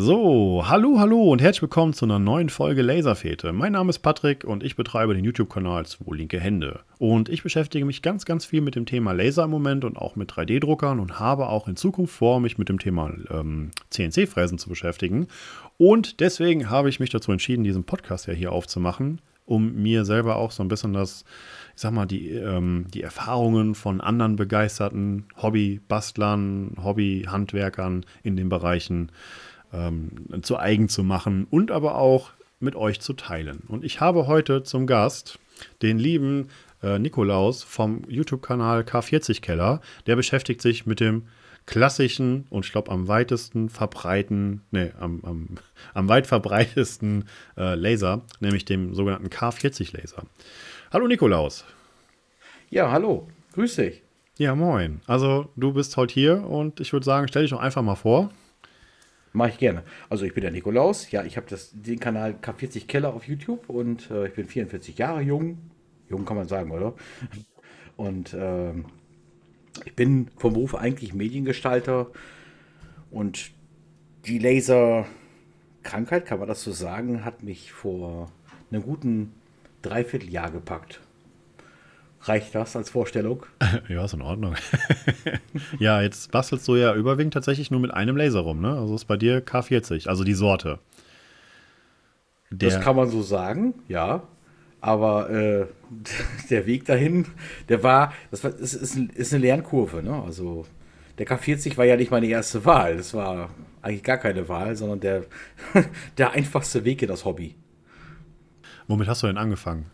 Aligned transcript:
So, 0.00 0.62
hallo, 0.64 1.00
hallo 1.00 1.32
und 1.32 1.42
herzlich 1.42 1.62
willkommen 1.62 1.92
zu 1.92 2.04
einer 2.04 2.20
neuen 2.20 2.50
Folge 2.50 2.82
Laserfete. 2.82 3.52
Mein 3.52 3.72
Name 3.72 3.90
ist 3.90 3.98
Patrick 3.98 4.44
und 4.44 4.62
ich 4.62 4.76
betreibe 4.76 5.12
den 5.12 5.24
YouTube-Kanal 5.24 5.86
Zwei 5.86 6.14
linke 6.14 6.38
Hände. 6.38 6.82
Und 6.98 7.28
ich 7.28 7.42
beschäftige 7.42 7.84
mich 7.84 8.00
ganz, 8.00 8.24
ganz 8.24 8.44
viel 8.44 8.60
mit 8.60 8.76
dem 8.76 8.86
Thema 8.86 9.10
Laser 9.10 9.42
im 9.42 9.50
Moment 9.50 9.84
und 9.84 9.96
auch 9.96 10.14
mit 10.14 10.30
3D-Druckern 10.30 11.00
und 11.00 11.18
habe 11.18 11.48
auch 11.48 11.66
in 11.66 11.74
Zukunft 11.74 12.14
vor, 12.14 12.38
mich 12.38 12.58
mit 12.58 12.68
dem 12.68 12.78
Thema 12.78 13.12
ähm, 13.28 13.72
CNC-Fräsen 13.90 14.58
zu 14.58 14.68
beschäftigen. 14.68 15.26
Und 15.78 16.20
deswegen 16.20 16.70
habe 16.70 16.88
ich 16.88 17.00
mich 17.00 17.10
dazu 17.10 17.32
entschieden, 17.32 17.64
diesen 17.64 17.82
Podcast 17.82 18.28
ja 18.28 18.34
hier 18.34 18.52
aufzumachen, 18.52 19.20
um 19.46 19.82
mir 19.82 20.04
selber 20.04 20.36
auch 20.36 20.52
so 20.52 20.62
ein 20.62 20.68
bisschen 20.68 20.92
das, 20.92 21.24
ich 21.74 21.82
sag 21.82 21.90
mal, 21.90 22.06
die, 22.06 22.30
ähm, 22.30 22.86
die 22.94 23.02
Erfahrungen 23.02 23.74
von 23.74 24.00
anderen 24.00 24.36
begeisterten 24.36 25.24
Hobby-Bastlern, 25.42 26.76
Hobby-Handwerkern 26.84 28.06
in 28.22 28.36
den 28.36 28.48
Bereichen 28.48 29.10
ähm, 29.72 30.42
zu 30.42 30.58
eigen 30.58 30.88
zu 30.88 31.02
machen 31.02 31.46
und 31.50 31.70
aber 31.70 31.96
auch 31.96 32.30
mit 32.60 32.74
euch 32.74 33.00
zu 33.00 33.12
teilen. 33.12 33.62
Und 33.68 33.84
ich 33.84 34.00
habe 34.00 34.26
heute 34.26 34.62
zum 34.62 34.86
Gast 34.86 35.38
den 35.82 35.98
lieben 35.98 36.48
äh, 36.82 36.98
Nikolaus 36.98 37.62
vom 37.62 38.02
YouTube-Kanal 38.08 38.82
K40 38.82 39.40
Keller. 39.40 39.80
Der 40.06 40.16
beschäftigt 40.16 40.62
sich 40.62 40.86
mit 40.86 41.00
dem 41.00 41.24
klassischen 41.66 42.46
und 42.50 42.64
ich 42.64 42.72
glaube 42.72 42.90
am 42.90 43.08
weitesten 43.08 43.68
verbreiten, 43.68 44.62
nee, 44.70 44.90
am, 44.98 45.20
am, 45.24 45.48
am 45.94 46.08
weit 46.08 46.26
verbreitesten 46.26 47.24
äh, 47.56 47.74
Laser, 47.74 48.22
nämlich 48.40 48.64
dem 48.64 48.94
sogenannten 48.94 49.28
K40 49.28 49.96
Laser. 49.96 50.22
Hallo 50.92 51.06
Nikolaus. 51.06 51.64
Ja, 52.70 52.90
hallo. 52.90 53.28
Grüß 53.52 53.76
dich. 53.76 54.02
Ja, 54.38 54.54
moin. 54.54 55.00
Also 55.06 55.50
du 55.56 55.72
bist 55.72 55.96
heute 55.96 56.14
hier 56.14 56.44
und 56.44 56.80
ich 56.80 56.92
würde 56.92 57.04
sagen, 57.04 57.28
stell 57.28 57.42
dich 57.42 57.50
doch 57.50 57.60
einfach 57.60 57.82
mal 57.82 57.96
vor. 57.96 58.30
Mache 59.38 59.50
ich 59.50 59.58
gerne. 59.58 59.84
Also 60.10 60.24
ich 60.24 60.34
bin 60.34 60.42
der 60.42 60.50
Nikolaus. 60.50 61.12
Ja, 61.12 61.22
ich 61.22 61.36
habe 61.36 61.46
den 61.72 62.00
Kanal 62.00 62.34
K40 62.42 62.88
Keller 62.88 63.14
auf 63.14 63.28
YouTube 63.28 63.70
und 63.70 64.10
äh, 64.10 64.26
ich 64.26 64.34
bin 64.34 64.46
44 64.46 64.98
Jahre 64.98 65.20
jung. 65.20 65.58
Jung 66.08 66.24
kann 66.24 66.36
man 66.36 66.48
sagen, 66.48 66.72
oder? 66.72 66.94
Und 67.96 68.32
äh, 68.32 68.72
ich 69.84 69.94
bin 69.96 70.28
vom 70.36 70.52
Beruf 70.52 70.76
eigentlich 70.76 71.14
Mediengestalter 71.14 72.12
und 73.10 73.50
die 74.24 74.38
Laserkrankheit, 74.38 76.24
kann 76.24 76.38
man 76.38 76.46
das 76.46 76.62
so 76.62 76.70
sagen, 76.70 77.24
hat 77.24 77.42
mich 77.42 77.72
vor 77.72 78.30
einem 78.70 78.82
guten 78.82 79.34
Dreivierteljahr 79.82 80.52
gepackt. 80.52 81.00
Reicht 82.22 82.54
das 82.54 82.76
als 82.76 82.90
Vorstellung? 82.90 83.44
Ja, 83.88 84.04
ist 84.04 84.14
in 84.14 84.22
Ordnung. 84.22 84.54
ja, 85.78 86.02
jetzt 86.02 86.30
bastelst 86.32 86.66
du 86.68 86.76
ja 86.76 86.94
überwiegend 86.94 87.34
tatsächlich 87.34 87.70
nur 87.70 87.80
mit 87.80 87.92
einem 87.92 88.16
Laser 88.16 88.40
rum, 88.40 88.60
ne? 88.60 88.76
Also 88.76 88.94
ist 88.94 89.06
bei 89.06 89.16
dir 89.16 89.44
K40, 89.44 90.08
also 90.08 90.24
die 90.24 90.34
Sorte. 90.34 90.78
Der 92.50 92.70
das 92.70 92.80
kann 92.80 92.96
man 92.96 93.08
so 93.08 93.22
sagen, 93.22 93.74
ja. 93.88 94.22
Aber 94.80 95.30
äh, 95.30 95.66
der 96.50 96.66
Weg 96.66 96.84
dahin, 96.84 97.26
der 97.68 97.82
war, 97.82 98.12
das 98.30 98.44
war, 98.44 98.54
ist, 98.54 98.74
ist, 98.74 98.96
ist 98.96 99.32
eine 99.32 99.42
Lernkurve, 99.42 100.02
ne? 100.02 100.22
Also 100.22 100.66
der 101.18 101.26
K40 101.26 101.76
war 101.76 101.84
ja 101.84 101.96
nicht 101.96 102.10
meine 102.10 102.26
erste 102.26 102.64
Wahl. 102.64 102.96
Das 102.96 103.14
war 103.14 103.50
eigentlich 103.82 104.02
gar 104.02 104.18
keine 104.18 104.48
Wahl, 104.48 104.76
sondern 104.76 105.00
der, 105.00 105.24
der 106.16 106.32
einfachste 106.32 106.84
Weg 106.84 107.02
in 107.02 107.08
das 107.08 107.24
Hobby. 107.24 107.56
Womit 108.86 109.08
hast 109.08 109.22
du 109.22 109.26
denn 109.26 109.38
angefangen? 109.38 109.86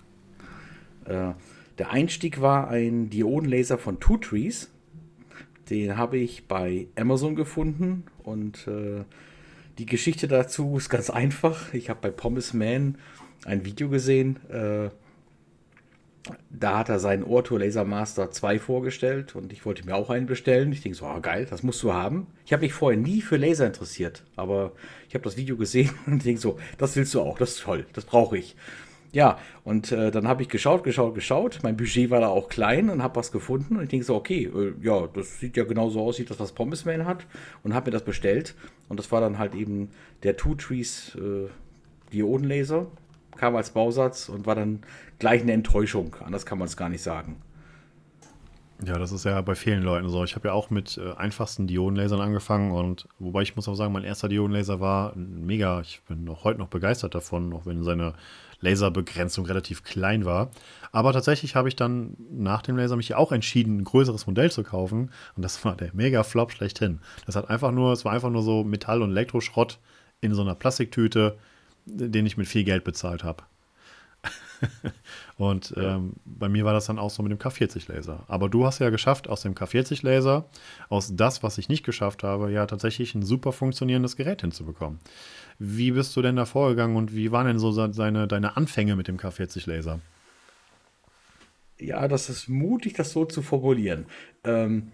Äh, 1.06 1.32
der 1.78 1.90
Einstieg 1.90 2.40
war 2.40 2.68
ein 2.68 3.10
Diodenlaser 3.10 3.78
von 3.78 4.00
Two 4.00 4.18
Trees. 4.18 4.70
Den 5.70 5.96
habe 5.96 6.18
ich 6.18 6.46
bei 6.46 6.88
Amazon 6.94 7.36
gefunden 7.36 8.04
und 8.22 8.66
äh, 8.68 9.04
die 9.78 9.86
Geschichte 9.86 10.28
dazu 10.28 10.76
ist 10.76 10.88
ganz 10.88 11.10
einfach. 11.10 11.72
Ich 11.72 11.90
habe 11.90 12.00
bei 12.02 12.10
Pommes 12.10 12.52
Man 12.52 12.98
ein 13.44 13.64
Video 13.64 13.88
gesehen. 13.88 14.38
Äh, 14.50 14.90
da 16.48 16.78
hat 16.78 16.88
er 16.88 16.98
seinen 16.98 17.22
Orto 17.22 17.56
Laser 17.58 17.84
Master 17.84 18.30
2 18.30 18.58
vorgestellt 18.58 19.34
und 19.36 19.52
ich 19.52 19.66
wollte 19.66 19.84
mir 19.84 19.94
auch 19.94 20.08
einen 20.08 20.26
bestellen. 20.26 20.72
Ich 20.72 20.82
denke 20.82 20.96
so, 20.96 21.06
oh, 21.06 21.20
geil, 21.20 21.46
das 21.48 21.62
musst 21.62 21.82
du 21.82 21.92
haben. 21.92 22.28
Ich 22.46 22.52
habe 22.52 22.62
mich 22.62 22.72
vorher 22.72 22.98
nie 22.98 23.20
für 23.20 23.36
Laser 23.36 23.66
interessiert, 23.66 24.22
aber 24.36 24.72
ich 25.08 25.14
habe 25.14 25.24
das 25.24 25.36
Video 25.36 25.56
gesehen 25.56 25.90
und 26.06 26.24
denke 26.24 26.40
so, 26.40 26.58
das 26.78 26.96
willst 26.96 27.12
du 27.14 27.20
auch, 27.20 27.38
das 27.38 27.56
ist 27.56 27.62
toll, 27.62 27.86
das 27.92 28.04
brauche 28.04 28.38
ich. 28.38 28.56
Ja, 29.14 29.38
und 29.62 29.92
äh, 29.92 30.10
dann 30.10 30.26
habe 30.26 30.42
ich 30.42 30.48
geschaut, 30.48 30.82
geschaut, 30.82 31.14
geschaut. 31.14 31.60
Mein 31.62 31.76
Budget 31.76 32.10
war 32.10 32.20
da 32.20 32.26
auch 32.26 32.48
klein 32.48 32.90
und 32.90 33.00
habe 33.00 33.14
was 33.14 33.30
gefunden. 33.30 33.76
Und 33.76 33.84
ich 33.84 33.88
denke 33.88 34.04
so, 34.04 34.16
okay, 34.16 34.50
äh, 34.52 34.74
ja, 34.82 35.06
das 35.06 35.38
sieht 35.38 35.56
ja 35.56 35.62
genauso 35.62 36.02
aus, 36.02 36.18
wie 36.18 36.24
das, 36.24 36.40
was 36.40 36.50
Pommesman 36.50 37.06
hat. 37.06 37.24
Und 37.62 37.74
habe 37.74 37.86
mir 37.86 37.92
das 37.92 38.04
bestellt. 38.04 38.56
Und 38.88 38.98
das 38.98 39.12
war 39.12 39.20
dann 39.20 39.38
halt 39.38 39.54
eben 39.54 39.90
der 40.24 40.36
Two 40.36 40.56
Trees 40.56 41.14
äh, 41.14 41.48
Diodenlaser. 42.12 42.88
Kam 43.36 43.54
als 43.54 43.70
Bausatz 43.70 44.28
und 44.28 44.46
war 44.46 44.56
dann 44.56 44.80
gleich 45.20 45.42
eine 45.42 45.52
Enttäuschung. 45.52 46.16
Anders 46.24 46.44
kann 46.44 46.58
man 46.58 46.66
es 46.66 46.76
gar 46.76 46.88
nicht 46.88 47.02
sagen. 47.02 47.36
Ja, 48.84 48.98
das 48.98 49.12
ist 49.12 49.24
ja 49.24 49.40
bei 49.42 49.54
vielen 49.54 49.84
Leuten 49.84 50.08
so. 50.08 50.24
Ich 50.24 50.34
habe 50.34 50.48
ja 50.48 50.54
auch 50.54 50.70
mit 50.70 50.98
äh, 50.98 51.12
einfachsten 51.12 51.68
Diodenlasern 51.68 52.20
angefangen 52.20 52.72
und 52.72 53.06
wobei 53.20 53.42
ich 53.42 53.54
muss 53.54 53.68
auch 53.68 53.76
sagen, 53.76 53.92
mein 53.92 54.02
erster 54.02 54.28
Diodenlaser 54.28 54.80
war 54.80 55.14
mega. 55.14 55.80
Ich 55.82 56.02
bin 56.08 56.24
noch 56.24 56.42
heute 56.42 56.58
noch 56.58 56.68
begeistert 56.68 57.14
davon, 57.14 57.52
auch 57.52 57.64
wenn 57.64 57.84
seine 57.84 58.14
Laserbegrenzung 58.64 59.46
relativ 59.46 59.82
klein 59.82 60.24
war. 60.24 60.50
Aber 60.92 61.12
tatsächlich 61.12 61.54
habe 61.54 61.68
ich 61.68 61.76
dann 61.76 62.16
nach 62.30 62.62
dem 62.62 62.76
Laser 62.76 62.96
mich 62.96 63.14
auch 63.14 63.32
entschieden, 63.32 63.78
ein 63.78 63.84
größeres 63.84 64.26
Modell 64.26 64.50
zu 64.50 64.62
kaufen. 64.62 65.10
Und 65.36 65.42
das 65.42 65.64
war 65.64 65.76
der 65.76 65.90
mega 65.92 66.22
Flop 66.22 66.52
schlechthin. 66.52 67.00
Das 67.26 67.36
hat 67.36 67.50
einfach 67.50 67.70
nur, 67.70 67.92
es 67.92 68.04
war 68.04 68.12
einfach 68.12 68.30
nur 68.30 68.42
so 68.42 68.64
Metall- 68.64 69.02
und 69.02 69.10
Elektroschrott 69.10 69.78
in 70.20 70.34
so 70.34 70.42
einer 70.42 70.54
Plastiktüte, 70.54 71.36
den 71.84 72.26
ich 72.26 72.36
mit 72.36 72.48
viel 72.48 72.64
Geld 72.64 72.84
bezahlt 72.84 73.24
habe. 73.24 73.44
und 75.38 75.74
ähm, 75.76 76.14
bei 76.24 76.48
mir 76.48 76.64
war 76.64 76.72
das 76.72 76.86
dann 76.86 76.98
auch 76.98 77.10
so 77.10 77.22
mit 77.22 77.32
dem 77.32 77.38
K40-Laser. 77.38 78.24
Aber 78.28 78.48
du 78.48 78.66
hast 78.66 78.78
ja 78.78 78.90
geschafft, 78.90 79.28
aus 79.28 79.42
dem 79.42 79.54
K40-Laser, 79.54 80.44
aus 80.88 81.14
das, 81.14 81.42
was 81.42 81.58
ich 81.58 81.68
nicht 81.68 81.84
geschafft 81.84 82.22
habe, 82.22 82.50
ja 82.50 82.66
tatsächlich 82.66 83.14
ein 83.14 83.22
super 83.22 83.52
funktionierendes 83.52 84.16
Gerät 84.16 84.40
hinzubekommen. 84.40 85.00
Wie 85.58 85.92
bist 85.92 86.16
du 86.16 86.22
denn 86.22 86.36
da 86.36 86.44
vorgegangen 86.44 86.96
und 86.96 87.14
wie 87.14 87.32
waren 87.32 87.46
denn 87.46 87.58
so 87.58 87.72
seine, 87.72 88.26
deine 88.26 88.56
Anfänge 88.56 88.96
mit 88.96 89.08
dem 89.08 89.18
K40-Laser? 89.18 90.00
Ja, 91.78 92.08
das 92.08 92.28
ist 92.28 92.48
mutig, 92.48 92.94
das 92.94 93.12
so 93.12 93.24
zu 93.24 93.42
formulieren. 93.42 94.06
Ähm, 94.44 94.92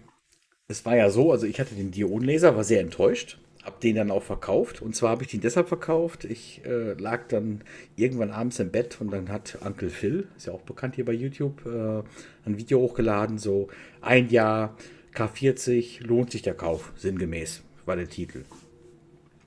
es 0.67 0.85
war 0.85 0.95
ja 0.95 1.09
so, 1.09 1.31
also 1.31 1.45
ich 1.45 1.59
hatte 1.59 1.75
den 1.75 1.91
Diodenlaser, 1.91 2.55
war 2.55 2.63
sehr 2.63 2.81
enttäuscht, 2.81 3.37
habe 3.63 3.75
den 3.81 3.95
dann 3.95 4.11
auch 4.11 4.23
verkauft. 4.23 4.81
Und 4.81 4.95
zwar 4.95 5.11
habe 5.11 5.23
ich 5.23 5.29
den 5.29 5.41
deshalb 5.41 5.67
verkauft. 5.67 6.25
Ich 6.25 6.61
äh, 6.65 6.93
lag 6.93 7.27
dann 7.27 7.61
irgendwann 7.95 8.31
abends 8.31 8.59
im 8.59 8.71
Bett 8.71 8.99
und 8.99 9.11
dann 9.11 9.29
hat 9.29 9.57
Uncle 9.63 9.89
Phil, 9.89 10.27
ist 10.35 10.47
ja 10.47 10.53
auch 10.53 10.61
bekannt 10.61 10.95
hier 10.95 11.05
bei 11.05 11.13
YouTube, 11.13 11.65
äh, 11.65 12.03
ein 12.47 12.57
Video 12.57 12.79
hochgeladen, 12.79 13.37
so 13.37 13.67
ein 14.01 14.29
Jahr 14.29 14.75
K40 15.13 16.05
lohnt 16.05 16.31
sich 16.31 16.41
der 16.41 16.53
Kauf, 16.53 16.91
sinngemäß, 16.95 17.63
war 17.85 17.95
der 17.95 18.07
Titel. 18.09 18.43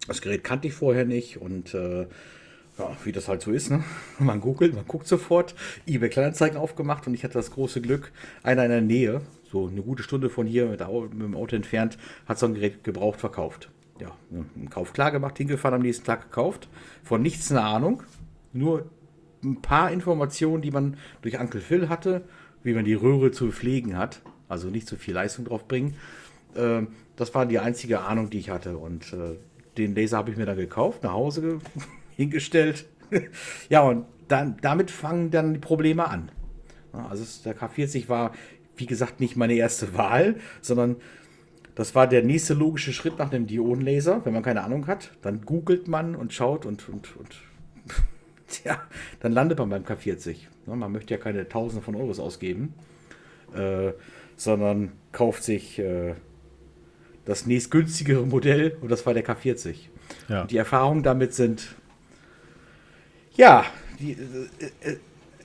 Das 0.06 0.20
Gerät 0.20 0.44
kannte 0.44 0.68
ich 0.68 0.74
vorher 0.74 1.06
nicht 1.06 1.38
und 1.38 1.74
äh, 1.74 2.06
ja, 2.78 2.96
wie 3.04 3.12
das 3.12 3.28
halt 3.28 3.40
so 3.40 3.50
ist, 3.50 3.70
ne? 3.70 3.82
Man 4.18 4.40
googelt, 4.40 4.74
man 4.74 4.86
guckt 4.86 5.06
sofort, 5.06 5.54
eBay 5.86 6.08
Kleinanzeigen 6.08 6.58
aufgemacht 6.58 7.06
und 7.06 7.14
ich 7.14 7.24
hatte 7.24 7.34
das 7.34 7.52
große 7.52 7.80
Glück, 7.80 8.12
einer 8.42 8.64
in 8.64 8.70
der 8.70 8.80
Nähe, 8.80 9.20
so 9.50 9.68
eine 9.68 9.82
gute 9.82 10.02
Stunde 10.02 10.28
von 10.28 10.46
hier 10.46 10.66
mit, 10.66 10.80
mit 10.80 11.22
dem 11.22 11.36
Auto 11.36 11.56
entfernt, 11.56 11.98
hat 12.26 12.38
so 12.38 12.46
ein 12.46 12.54
Gerät 12.54 12.84
gebraucht 12.84 13.20
verkauft. 13.20 13.70
Ja, 14.00 14.10
einen 14.32 14.70
Kauf 14.70 14.92
klar 14.92 15.12
gemacht, 15.12 15.38
hingefahren, 15.38 15.76
am 15.76 15.82
nächsten 15.82 16.04
Tag 16.04 16.22
gekauft. 16.22 16.68
Von 17.04 17.22
nichts 17.22 17.50
eine 17.50 17.62
Ahnung, 17.62 18.02
nur 18.52 18.90
ein 19.44 19.60
paar 19.62 19.92
Informationen, 19.92 20.62
die 20.62 20.70
man 20.70 20.96
durch 21.22 21.38
Uncle 21.38 21.60
Phil 21.60 21.88
hatte, 21.88 22.22
wie 22.62 22.72
man 22.72 22.84
die 22.84 22.94
Röhre 22.94 23.30
zu 23.30 23.52
pflegen 23.52 23.96
hat, 23.96 24.22
also 24.48 24.68
nicht 24.68 24.88
so 24.88 24.96
viel 24.96 25.14
Leistung 25.14 25.44
drauf 25.44 25.68
bringen. 25.68 25.94
Ähm, 26.56 26.88
das 27.16 27.34
war 27.34 27.46
die 27.46 27.58
einzige 27.58 28.00
Ahnung, 28.00 28.30
die 28.30 28.38
ich 28.38 28.50
hatte 28.50 28.76
und 28.76 29.12
äh, 29.12 29.36
den 29.76 29.94
Laser 29.94 30.18
habe 30.18 30.30
ich 30.30 30.36
mir 30.36 30.46
dann 30.46 30.56
gekauft, 30.56 31.02
nach 31.02 31.12
Hause 31.12 31.60
hingestellt. 32.16 32.86
ja, 33.68 33.82
und 33.82 34.06
dann, 34.28 34.56
damit 34.60 34.90
fangen 34.90 35.30
dann 35.30 35.54
die 35.54 35.60
Probleme 35.60 36.08
an. 36.08 36.30
Also 36.92 37.24
der 37.44 37.56
K40 37.56 38.08
war, 38.08 38.32
wie 38.76 38.86
gesagt, 38.86 39.20
nicht 39.20 39.36
meine 39.36 39.54
erste 39.54 39.94
Wahl, 39.96 40.36
sondern 40.60 40.96
das 41.74 41.94
war 41.94 42.06
der 42.06 42.22
nächste 42.22 42.54
logische 42.54 42.92
Schritt 42.92 43.18
nach 43.18 43.30
dem 43.30 43.46
Diodenlaser, 43.46 44.24
wenn 44.24 44.32
man 44.32 44.42
keine 44.42 44.62
Ahnung 44.62 44.86
hat. 44.86 45.10
Dann 45.22 45.42
googelt 45.42 45.88
man 45.88 46.14
und 46.14 46.32
schaut 46.32 46.66
und, 46.66 46.88
und, 46.88 47.16
und 47.16 47.36
ja, 48.64 48.80
dann 49.20 49.32
landet 49.32 49.58
man 49.58 49.70
beim 49.70 49.84
K40. 49.84 50.36
Man 50.66 50.92
möchte 50.92 51.14
ja 51.14 51.20
keine 51.20 51.48
Tausende 51.48 51.82
von 51.82 51.96
Euros 51.96 52.20
ausgeben, 52.20 52.74
äh, 53.54 53.92
sondern 54.36 54.92
kauft 55.12 55.42
sich 55.42 55.78
äh, 55.78 56.14
das 57.24 57.46
nächstgünstigere 57.46 58.24
Modell 58.24 58.76
und 58.80 58.90
das 58.90 59.04
war 59.04 59.14
der 59.14 59.24
K40. 59.24 59.76
Ja. 60.28 60.44
die 60.44 60.58
Erfahrungen 60.58 61.02
damit 61.02 61.34
sind, 61.34 61.74
ja, 63.34 63.64
die, 63.98 64.12
äh, 64.12 64.90
äh, 64.90 64.96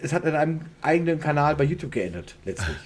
es 0.01 0.13
hat 0.13 0.25
in 0.25 0.35
einem 0.35 0.61
eigenen 0.81 1.19
Kanal 1.19 1.55
bei 1.55 1.63
YouTube 1.63 1.91
geendet, 1.91 2.35
letztlich. 2.45 2.77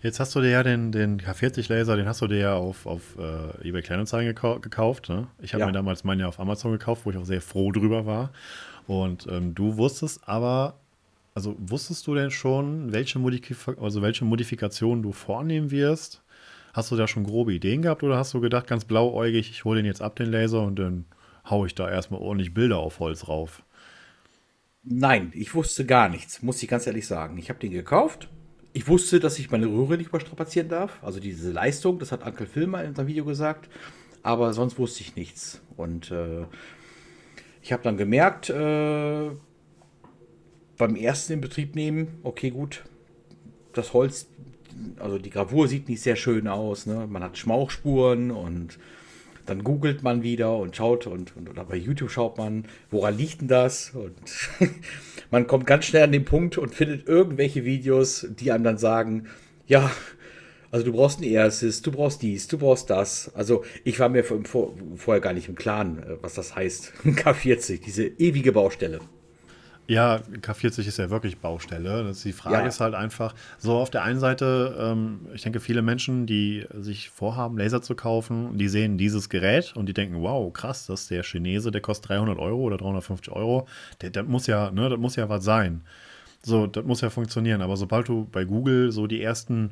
Jetzt 0.00 0.20
hast 0.20 0.34
du 0.36 0.40
dir 0.40 0.50
ja 0.50 0.62
den, 0.62 0.92
den 0.92 1.20
K40-Laser, 1.20 1.96
den 1.96 2.06
hast 2.06 2.20
du 2.20 2.28
dir 2.28 2.38
ja 2.38 2.54
auf, 2.54 2.86
auf 2.86 3.16
äh, 3.18 3.68
eBay 3.68 3.82
Kleinanzeigen 3.82 4.28
gekau 4.28 4.60
gekauft. 4.60 5.08
Ne? 5.08 5.26
Ich 5.42 5.54
habe 5.54 5.62
ja. 5.62 5.66
mir 5.66 5.72
damals 5.72 6.04
meinen 6.04 6.20
ja 6.20 6.28
auf 6.28 6.38
Amazon 6.38 6.70
gekauft, 6.70 7.02
wo 7.04 7.10
ich 7.10 7.16
auch 7.16 7.24
sehr 7.24 7.40
froh 7.40 7.72
drüber 7.72 8.06
war. 8.06 8.30
Und 8.86 9.26
ähm, 9.28 9.56
du 9.56 9.76
wusstest 9.76 10.20
aber, 10.28 10.78
also 11.34 11.56
wusstest 11.58 12.06
du 12.06 12.14
denn 12.14 12.30
schon, 12.30 12.92
welche, 12.92 13.18
Modif 13.18 13.68
also 13.80 14.00
welche 14.00 14.24
Modifikationen 14.24 15.02
du 15.02 15.10
vornehmen 15.10 15.72
wirst? 15.72 16.22
Hast 16.72 16.92
du 16.92 16.96
da 16.96 17.08
schon 17.08 17.24
grobe 17.24 17.52
Ideen 17.52 17.82
gehabt 17.82 18.04
oder 18.04 18.18
hast 18.18 18.32
du 18.34 18.40
gedacht, 18.40 18.68
ganz 18.68 18.84
blauäugig, 18.84 19.50
ich 19.50 19.64
hole 19.64 19.78
den 19.78 19.86
jetzt 19.86 20.00
ab, 20.00 20.14
den 20.14 20.30
Laser, 20.30 20.62
und 20.62 20.78
dann 20.78 21.06
haue 21.50 21.66
ich 21.66 21.74
da 21.74 21.90
erstmal 21.90 22.20
ordentlich 22.20 22.54
Bilder 22.54 22.78
auf 22.78 23.00
Holz 23.00 23.26
rauf? 23.26 23.64
Nein, 24.84 25.32
ich 25.34 25.56
wusste 25.56 25.84
gar 25.84 26.08
nichts, 26.08 26.40
muss 26.40 26.62
ich 26.62 26.68
ganz 26.68 26.86
ehrlich 26.86 27.06
sagen. 27.06 27.36
Ich 27.36 27.48
habe 27.48 27.58
den 27.58 27.72
gekauft. 27.72 28.28
Ich 28.72 28.86
wusste, 28.86 29.18
dass 29.20 29.38
ich 29.38 29.50
meine 29.50 29.66
Röhre 29.66 29.96
nicht 29.96 30.08
überstrapazieren 30.08 30.68
darf. 30.68 31.02
Also 31.02 31.20
diese 31.20 31.50
Leistung, 31.50 31.98
das 31.98 32.12
hat 32.12 32.24
Uncle 32.24 32.46
Phil 32.46 32.66
mal 32.66 32.84
in 32.84 32.94
seinem 32.94 33.08
Video 33.08 33.24
gesagt. 33.24 33.68
Aber 34.22 34.52
sonst 34.52 34.78
wusste 34.78 35.00
ich 35.02 35.16
nichts. 35.16 35.60
Und 35.76 36.10
äh, 36.10 36.44
ich 37.62 37.72
habe 37.72 37.82
dann 37.82 37.96
gemerkt, 37.96 38.50
äh, 38.50 39.30
beim 40.76 40.96
ersten 40.96 41.34
in 41.34 41.40
Betrieb 41.40 41.74
nehmen, 41.74 42.18
okay, 42.22 42.50
gut, 42.50 42.84
das 43.72 43.92
Holz, 43.92 44.28
also 44.98 45.18
die 45.18 45.30
Gravur 45.30 45.68
sieht 45.68 45.88
nicht 45.88 46.02
sehr 46.02 46.16
schön 46.16 46.48
aus. 46.48 46.86
Ne? 46.86 47.06
Man 47.08 47.22
hat 47.22 47.36
Schmauchspuren 47.36 48.30
und 48.30 48.78
dann 49.48 49.64
googelt 49.64 50.02
man 50.02 50.22
wieder 50.22 50.56
und 50.56 50.76
schaut 50.76 51.06
und, 51.06 51.36
und 51.36 51.48
oder 51.48 51.64
bei 51.64 51.76
YouTube 51.76 52.10
schaut 52.10 52.38
man, 52.38 52.64
woran 52.90 53.16
liegt 53.16 53.40
denn 53.40 53.48
das? 53.48 53.90
Und 53.90 54.14
man 55.30 55.46
kommt 55.46 55.66
ganz 55.66 55.86
schnell 55.86 56.04
an 56.04 56.12
den 56.12 56.24
Punkt 56.24 56.58
und 56.58 56.74
findet 56.74 57.08
irgendwelche 57.08 57.64
Videos, 57.64 58.26
die 58.30 58.52
einem 58.52 58.64
dann 58.64 58.78
sagen, 58.78 59.26
ja, 59.66 59.90
also 60.70 60.84
du 60.84 60.92
brauchst 60.92 61.20
ein 61.20 61.24
ERSys, 61.24 61.80
du 61.82 61.90
brauchst 61.90 62.20
dies, 62.20 62.46
du 62.46 62.58
brauchst 62.58 62.90
das. 62.90 63.34
Also 63.34 63.64
ich 63.84 63.98
war 64.00 64.10
mir 64.10 64.22
vor, 64.22 64.74
vorher 64.96 65.20
gar 65.20 65.32
nicht 65.32 65.48
im 65.48 65.54
Klaren, 65.54 66.02
äh, 66.02 66.22
was 66.22 66.34
das 66.34 66.54
heißt. 66.54 66.92
K40, 67.04 67.80
diese 67.80 68.04
ewige 68.06 68.52
Baustelle. 68.52 69.00
Ja, 69.88 70.20
K40 70.42 70.86
ist 70.86 70.98
ja 70.98 71.08
wirklich 71.08 71.38
Baustelle. 71.38 72.04
Das 72.04 72.22
die 72.22 72.34
Frage 72.34 72.58
ja. 72.58 72.66
ist 72.66 72.78
halt 72.78 72.94
einfach, 72.94 73.34
so 73.56 73.78
auf 73.78 73.88
der 73.88 74.02
einen 74.02 74.20
Seite, 74.20 74.76
ähm, 74.78 75.20
ich 75.32 75.40
denke, 75.40 75.60
viele 75.60 75.80
Menschen, 75.80 76.26
die 76.26 76.66
sich 76.74 77.08
vorhaben, 77.08 77.56
Laser 77.56 77.80
zu 77.80 77.94
kaufen, 77.94 78.58
die 78.58 78.68
sehen 78.68 78.98
dieses 78.98 79.30
Gerät 79.30 79.72
und 79.74 79.86
die 79.86 79.94
denken, 79.94 80.20
wow, 80.20 80.52
krass, 80.52 80.86
das 80.86 81.02
ist 81.02 81.10
der 81.10 81.22
Chinese, 81.22 81.70
der 81.70 81.80
kostet 81.80 82.10
300 82.10 82.38
Euro 82.38 82.60
oder 82.60 82.76
350 82.76 83.32
Euro. 83.32 83.66
Der, 84.02 84.10
der 84.10 84.24
muss 84.24 84.46
ja, 84.46 84.70
ne, 84.70 84.90
das 84.90 84.98
muss 84.98 85.16
ja 85.16 85.30
was 85.30 85.42
sein. 85.42 85.80
So, 86.42 86.66
das 86.66 86.84
muss 86.84 87.00
ja 87.00 87.08
funktionieren. 87.08 87.62
Aber 87.62 87.78
sobald 87.78 88.08
du 88.08 88.28
bei 88.30 88.44
Google 88.44 88.92
so 88.92 89.06
die 89.06 89.22
ersten 89.22 89.70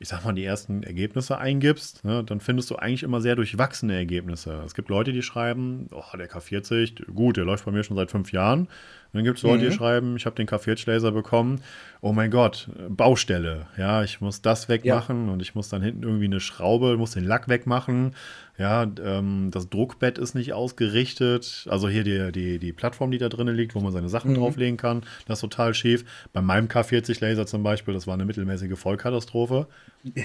ich 0.00 0.08
sag 0.08 0.24
mal, 0.24 0.32
die 0.32 0.44
ersten 0.44 0.84
Ergebnisse 0.84 1.38
eingibst, 1.38 2.04
ne, 2.04 2.22
dann 2.22 2.40
findest 2.40 2.70
du 2.70 2.76
eigentlich 2.76 3.02
immer 3.02 3.20
sehr 3.20 3.34
durchwachsene 3.34 3.94
Ergebnisse. 3.96 4.62
Es 4.64 4.74
gibt 4.74 4.88
Leute, 4.88 5.12
die 5.12 5.22
schreiben, 5.22 5.88
oh, 5.90 6.16
der 6.16 6.30
K40, 6.30 7.12
gut, 7.12 7.36
der 7.36 7.44
läuft 7.44 7.64
bei 7.64 7.72
mir 7.72 7.82
schon 7.82 7.96
seit 7.96 8.10
fünf 8.10 8.32
Jahren. 8.32 8.68
Dann 9.12 9.24
gibt 9.24 9.38
es 9.38 9.42
Leute, 9.42 9.64
mhm. 9.64 9.70
die 9.70 9.74
schreiben, 9.74 10.16
ich 10.16 10.26
habe 10.26 10.36
den 10.36 10.46
K40-Laser 10.46 11.12
bekommen. 11.12 11.62
Oh 12.00 12.12
mein 12.12 12.30
Gott, 12.30 12.68
Baustelle. 12.88 13.66
Ja, 13.76 14.02
ich 14.02 14.20
muss 14.20 14.42
das 14.42 14.68
wegmachen 14.68 15.26
ja. 15.26 15.32
und 15.32 15.40
ich 15.40 15.54
muss 15.54 15.70
dann 15.70 15.82
hinten 15.82 16.02
irgendwie 16.02 16.26
eine 16.26 16.40
Schraube, 16.40 16.96
muss 16.96 17.12
den 17.12 17.24
Lack 17.24 17.48
wegmachen. 17.48 18.14
Ja, 18.58 18.86
ähm, 19.02 19.50
das 19.50 19.70
Druckbett 19.70 20.18
ist 20.18 20.34
nicht 20.34 20.52
ausgerichtet. 20.52 21.66
Also 21.70 21.88
hier 21.88 22.04
die, 22.04 22.32
die, 22.32 22.58
die 22.58 22.72
Plattform, 22.72 23.10
die 23.10 23.18
da 23.18 23.28
drinnen 23.28 23.54
liegt, 23.54 23.74
wo 23.74 23.80
man 23.80 23.92
seine 23.92 24.08
Sachen 24.08 24.32
mhm. 24.32 24.36
drauflegen 24.36 24.76
kann, 24.76 25.02
das 25.26 25.38
ist 25.38 25.42
total 25.42 25.74
schief. 25.74 26.04
Bei 26.32 26.42
meinem 26.42 26.68
K40-Laser 26.68 27.46
zum 27.46 27.62
Beispiel, 27.62 27.94
das 27.94 28.06
war 28.06 28.14
eine 28.14 28.24
mittelmäßige 28.24 28.78
Vollkatastrophe. 28.78 29.68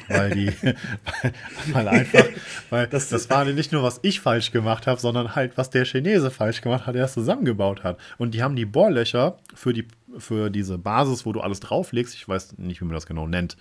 Weil 0.07 0.31
die, 0.31 0.51
weil 1.73 1.87
einfach, 1.87 2.25
weil 2.69 2.87
das, 2.87 3.09
das 3.09 3.29
war 3.29 3.45
nicht 3.45 3.71
nur, 3.71 3.83
was 3.83 3.99
ich 4.03 4.19
falsch 4.19 4.51
gemacht 4.51 4.87
habe, 4.87 4.99
sondern 4.99 5.35
halt, 5.35 5.57
was 5.57 5.69
der 5.69 5.85
Chinese 5.85 6.31
falsch 6.31 6.61
gemacht 6.61 6.85
hat, 6.85 6.95
der 6.95 7.05
es 7.05 7.13
zusammengebaut 7.13 7.83
hat. 7.83 7.97
Und 8.17 8.33
die 8.33 8.43
haben 8.43 8.55
die 8.55 8.65
Bohrlöcher 8.65 9.37
für, 9.53 9.73
die, 9.73 9.87
für 10.17 10.49
diese 10.49 10.77
Basis, 10.77 11.25
wo 11.25 11.33
du 11.33 11.41
alles 11.41 11.59
drauflegst, 11.59 12.15
ich 12.15 12.27
weiß 12.27 12.57
nicht, 12.57 12.81
wie 12.81 12.85
man 12.85 12.93
das 12.93 13.05
genau 13.05 13.27
nennt, 13.27 13.57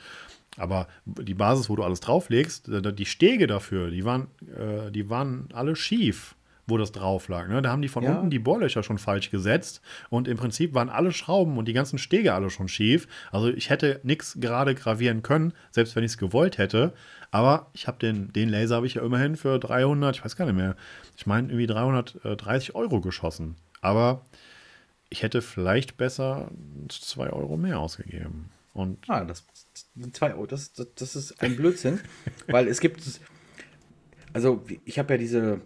aber 0.56 0.86
die 1.06 1.34
Basis, 1.34 1.70
wo 1.70 1.76
du 1.76 1.82
alles 1.82 2.00
drauflegst, 2.00 2.68
die 2.68 3.06
Stege 3.06 3.46
dafür, 3.46 3.90
die 3.90 4.04
waren, 4.04 4.26
äh, 4.56 4.90
die 4.90 5.08
waren 5.08 5.48
alle 5.52 5.76
schief, 5.76 6.34
wo 6.66 6.78
das 6.78 6.92
drauf 6.92 7.28
lag. 7.28 7.48
Ne? 7.48 7.60
Da 7.62 7.70
haben 7.70 7.82
die 7.82 7.88
von 7.88 8.04
ja. 8.04 8.14
unten 8.14 8.30
die 8.30 8.38
Bohrlöcher 8.38 8.82
schon 8.82 8.98
falsch 8.98 9.30
gesetzt 9.30 9.80
und 10.10 10.28
im 10.28 10.36
Prinzip 10.36 10.74
waren 10.74 10.88
alle 10.88 11.12
Schrauben 11.12 11.58
und 11.58 11.66
die 11.66 11.72
ganzen 11.72 11.98
Stege 11.98 12.34
alle 12.34 12.50
schon 12.50 12.68
schief. 12.68 13.08
Also 13.30 13.48
ich 13.48 13.70
hätte 13.70 14.00
nichts 14.04 14.38
gerade 14.40 14.74
gravieren 14.74 15.22
können, 15.22 15.52
selbst 15.70 15.96
wenn 15.96 16.04
ich 16.04 16.12
es 16.12 16.18
gewollt 16.18 16.58
hätte. 16.58 16.92
Aber 17.30 17.70
ich 17.72 17.88
habe 17.88 17.98
den, 17.98 18.32
den 18.32 18.48
Laser 18.48 18.76
habe 18.76 18.86
ich 18.86 18.94
ja 18.94 19.02
immerhin 19.02 19.36
für 19.36 19.58
300, 19.58 20.16
ich 20.16 20.24
weiß 20.24 20.36
gar 20.36 20.44
nicht 20.44 20.54
mehr, 20.54 20.76
ich 21.16 21.26
meine 21.26 21.48
irgendwie 21.48 21.66
330 21.66 22.74
Euro 22.74 23.00
geschossen. 23.00 23.56
Aber 23.80 24.24
ich 25.08 25.22
hätte 25.22 25.42
vielleicht 25.42 25.96
besser 25.96 26.50
2 26.88 27.30
Euro 27.30 27.56
mehr 27.56 27.80
ausgegeben. 27.80 28.50
Und 28.72 28.98
ah, 29.10 29.24
das, 29.24 29.44
zwei, 30.12 30.34
oh, 30.34 30.46
das, 30.46 30.72
das, 30.72 30.86
das 30.94 31.16
ist 31.16 31.42
ein 31.42 31.56
Blödsinn, 31.56 32.00
weil 32.46 32.68
es 32.68 32.80
gibt, 32.80 33.02
also 34.32 34.64
ich 34.84 34.98
habe 34.98 35.14
ja 35.14 35.18
diese 35.18 35.60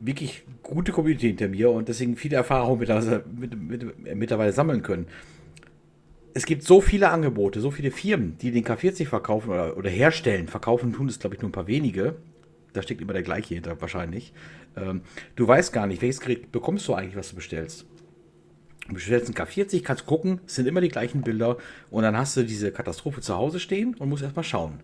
wirklich 0.00 0.44
gute 0.62 0.92
Community 0.92 1.28
hinter 1.28 1.48
mir 1.48 1.70
und 1.70 1.88
deswegen 1.88 2.16
viele 2.16 2.36
Erfahrungen 2.36 2.80
mittlerweile, 2.80 3.24
mit, 3.34 3.60
mit, 3.60 4.16
mittlerweile 4.16 4.52
sammeln 4.52 4.82
können. 4.82 5.06
Es 6.34 6.46
gibt 6.46 6.62
so 6.62 6.80
viele 6.80 7.10
Angebote, 7.10 7.60
so 7.60 7.70
viele 7.70 7.90
Firmen, 7.90 8.36
die 8.38 8.52
den 8.52 8.64
K40 8.64 9.06
verkaufen 9.06 9.50
oder, 9.50 9.76
oder 9.76 9.90
herstellen. 9.90 10.46
Verkaufen 10.46 10.92
tun 10.92 11.08
es, 11.08 11.18
glaube 11.18 11.34
ich, 11.34 11.42
nur 11.42 11.48
ein 11.48 11.52
paar 11.52 11.66
wenige. 11.66 12.16
Da 12.74 12.82
steckt 12.82 13.00
immer 13.00 13.14
der 13.14 13.22
gleiche 13.22 13.54
hinter, 13.54 13.80
wahrscheinlich. 13.80 14.32
Ähm, 14.76 15.00
du 15.36 15.48
weißt 15.48 15.72
gar 15.72 15.86
nicht, 15.86 16.02
welches 16.02 16.20
Gerät 16.20 16.52
bekommst 16.52 16.86
du 16.86 16.94
eigentlich, 16.94 17.16
was 17.16 17.30
du 17.30 17.36
bestellst. 17.36 17.86
Du 18.86 18.94
bestellst 18.94 19.26
einen 19.26 19.48
K40, 19.48 19.82
kannst 19.82 20.06
gucken, 20.06 20.40
es 20.46 20.54
sind 20.54 20.66
immer 20.66 20.80
die 20.80 20.88
gleichen 20.88 21.22
Bilder 21.22 21.58
und 21.90 22.04
dann 22.04 22.16
hast 22.16 22.36
du 22.36 22.44
diese 22.44 22.72
Katastrophe 22.72 23.20
zu 23.20 23.34
Hause 23.34 23.60
stehen 23.60 23.94
und 23.98 24.08
musst 24.08 24.22
erstmal 24.22 24.44
schauen. 24.44 24.80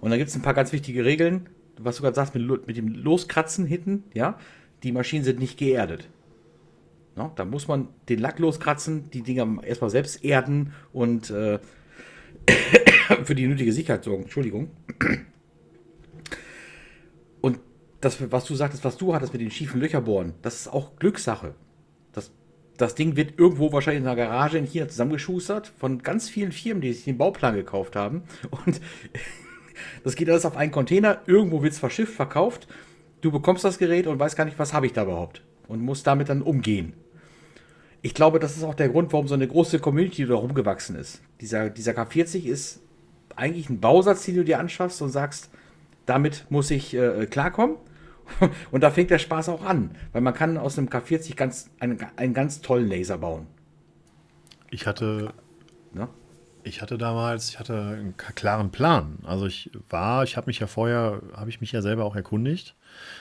Und 0.00 0.10
dann 0.10 0.18
gibt 0.18 0.30
es 0.30 0.36
ein 0.36 0.42
paar 0.42 0.54
ganz 0.54 0.72
wichtige 0.72 1.04
Regeln, 1.04 1.48
was 1.84 1.96
du 1.96 2.02
gerade 2.02 2.16
sagst, 2.16 2.34
mit, 2.34 2.66
mit, 2.66 2.76
dem 2.76 2.88
Loskratzen 2.88 3.66
hinten, 3.66 4.04
ja, 4.14 4.38
die 4.82 4.92
Maschinen 4.92 5.24
sind 5.24 5.38
nicht 5.38 5.58
geerdet. 5.58 6.08
No, 7.16 7.32
da 7.34 7.44
muss 7.44 7.66
man 7.66 7.88
den 8.08 8.20
Lack 8.20 8.38
loskratzen, 8.38 9.10
die 9.10 9.22
Dinger 9.22 9.62
erstmal 9.64 9.90
selbst 9.90 10.24
erden 10.24 10.72
und 10.92 11.30
äh, 11.30 11.58
für 13.24 13.34
die 13.34 13.46
nötige 13.46 13.72
Sicherheit 13.72 14.04
sorgen. 14.04 14.22
Entschuldigung. 14.22 14.70
Und 17.40 17.58
das, 18.00 18.30
was 18.30 18.44
du 18.44 18.54
sagtest, 18.54 18.84
was 18.84 18.96
du 18.96 19.14
hattest 19.14 19.32
mit 19.32 19.42
den 19.42 19.50
schiefen 19.50 19.80
Löcher 19.80 20.00
bohren, 20.00 20.34
das 20.42 20.60
ist 20.60 20.68
auch 20.68 20.96
Glückssache 20.96 21.54
das 22.78 22.94
Ding 22.94 23.16
wird 23.16 23.38
irgendwo 23.38 23.72
wahrscheinlich 23.72 24.02
in 24.02 24.06
einer 24.06 24.16
Garage 24.16 24.56
in 24.56 24.64
China 24.64 24.88
zusammengeschustert 24.88 25.66
von 25.66 26.02
ganz 26.02 26.28
vielen 26.28 26.52
Firmen, 26.52 26.80
die 26.80 26.92
sich 26.92 27.04
den 27.04 27.18
Bauplan 27.18 27.54
gekauft 27.54 27.96
haben. 27.96 28.22
Und 28.50 28.80
das 30.04 30.16
geht 30.16 30.28
alles 30.28 30.44
auf 30.44 30.56
einen 30.56 30.72
Container. 30.72 31.20
Irgendwo 31.26 31.62
wird 31.62 31.72
es 31.72 31.78
verschifft, 31.78 32.14
verkauft. 32.14 32.68
Du 33.20 33.32
bekommst 33.32 33.64
das 33.64 33.78
Gerät 33.78 34.06
und 34.06 34.18
weißt 34.18 34.36
gar 34.36 34.44
nicht, 34.44 34.58
was 34.58 34.72
habe 34.72 34.86
ich 34.86 34.92
da 34.92 35.04
überhaupt. 35.04 35.42
Und 35.66 35.82
musst 35.82 36.06
damit 36.06 36.28
dann 36.28 36.42
umgehen. 36.42 36.92
Ich 38.00 38.14
glaube, 38.14 38.38
das 38.38 38.56
ist 38.56 38.62
auch 38.62 38.74
der 38.74 38.88
Grund, 38.88 39.12
warum 39.12 39.26
so 39.26 39.34
eine 39.34 39.48
große 39.48 39.80
Community 39.80 40.24
da 40.24 40.34
rumgewachsen 40.34 40.96
ist. 40.96 41.20
Dieser, 41.40 41.68
dieser 41.68 41.92
K40 41.92 42.44
ist 42.44 42.80
eigentlich 43.34 43.68
ein 43.68 43.80
Bausatz, 43.80 44.24
den 44.24 44.36
du 44.36 44.44
dir 44.44 44.60
anschaffst 44.60 45.02
und 45.02 45.10
sagst, 45.10 45.50
damit 46.06 46.46
muss 46.48 46.70
ich 46.70 46.94
äh, 46.94 47.26
klarkommen. 47.26 47.76
Und 48.70 48.82
da 48.82 48.90
fängt 48.90 49.10
der 49.10 49.18
Spaß 49.18 49.48
auch 49.48 49.64
an, 49.64 49.92
weil 50.12 50.20
man 50.20 50.34
kann 50.34 50.58
aus 50.58 50.78
einem 50.78 50.88
K40 50.88 51.34
ganz, 51.34 51.70
einen, 51.80 51.98
einen 52.16 52.34
ganz 52.34 52.60
tollen 52.60 52.86
Laser 52.86 53.18
bauen. 53.18 53.46
Ich 54.70 54.86
hatte, 54.86 55.32
ne? 55.92 56.08
Ich 56.62 56.82
hatte 56.82 56.98
damals, 56.98 57.50
ich 57.50 57.58
hatte 57.58 57.74
einen 57.74 58.16
klaren 58.16 58.70
Plan. 58.70 59.18
Also 59.24 59.46
ich 59.46 59.70
war, 59.88 60.24
ich 60.24 60.36
habe 60.36 60.46
mich 60.46 60.58
ja 60.58 60.66
vorher, 60.66 61.22
habe 61.34 61.50
ich 61.50 61.60
mich 61.60 61.72
ja 61.72 61.82
selber 61.82 62.04
auch 62.04 62.16
erkundigt. 62.16 62.74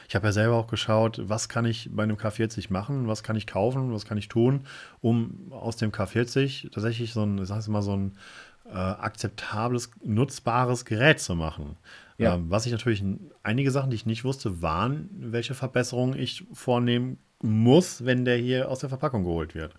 Ich 0.07 0.15
habe 0.15 0.27
ja 0.27 0.31
selber 0.31 0.55
auch 0.55 0.67
geschaut, 0.67 1.21
was 1.23 1.49
kann 1.49 1.65
ich 1.65 1.89
bei 1.91 2.03
einem 2.03 2.17
K40 2.17 2.71
machen, 2.71 3.07
was 3.07 3.23
kann 3.23 3.35
ich 3.35 3.47
kaufen, 3.47 3.93
was 3.93 4.05
kann 4.05 4.17
ich 4.17 4.27
tun, 4.27 4.61
um 5.01 5.51
aus 5.51 5.77
dem 5.77 5.91
K40 5.91 6.71
tatsächlich 6.71 7.13
so 7.13 7.23
ein, 7.23 7.45
sag 7.45 7.59
ich 7.61 7.67
mal, 7.67 7.81
so 7.81 7.95
ein 7.95 8.17
äh, 8.65 8.73
akzeptables, 8.73 9.91
nutzbares 10.03 10.85
Gerät 10.85 11.19
zu 11.19 11.35
machen. 11.35 11.77
Ja. 12.17 12.35
Ähm, 12.35 12.49
was 12.49 12.65
ich 12.65 12.71
natürlich, 12.71 13.03
einige 13.43 13.71
Sachen, 13.71 13.91
die 13.91 13.95
ich 13.95 14.05
nicht 14.05 14.23
wusste, 14.23 14.61
waren, 14.61 15.09
welche 15.19 15.53
Verbesserungen 15.53 16.17
ich 16.17 16.45
vornehmen 16.51 17.17
muss, 17.41 18.03
wenn 18.03 18.25
der 18.25 18.37
hier 18.37 18.69
aus 18.69 18.79
der 18.79 18.89
Verpackung 18.89 19.23
geholt 19.23 19.53
wird. 19.53 19.73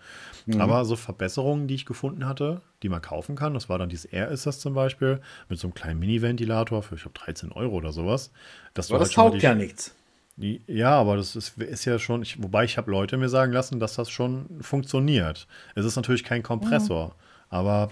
Mhm. 0.45 0.61
Aber 0.61 0.85
so 0.85 0.95
Verbesserungen, 0.95 1.67
die 1.67 1.75
ich 1.75 1.85
gefunden 1.85 2.25
hatte, 2.25 2.61
die 2.83 2.89
man 2.89 3.01
kaufen 3.01 3.35
kann, 3.35 3.53
das 3.53 3.67
war 3.69 3.77
dann 3.77 3.89
dieses 3.89 4.05
Air 4.05 4.29
ist 4.29 4.45
das 4.45 4.59
zum 4.59 4.73
Beispiel, 4.73 5.19
mit 5.49 5.59
so 5.59 5.67
einem 5.67 5.73
kleinen 5.73 5.99
Mini-Ventilator 5.99 6.83
für, 6.83 6.95
ich 6.95 7.01
glaube, 7.01 7.19
13 7.19 7.51
Euro 7.51 7.75
oder 7.75 7.91
sowas. 7.91 8.31
Das 8.73 8.89
aber 8.89 8.99
das 8.99 9.09
halt 9.09 9.15
taugt 9.15 9.43
ja 9.43 9.55
nichts. 9.55 9.93
Ja, 10.37 10.91
aber 10.91 11.17
das 11.17 11.35
ist, 11.35 11.57
ist 11.57 11.83
ja 11.83 11.99
schon, 11.99 12.21
ich, 12.21 12.41
wobei 12.41 12.63
ich 12.63 12.77
habe 12.77 12.89
Leute 12.89 13.17
mir 13.17 13.27
sagen 13.27 13.51
lassen, 13.51 13.81
dass 13.81 13.95
das 13.95 14.09
schon 14.09 14.45
funktioniert. 14.61 15.47
Es 15.75 15.83
ist 15.83 15.97
natürlich 15.97 16.23
kein 16.23 16.43
Kompressor, 16.43 17.07
mhm. 17.07 17.13
aber 17.49 17.91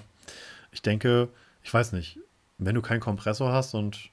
ich 0.71 0.81
denke, 0.81 1.27
ich 1.61 1.73
weiß 1.73 1.91
nicht, 1.91 2.19
wenn 2.57 2.73
du 2.73 2.81
keinen 2.81 3.01
Kompressor 3.01 3.51
hast 3.51 3.73
und 3.73 4.11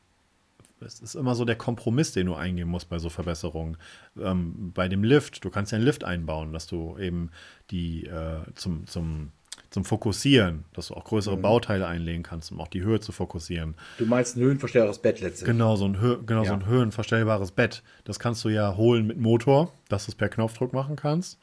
es 0.84 1.00
ist 1.00 1.14
immer 1.14 1.34
so 1.34 1.44
der 1.44 1.56
Kompromiss, 1.56 2.12
den 2.12 2.26
du 2.26 2.34
eingehen 2.34 2.68
musst 2.68 2.88
bei 2.88 2.98
so 2.98 3.08
Verbesserungen. 3.08 3.76
Ähm, 4.20 4.72
bei 4.72 4.88
dem 4.88 5.04
Lift, 5.04 5.44
du 5.44 5.50
kannst 5.50 5.72
ja 5.72 5.76
einen 5.76 5.84
Lift 5.84 6.04
einbauen, 6.04 6.52
dass 6.52 6.66
du 6.66 6.96
eben 6.98 7.30
die 7.70 8.06
äh, 8.06 8.40
zum, 8.54 8.86
zum, 8.86 9.32
zum 9.70 9.84
Fokussieren, 9.84 10.64
dass 10.72 10.88
du 10.88 10.94
auch 10.94 11.04
größere 11.04 11.36
mhm. 11.36 11.42
Bauteile 11.42 11.86
einlegen 11.86 12.22
kannst, 12.22 12.52
um 12.52 12.60
auch 12.60 12.68
die 12.68 12.82
Höhe 12.82 13.00
zu 13.00 13.12
fokussieren. 13.12 13.74
Du 13.98 14.06
meinst 14.06 14.36
ein 14.36 14.40
höhenverstellbares 14.40 15.00
Bett 15.00 15.20
letztendlich? 15.20 15.56
Genau, 15.56 15.76
so 15.76 15.86
ein, 15.86 16.00
Hö 16.00 16.18
genau 16.24 16.42
ja. 16.42 16.48
so 16.48 16.54
ein 16.54 16.66
höhenverstellbares 16.66 17.52
Bett. 17.52 17.82
Das 18.04 18.18
kannst 18.18 18.44
du 18.44 18.48
ja 18.48 18.76
holen 18.76 19.06
mit 19.06 19.18
Motor, 19.18 19.72
dass 19.88 20.06
du 20.06 20.10
es 20.10 20.14
per 20.14 20.28
Knopfdruck 20.28 20.72
machen 20.72 20.96
kannst. 20.96 21.38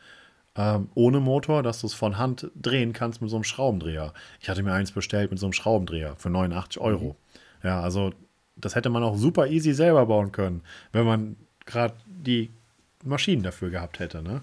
Ähm, 0.56 0.90
ohne 0.96 1.22
Motor, 1.22 1.64
dass 1.64 1.80
du 1.80 1.88
es 1.88 1.94
von 1.94 2.18
Hand 2.18 2.52
drehen 2.56 2.92
kannst 2.92 3.22
mit 3.22 3.30
so 3.30 3.38
einem 3.38 3.46
Schraubendreher. 3.46 4.14
Ich 4.42 4.50
hatte 4.50 4.64
mir 4.64 4.74
eins 4.74 4.92
bestellt 4.92 5.32
mit 5.32 5.40
so 5.40 5.46
einem 5.46 5.54
Schraubendreher 5.54 6.16
für 6.18 6.30
89 6.30 6.82
Euro. 6.82 7.16
Mhm. 7.64 7.68
Ja, 7.68 7.82
also 7.82 8.12
das 8.56 8.76
hätte 8.76 8.90
man 8.90 9.04
auch 9.04 9.18
super 9.18 9.48
easy 9.48 9.74
selber 9.74 10.06
bauen 10.06 10.32
können, 10.32 10.62
wenn 10.92 11.06
man 11.06 11.36
gerade 11.66 11.96
die 12.06 12.52
Maschinen 13.04 13.44
dafür 13.44 13.70
gehabt 13.70 14.00
hätte. 14.00 14.22
Ne? 14.22 14.42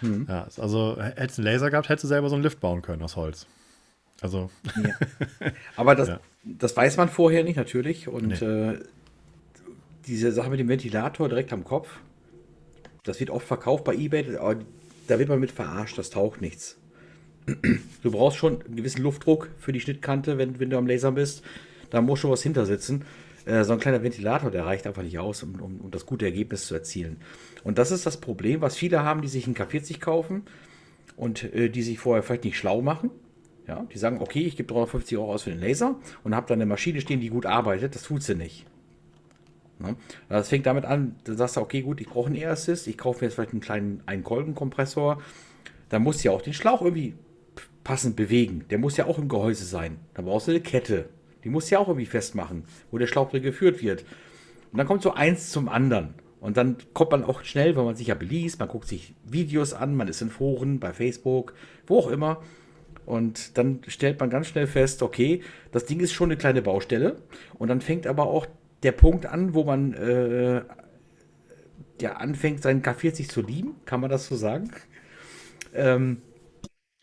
Mhm. 0.00 0.26
Ja, 0.28 0.46
also 0.58 0.96
hättest 0.98 1.38
du 1.38 1.42
einen 1.42 1.52
Laser 1.52 1.70
gehabt, 1.70 1.88
hättest 1.88 2.04
du 2.04 2.08
selber 2.08 2.28
so 2.28 2.34
einen 2.34 2.44
Lift 2.44 2.60
bauen 2.60 2.82
können 2.82 3.02
aus 3.02 3.16
Holz. 3.16 3.46
Also. 4.20 4.50
Ja. 4.82 5.50
Aber 5.76 5.94
das, 5.94 6.08
ja. 6.08 6.20
das 6.44 6.76
weiß 6.76 6.96
man 6.96 7.08
vorher 7.08 7.44
nicht, 7.44 7.56
natürlich. 7.56 8.08
Und 8.08 8.40
nee. 8.40 8.46
äh, 8.46 8.80
diese 10.06 10.32
Sache 10.32 10.50
mit 10.50 10.60
dem 10.60 10.68
Ventilator 10.68 11.28
direkt 11.28 11.52
am 11.52 11.64
Kopf, 11.64 11.98
das 13.04 13.20
wird 13.20 13.30
oft 13.30 13.46
verkauft 13.46 13.84
bei 13.84 13.94
eBay. 13.94 14.38
Da 15.06 15.18
wird 15.18 15.28
man 15.28 15.40
mit 15.40 15.50
verarscht, 15.50 15.98
das 15.98 16.10
taucht 16.10 16.40
nichts. 16.40 16.76
Du 18.02 18.10
brauchst 18.10 18.36
schon 18.36 18.60
einen 18.62 18.76
gewissen 18.76 19.02
Luftdruck 19.02 19.48
für 19.58 19.72
die 19.72 19.80
Schnittkante, 19.80 20.36
wenn, 20.36 20.60
wenn 20.60 20.68
du 20.68 20.76
am 20.76 20.86
Laser 20.86 21.12
bist. 21.12 21.42
Da 21.88 22.02
muss 22.02 22.18
schon 22.18 22.30
was 22.30 22.42
hinter 22.42 22.66
sitzen. 22.66 23.04
Äh, 23.44 23.64
so 23.64 23.72
ein 23.72 23.78
kleiner 23.78 24.02
Ventilator, 24.02 24.50
der 24.50 24.66
reicht 24.66 24.86
einfach 24.86 25.02
nicht 25.02 25.18
aus, 25.18 25.42
um, 25.42 25.60
um, 25.60 25.80
um, 25.80 25.90
das 25.90 26.06
gute 26.06 26.24
Ergebnis 26.24 26.66
zu 26.66 26.74
erzielen. 26.74 27.18
Und 27.62 27.78
das 27.78 27.90
ist 27.90 28.06
das 28.06 28.18
Problem, 28.18 28.60
was 28.60 28.76
viele 28.76 29.02
haben, 29.02 29.22
die 29.22 29.28
sich 29.28 29.46
einen 29.46 29.56
K40 29.56 30.00
kaufen 30.00 30.42
und 31.16 31.44
äh, 31.54 31.68
die 31.68 31.82
sich 31.82 31.98
vorher 31.98 32.22
vielleicht 32.22 32.44
nicht 32.44 32.58
schlau 32.58 32.80
machen. 32.80 33.10
Ja, 33.66 33.86
die 33.92 33.98
sagen, 33.98 34.20
okay, 34.20 34.42
ich 34.42 34.56
gebe 34.56 34.70
350 34.70 35.16
Euro 35.16 35.32
aus 35.32 35.44
für 35.44 35.50
den 35.50 35.60
Laser 35.60 35.96
und 36.22 36.34
habe 36.34 36.46
dann 36.46 36.58
eine 36.58 36.66
Maschine 36.66 37.00
stehen, 37.00 37.20
die 37.20 37.30
gut 37.30 37.46
arbeitet. 37.46 37.94
Das 37.94 38.02
tut 38.02 38.22
sie 38.22 38.34
nicht. 38.34 38.66
Ne? 39.78 39.96
Das 40.28 40.50
fängt 40.50 40.66
damit 40.66 40.84
an, 40.84 41.16
du 41.24 41.32
sagst, 41.32 41.56
okay, 41.56 41.80
gut, 41.80 42.00
ich 42.00 42.08
brauche 42.08 42.26
einen 42.26 42.36
Air 42.36 42.50
Assist, 42.50 42.86
ich 42.86 42.98
kaufe 42.98 43.20
mir 43.20 43.26
jetzt 43.26 43.34
vielleicht 43.34 43.52
einen 43.52 43.62
kleinen 43.62 44.02
einen 44.04 44.22
Kolbenkompressor. 44.22 45.22
Da 45.88 45.98
muss 45.98 46.22
ja 46.22 46.32
auch 46.32 46.42
den 46.42 46.52
Schlauch 46.52 46.82
irgendwie 46.82 47.14
passend 47.84 48.16
bewegen. 48.16 48.64
Der 48.68 48.78
muss 48.78 48.96
ja 48.96 49.06
auch 49.06 49.18
im 49.18 49.28
Gehäuse 49.28 49.64
sein. 49.64 49.98
Da 50.14 50.22
brauchst 50.22 50.46
du 50.46 50.52
eine 50.52 50.60
Kette. 50.60 51.08
Die 51.44 51.50
muss 51.50 51.70
ja 51.70 51.78
auch 51.78 51.88
irgendwie 51.88 52.06
festmachen, 52.06 52.64
wo 52.90 52.98
der 52.98 53.06
Schlauch 53.06 53.30
drin 53.30 53.42
geführt 53.42 53.82
wird. 53.82 54.04
Und 54.72 54.78
dann 54.78 54.86
kommt 54.86 55.02
so 55.02 55.12
eins 55.12 55.50
zum 55.50 55.68
anderen. 55.68 56.14
Und 56.40 56.56
dann 56.56 56.76
kommt 56.92 57.12
man 57.12 57.24
auch 57.24 57.42
schnell, 57.44 57.76
wenn 57.76 57.84
man 57.84 57.96
sich 57.96 58.08
ja 58.08 58.14
beliest, 58.14 58.58
man 58.58 58.68
guckt 58.68 58.88
sich 58.88 59.14
Videos 59.24 59.72
an, 59.72 59.94
man 59.94 60.08
ist 60.08 60.20
in 60.20 60.30
Foren, 60.30 60.78
bei 60.78 60.92
Facebook, 60.92 61.54
wo 61.86 61.98
auch 61.98 62.08
immer. 62.08 62.42
Und 63.06 63.56
dann 63.58 63.80
stellt 63.86 64.20
man 64.20 64.30
ganz 64.30 64.48
schnell 64.48 64.66
fest, 64.66 65.02
okay, 65.02 65.42
das 65.72 65.86
Ding 65.86 66.00
ist 66.00 66.12
schon 66.12 66.28
eine 66.28 66.36
kleine 66.36 66.62
Baustelle. 66.62 67.16
Und 67.54 67.68
dann 67.68 67.80
fängt 67.80 68.06
aber 68.06 68.26
auch 68.26 68.46
der 68.82 68.92
Punkt 68.92 69.26
an, 69.26 69.54
wo 69.54 69.64
man 69.64 69.94
äh, 69.94 70.62
ja, 72.00 72.12
anfängt, 72.16 72.62
seinen 72.62 72.82
K40 72.82 73.28
zu 73.28 73.42
lieben, 73.42 73.76
kann 73.84 74.00
man 74.00 74.10
das 74.10 74.26
so 74.26 74.36
sagen? 74.36 74.70
Ähm, 75.74 76.22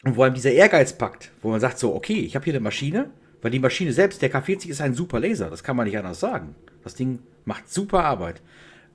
und 0.03 0.17
wo 0.17 0.24
einem 0.24 0.36
dieser 0.36 0.51
Ehrgeiz 0.51 0.93
packt, 0.93 1.31
wo 1.41 1.50
man 1.50 1.60
sagt 1.60 1.77
so, 1.77 1.93
okay, 1.95 2.19
ich 2.19 2.36
habe 2.36 2.45
hier 2.45 2.53
eine 2.53 2.62
Maschine, 2.62 3.10
weil 3.41 3.51
die 3.51 3.60
Maschine 3.60 3.93
selbst, 3.93 4.21
der 4.21 4.31
K40 4.31 4.69
ist 4.69 4.81
ein 4.81 4.93
super 4.93 5.19
Laser, 5.19 5.50
das 5.50 5.63
kann 5.63 5.75
man 5.75 5.88
nicht 5.88 5.98
anders 5.98 6.19
sagen. 6.19 6.55
Das 6.83 6.95
Ding 6.95 7.19
macht 7.45 7.71
super 7.71 8.03
Arbeit. 8.03 8.41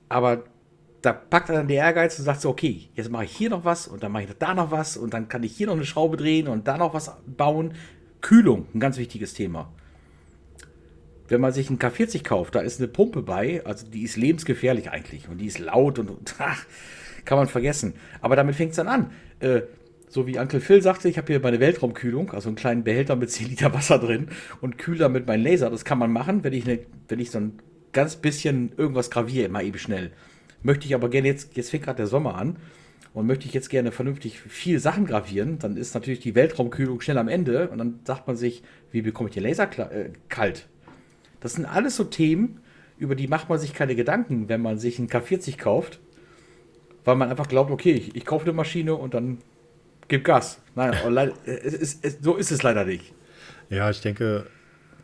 Aber 0.09 0.45
da 1.01 1.13
packt 1.13 1.49
er 1.49 1.55
dann 1.55 1.67
der 1.67 1.77
Ehrgeiz 1.83 2.17
und 2.17 2.25
sagt 2.25 2.41
so, 2.41 2.49
okay, 2.49 2.89
jetzt 2.95 3.09
mache 3.09 3.25
ich 3.25 3.35
hier 3.35 3.49
noch 3.49 3.65
was 3.65 3.87
und 3.87 4.03
dann 4.03 4.11
mache 4.11 4.23
ich 4.23 4.29
da 4.39 4.53
noch 4.53 4.71
was 4.71 4.97
und 4.97 5.13
dann 5.13 5.27
kann 5.27 5.43
ich 5.43 5.55
hier 5.55 5.67
noch 5.67 5.75
eine 5.75 5.85
Schraube 5.85 6.17
drehen 6.17 6.47
und 6.47 6.67
da 6.67 6.77
noch 6.77 6.93
was 6.93 7.11
bauen. 7.25 7.73
Kühlung, 8.21 8.67
ein 8.73 8.79
ganz 8.79 8.97
wichtiges 8.97 9.33
Thema. 9.33 9.71
Wenn 11.27 11.41
man 11.41 11.53
sich 11.53 11.69
einen 11.69 11.77
K40 11.77 12.23
kauft, 12.23 12.55
da 12.55 12.61
ist 12.61 12.79
eine 12.79 12.87
Pumpe 12.87 13.21
bei, 13.21 13.63
also 13.65 13.85
die 13.85 14.03
ist 14.03 14.15
lebensgefährlich 14.15 14.89
eigentlich 14.91 15.27
und 15.29 15.37
die 15.39 15.45
ist 15.45 15.59
laut 15.59 15.99
und, 15.99 16.09
und 16.09 16.35
ach, 16.39 16.65
kann 17.25 17.37
man 17.37 17.47
vergessen. 17.47 17.93
Aber 18.21 18.35
damit 18.35 18.55
fängt 18.55 18.71
es 18.71 18.77
dann 18.77 18.87
an. 18.87 19.11
Äh, 19.39 19.61
so 20.09 20.25
wie 20.25 20.39
Uncle 20.39 20.61
Phil 20.61 20.81
sagte, 20.81 21.09
ich 21.09 21.17
habe 21.17 21.27
hier 21.27 21.39
meine 21.39 21.59
Weltraumkühlung, 21.59 22.31
also 22.31 22.49
einen 22.49 22.55
kleinen 22.55 22.83
Behälter 22.83 23.15
mit 23.15 23.29
10 23.29 23.49
Liter 23.49 23.73
Wasser 23.73 23.99
drin 23.99 24.29
und 24.61 24.77
kühle 24.77 24.99
damit 24.99 25.27
meinen 25.27 25.43
Laser. 25.43 25.69
Das 25.69 25.85
kann 25.85 25.99
man 25.99 26.11
machen, 26.11 26.43
wenn 26.43 26.53
ich, 26.53 26.65
ne, 26.65 26.79
wenn 27.09 27.19
ich 27.19 27.31
so 27.31 27.39
ein 27.39 27.59
ganz 27.91 28.15
bisschen 28.15 28.71
irgendwas 28.77 29.09
graviere, 29.09 29.45
immer 29.45 29.63
eben 29.63 29.77
schnell. 29.77 30.11
Möchte 30.63 30.85
ich 30.85 30.95
aber 30.95 31.09
gerne 31.09 31.27
jetzt, 31.27 31.55
jetzt 31.55 31.69
fängt 31.69 31.83
gerade 31.83 31.97
der 31.97 32.07
Sommer 32.07 32.35
an 32.35 32.57
und 33.13 33.27
möchte 33.27 33.47
ich 33.47 33.53
jetzt 33.53 33.69
gerne 33.69 33.91
vernünftig 33.91 34.39
viel 34.39 34.79
Sachen 34.79 35.05
gravieren, 35.05 35.59
dann 35.59 35.75
ist 35.75 35.93
natürlich 35.93 36.19
die 36.19 36.35
Weltraumkühlung 36.35 37.01
schnell 37.01 37.17
am 37.17 37.27
Ende 37.27 37.69
und 37.69 37.77
dann 37.77 37.99
sagt 38.05 38.27
man 38.27 38.37
sich, 38.37 38.63
wie 38.91 39.01
bekomme 39.01 39.29
ich 39.29 39.33
den 39.33 39.43
Laser 39.43 39.69
äh, 39.91 40.11
kalt? 40.29 40.67
Das 41.39 41.53
sind 41.53 41.65
alles 41.65 41.95
so 41.95 42.05
Themen, 42.05 42.61
über 42.97 43.15
die 43.15 43.27
macht 43.27 43.49
man 43.49 43.59
sich 43.59 43.73
keine 43.73 43.95
Gedanken, 43.95 44.49
wenn 44.49 44.61
man 44.61 44.79
sich 44.79 44.99
einen 44.99 45.09
K40 45.09 45.57
kauft, 45.57 45.99
weil 47.05 47.15
man 47.15 47.29
einfach 47.29 47.47
glaubt, 47.47 47.71
okay, 47.71 47.91
ich, 47.91 48.15
ich 48.15 48.25
kaufe 48.25 48.45
eine 48.45 48.53
Maschine 48.53 48.95
und 48.95 49.13
dann 49.13 49.39
gib 50.07 50.23
Gas. 50.23 50.59
Nein, 50.75 50.93
es 51.45 51.73
ist, 51.73 52.05
es, 52.05 52.17
so 52.21 52.35
ist 52.35 52.51
es 52.51 52.63
leider 52.63 52.85
nicht. 52.85 53.13
Ja, 53.69 53.89
ich 53.89 54.01
denke, 54.01 54.45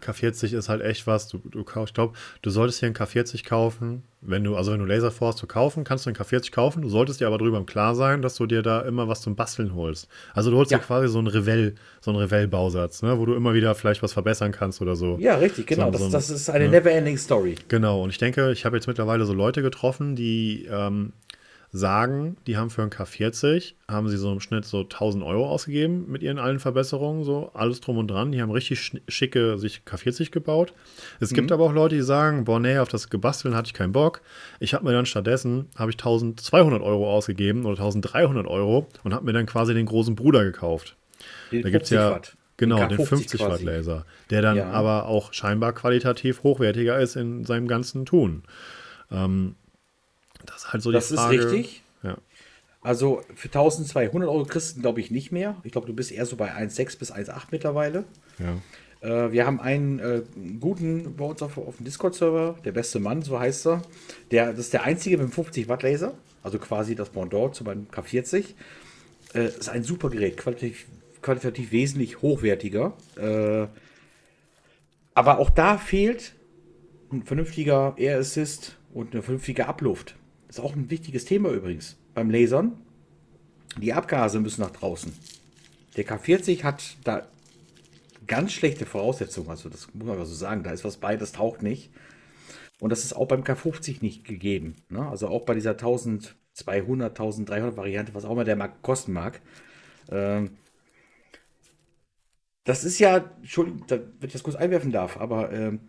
K40 0.04 0.56
ist 0.56 0.70
halt 0.70 0.82
echt 0.82 1.08
was. 1.08 1.28
Du, 1.28 1.40
du 1.50 1.66
ich 1.84 1.94
glaube, 1.94 2.14
du 2.42 2.50
solltest 2.50 2.80
hier 2.80 2.88
einen 2.88 2.96
K40 2.96 3.46
kaufen, 3.46 4.04
wenn 4.22 4.44
du, 4.44 4.56
also 4.56 4.72
wenn 4.72 4.80
du 4.80 4.86
Laser 4.86 5.12
vorhast 5.12 5.38
zu 5.38 5.48
kaufen, 5.48 5.84
kannst 5.84 6.06
du 6.06 6.10
einen 6.10 6.18
K40 6.18 6.52
kaufen. 6.52 6.82
Du 6.82 6.90
solltest 6.90 7.20
dir 7.20 7.28
aber 7.28 7.38
darüber 7.38 7.58
im 7.58 7.66
Klar 7.66 7.96
sein, 7.96 8.22
dass 8.22 8.36
du 8.36 8.46
dir 8.46 8.62
da 8.62 8.82
immer 8.82 9.08
was 9.08 9.22
zum 9.22 9.36
Basteln 9.36 9.74
holst. 9.76 10.08
Also 10.34 10.52
du 10.52 10.58
holst 10.58 10.72
ja. 10.72 10.78
dir 10.78 10.84
quasi 10.84 11.08
so 11.08 11.20
einen 11.20 11.28
Revell, 11.28 11.76
so 12.02 12.12
einen 12.12 12.20
Revell-Bausatz, 12.20 13.02
ne, 13.02 13.18
wo 13.18 13.26
du 13.26 13.34
immer 13.34 13.54
wieder 13.54 13.74
vielleicht 13.76 14.04
was 14.04 14.14
verbessern 14.14 14.52
kannst 14.52 14.82
oder 14.82 14.96
so. 14.96 15.18
Ja, 15.20 15.36
richtig, 15.36 15.68
genau. 15.68 15.86
So, 15.86 15.92
das, 15.92 16.00
so 16.00 16.06
ein, 16.06 16.12
das, 16.12 16.30
ist 16.30 16.50
eine 16.50 16.66
ne? 16.66 16.72
never-ending 16.72 17.18
Story. 17.18 17.56
Genau. 17.68 18.04
Und 18.04 18.10
ich 18.10 18.18
denke, 18.18 18.52
ich 18.52 18.66
habe 18.66 18.78
jetzt 18.78 18.88
mittlerweile 18.88 19.26
so 19.26 19.34
Leute 19.34 19.62
getroffen, 19.62 20.16
die 20.16 20.68
ähm, 20.70 21.14
sagen, 21.76 22.38
die 22.46 22.56
haben 22.56 22.70
für 22.70 22.84
einen 22.84 22.92
K40, 22.92 23.74
haben 23.90 24.08
sie 24.08 24.18
so 24.18 24.32
im 24.32 24.40
Schnitt 24.40 24.64
so 24.64 24.82
1000 24.82 25.24
Euro 25.24 25.50
ausgegeben 25.50 26.06
mit 26.08 26.22
ihren 26.22 26.38
allen 26.38 26.60
Verbesserungen, 26.60 27.24
so 27.24 27.50
alles 27.56 27.82
drum 27.82 27.98
und 27.98 28.08
dran. 28.08 28.32
Die 28.32 28.44
haben 28.44 28.52
richtig 28.52 29.02
schicke 29.08 29.58
sich 29.58 29.82
K40 29.84 30.30
gebaut. 30.30 30.74
Es 31.20 31.32
mhm. 31.32 31.36
gibt 31.36 31.52
aber 31.52 31.66
auch 31.66 31.74
Leute, 31.74 31.96
die 31.96 32.04
sagen, 32.04 32.46
boah, 32.46 32.60
nee, 32.60 32.78
auf 32.78 32.90
das 32.90 33.10
Gebasteln 33.10 33.56
hatte 33.56 33.68
ich 33.68 33.74
keinen 33.74 33.92
Bock. 33.92 34.22
Ich 34.60 34.76
habe 34.76 34.86
mir 34.86 34.92
dann 34.92 35.08
stattdessen, 35.08 35.68
habe 35.76 35.90
ich 35.90 35.98
1200 35.98 36.84
Euro 36.84 37.12
ausgegeben 37.12 37.66
oder 37.66 37.82
1300 37.82 38.46
Euro 38.46 38.88
und 39.04 39.16
habe 39.16 39.26
mir 39.26 39.34
dann 39.34 39.48
quasi 39.48 39.74
den 39.74 39.88
großen 39.88 40.16
Bruder 40.16 40.44
gekauft. 40.44 40.96
Den 41.52 41.64
da 41.64 41.72
gibt 41.72 41.86
es 41.86 41.90
ja, 41.90 42.12
Watt. 42.12 42.38
Genau, 42.58 42.86
den 42.86 43.04
50 43.04 43.42
Watt 43.42 43.64
Laser, 43.64 44.06
der 44.30 44.44
dann 44.44 44.58
ja. 44.58 44.70
aber 44.70 45.08
auch 45.08 45.34
scheinbar 45.34 45.74
qualitativ 45.74 46.44
hochwertiger 46.44 47.00
ist 47.00 47.16
in 47.16 47.46
seinem 47.46 47.68
ganzen 47.68 48.06
Tun. 48.06 48.44
Ähm, 49.12 49.56
das 50.46 50.58
ist 50.58 50.74
halt 50.74 50.84
so 50.84 50.92
das 50.92 51.10
die 51.10 51.16
Frage. 51.16 51.38
Das 51.38 51.46
ist 51.46 51.52
richtig. 51.52 51.84
Ja. 52.04 52.18
Also 52.82 53.22
für 53.36 53.48
1200 53.48 54.30
Euro 54.30 54.44
kriegst 54.44 54.78
du, 54.78 54.82
glaube 54.82 55.00
ich, 55.00 55.10
nicht 55.10 55.32
mehr. 55.32 55.56
Ich 55.64 55.72
glaube, 55.72 55.88
du 55.88 55.94
bist 55.94 56.12
eher 56.12 56.26
so 56.26 56.36
bei 56.36 56.54
1,6 56.54 57.00
bis 57.00 57.14
1,8 57.14 57.44
mittlerweile. 57.52 58.04
Ja. 58.40 58.58
Äh, 59.04 59.32
wir 59.32 59.46
haben 59.46 59.62
einen 59.62 60.00
äh, 60.00 60.22
guten 60.60 61.16
bei 61.16 61.26
uns 61.26 61.42
auf, 61.42 61.58
auf 61.58 61.78
dem 61.78 61.86
Discord-Server, 61.86 62.58
der 62.66 62.72
beste 62.74 63.00
Mann, 63.00 63.22
so 63.22 63.40
heißt 63.40 63.68
er. 63.68 63.82
Der, 64.32 64.52
das 64.52 64.66
ist 64.66 64.74
der 64.74 64.84
einzige 64.84 65.18
mit 65.18 65.28
dem 65.28 65.32
50 65.32 65.70
Watt 65.70 65.84
Laser, 65.84 66.14
also 66.42 66.60
quasi 66.60 66.96
das 66.96 67.10
Pendant 67.10 67.56
zu 67.56 67.64
meinem 67.64 67.88
K40. 67.88 68.54
Äh, 69.34 69.48
ist 69.48 69.70
ein 69.70 69.84
super 69.84 70.10
Gerät, 70.10 70.38
qualitativ, 70.38 70.86
qualitativ 71.22 71.72
wesentlich 71.72 72.22
hochwertiger. 72.22 72.94
Äh, 73.16 73.68
aber 75.16 75.40
auch 75.40 75.50
da 75.50 75.78
fehlt 75.78 76.34
ein 77.12 77.24
vernünftiger 77.24 77.94
Air 77.98 78.20
Assist 78.20 78.76
und 78.94 79.14
eine 79.14 79.22
vernünftige 79.22 79.68
Abluft. 79.68 80.16
Ist 80.54 80.60
auch 80.60 80.76
ein 80.76 80.92
wichtiges 80.92 81.26
Thema 81.26 81.50
übrigens. 81.50 81.96
Beim 82.14 82.30
Lasern. 82.30 82.80
Die 83.82 83.92
Abgase 83.92 84.40
müssen 84.40 84.62
nach 84.62 84.70
draußen. 84.70 85.12
Der 85.98 86.06
K40 86.06 86.62
hat 86.62 86.96
da 87.04 87.28
ganz 88.28 88.54
schlechte 88.54 88.86
Voraussetzungen. 88.86 89.50
Also, 89.50 89.68
das 89.70 89.92
muss 89.96 90.06
man 90.06 90.16
aber 90.16 90.28
so 90.28 90.36
sagen. 90.36 90.62
Da 90.62 90.70
ist 90.70 90.84
was 90.84 90.98
bei, 90.98 91.18
das 91.18 91.32
taucht 91.32 91.64
nicht. 91.64 91.90
Und 92.80 92.92
das 92.92 93.04
ist 93.04 93.16
auch 93.16 93.28
beim 93.28 93.42
K50 93.42 94.04
nicht 94.04 94.26
gegeben. 94.26 94.76
Ne? 94.90 95.04
Also 95.08 95.28
auch 95.28 95.42
bei 95.42 95.56
dieser 95.56 95.72
1200, 95.72 97.10
1300 97.10 97.76
Variante, 97.76 98.14
was 98.14 98.24
auch 98.24 98.34
immer 98.34 98.44
der 98.44 98.56
Markt 98.56 98.84
kosten 98.84 99.12
mag. 99.12 99.42
Ähm, 100.12 100.52
das 102.64 102.84
ist 102.84 103.00
ja, 103.00 103.32
Entschuldigung, 103.42 103.86
wenn 103.90 104.28
ich 104.28 104.34
das 104.34 104.44
kurz 104.44 104.56
einwerfen 104.56 104.92
darf, 104.92 105.18
aber 105.18 105.52
ähm, 105.52 105.80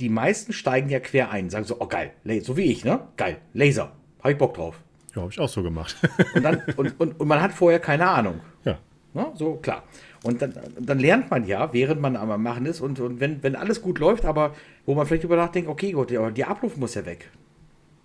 die 0.00 0.08
meisten 0.08 0.52
steigen 0.52 0.88
ja 0.88 1.00
quer 1.00 1.30
ein, 1.30 1.50
sagen 1.50 1.64
so, 1.64 1.76
oh 1.80 1.86
geil, 1.86 2.12
so 2.42 2.56
wie 2.56 2.70
ich, 2.70 2.84
ne? 2.84 3.00
Geil, 3.16 3.38
Laser, 3.52 3.92
habe 4.20 4.32
ich 4.32 4.38
Bock 4.38 4.54
drauf. 4.54 4.80
Ja, 5.14 5.22
habe 5.22 5.32
ich 5.32 5.40
auch 5.40 5.48
so 5.48 5.62
gemacht. 5.62 5.96
und, 6.34 6.42
dann, 6.42 6.62
und, 6.76 7.00
und, 7.00 7.20
und 7.20 7.28
man 7.28 7.40
hat 7.40 7.52
vorher 7.52 7.80
keine 7.80 8.08
Ahnung. 8.08 8.40
Ja. 8.64 8.78
Ne? 9.14 9.32
So, 9.34 9.56
klar. 9.56 9.82
Und 10.22 10.42
dann, 10.42 10.54
dann 10.78 10.98
lernt 10.98 11.30
man 11.30 11.46
ja, 11.46 11.72
während 11.72 12.00
man 12.00 12.16
am 12.16 12.42
Machen 12.42 12.66
ist 12.66 12.80
und, 12.80 13.00
und 13.00 13.20
wenn, 13.20 13.42
wenn 13.42 13.56
alles 13.56 13.82
gut 13.82 13.98
läuft, 13.98 14.24
aber 14.24 14.54
wo 14.84 14.94
man 14.94 15.06
vielleicht 15.06 15.24
über 15.24 15.36
nachdenkt, 15.36 15.68
okay, 15.68 15.92
gut, 15.92 16.10
die, 16.10 16.18
die 16.34 16.44
Abluft 16.44 16.76
muss 16.76 16.94
ja 16.94 17.06
weg. 17.06 17.30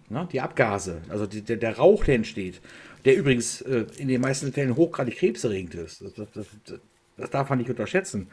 Ne? 0.09 0.27
Die 0.31 0.41
Abgase, 0.41 1.01
also 1.09 1.25
die, 1.25 1.41
der, 1.41 1.57
der 1.57 1.77
Rauch, 1.77 2.03
der 2.03 2.15
entsteht, 2.15 2.61
der 3.05 3.15
übrigens 3.17 3.61
äh, 3.61 3.85
in 3.97 4.07
den 4.07 4.21
meisten 4.21 4.53
Fällen 4.53 4.75
hochgradig 4.75 5.17
krebserregend 5.17 5.75
ist. 5.75 6.01
Das, 6.01 6.13
das, 6.13 6.27
das, 6.31 6.79
das 7.17 7.29
darf 7.29 7.49
man 7.49 7.57
nicht 7.59 7.69
unterschätzen. 7.69 8.27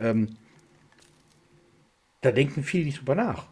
Ähm, 0.00 0.36
da 2.22 2.30
denken 2.30 2.62
viele 2.62 2.86
nicht 2.86 3.00
drüber 3.00 3.14
nach. 3.14 3.46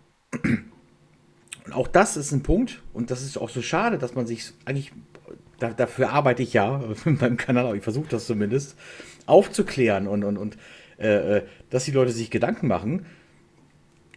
Und 1.66 1.74
auch 1.74 1.88
das 1.88 2.16
ist 2.16 2.32
ein 2.32 2.42
Punkt, 2.42 2.82
und 2.94 3.10
das 3.10 3.22
ist 3.22 3.36
auch 3.36 3.50
so 3.50 3.60
schade, 3.60 3.98
dass 3.98 4.14
man 4.14 4.26
sich 4.26 4.52
eigentlich, 4.64 4.92
da, 5.58 5.70
dafür 5.70 6.10
arbeite 6.10 6.42
ich 6.42 6.54
ja 6.54 6.82
beim 7.04 7.36
Kanal, 7.36 7.66
aber 7.66 7.76
ich 7.76 7.82
versuche 7.82 8.08
das 8.08 8.26
zumindest, 8.26 8.76
aufzuklären 9.26 10.06
und, 10.06 10.24
und, 10.24 10.38
und 10.38 10.56
äh, 10.98 11.36
äh, 11.38 11.42
dass 11.68 11.84
die 11.84 11.92
Leute 11.92 12.12
sich 12.12 12.30
Gedanken 12.30 12.68
machen. 12.68 13.06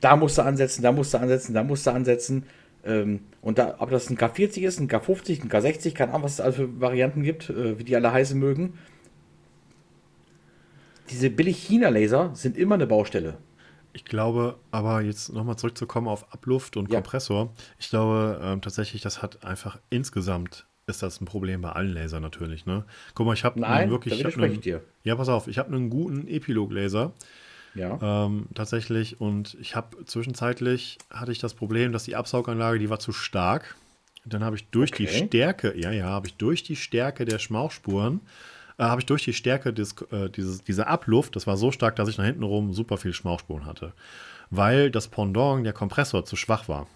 Da 0.02 0.16
musst 0.16 0.38
du 0.38 0.42
ansetzen, 0.44 0.84
da 0.84 0.92
musst 0.92 1.14
du 1.14 1.18
ansetzen, 1.18 1.54
da 1.54 1.64
musst 1.64 1.88
du 1.88 1.92
ansetzen. 1.92 2.44
Ähm, 2.86 3.22
und 3.42 3.58
da, 3.58 3.76
ob 3.80 3.90
das 3.90 4.10
ein 4.10 4.18
K40 4.18 4.62
ist, 4.62 4.80
ein 4.80 4.90
K50, 4.90 5.44
ein 5.44 5.50
K60, 5.50 5.94
keine 5.94 6.12
Ahnung, 6.12 6.24
was 6.24 6.34
es 6.34 6.42
alles 6.42 6.56
für 6.58 6.82
Varianten 6.82 7.24
gibt, 7.24 7.50
äh, 7.50 7.80
wie 7.80 7.84
die 7.84 7.96
alle 7.96 8.12
heißen 8.12 8.38
mögen. 8.38 8.74
Diese 11.10 11.30
billig 11.30 11.58
China-Laser 11.58 12.32
sind 12.34 12.58
immer 12.58 12.76
eine 12.76 12.88
Baustelle. 12.88 13.38
Ich 13.94 14.06
glaube, 14.06 14.58
aber 14.72 15.02
jetzt 15.02 15.32
nochmal 15.32 15.56
zurückzukommen 15.56 16.08
auf 16.08 16.34
Abluft 16.34 16.78
und 16.78 16.92
ja. 16.92 16.96
Kompressor. 16.96 17.54
Ich 17.80 17.90
glaube 17.90 18.40
ähm, 18.44 18.62
tatsächlich, 18.62 19.02
das 19.02 19.22
hat 19.22 19.46
einfach 19.46 19.80
insgesamt 19.90 20.66
ist 20.86 21.02
das 21.02 21.22
ein 21.22 21.26
Problem 21.26 21.62
bei 21.62 21.72
allen 21.72 21.94
Lasern 21.94 22.22
natürlich. 22.22 22.66
Ne? 22.66 22.84
Guck 23.14 23.26
mal, 23.26 23.34
ich 23.34 23.46
habe 23.46 23.62
wirklich. 23.90 24.22
Da 24.22 24.30
ich 24.30 24.38
einen, 24.38 24.62
dir. 24.62 24.82
Ja, 25.04 25.16
pass 25.16 25.30
auf, 25.30 25.48
ich 25.48 25.58
habe 25.58 25.74
einen 25.74 25.90
guten 25.90 26.28
Epilog-Laser. 26.28 27.14
Ja. 27.76 28.26
Ähm, 28.26 28.48
tatsächlich. 28.54 29.22
Und 29.22 29.56
ich 29.60 29.76
habe 29.76 30.06
zwischenzeitlich 30.06 30.98
hatte 31.10 31.32
ich 31.32 31.40
das 31.40 31.54
Problem, 31.54 31.92
dass 31.92 32.04
die 32.04 32.16
Absauganlage, 32.16 32.80
die 32.80 32.90
war 32.90 33.00
zu 33.00 33.14
stark. 33.14 33.76
Dann 34.26 34.44
habe 34.44 34.56
ich 34.56 34.68
durch 34.70 34.94
okay. 34.94 35.06
die 35.06 35.26
Stärke, 35.26 35.78
ja, 35.78 35.92
ja, 35.92 36.06
habe 36.06 36.28
ich 36.28 36.36
durch 36.36 36.64
die 36.64 36.76
Stärke 36.76 37.26
der 37.26 37.40
Schmauchspuren 37.40 38.22
äh, 38.78 38.84
habe 38.84 39.02
ich 39.02 39.06
durch 39.06 39.24
die 39.24 39.34
Stärke 39.34 39.74
des, 39.74 39.96
äh, 40.12 40.30
dieses, 40.30 40.64
dieser 40.64 40.88
Abluft, 40.88 41.36
das 41.36 41.48
war 41.48 41.58
so 41.58 41.72
stark, 41.72 41.96
dass 41.96 42.10
ich 42.10 42.18
nach 42.18 42.26
hinten 42.26 42.44
rum 42.44 42.74
super 42.74 42.98
viel 42.98 43.14
Schmauchspuren 43.14 43.66
hatte. 43.66 43.94
Weil 44.50 44.92
das 44.92 45.08
Pendant, 45.08 45.66
der 45.66 45.74
Kompressor, 45.74 46.26
zu 46.26 46.36
schwach 46.36 46.68
war. 46.68 46.88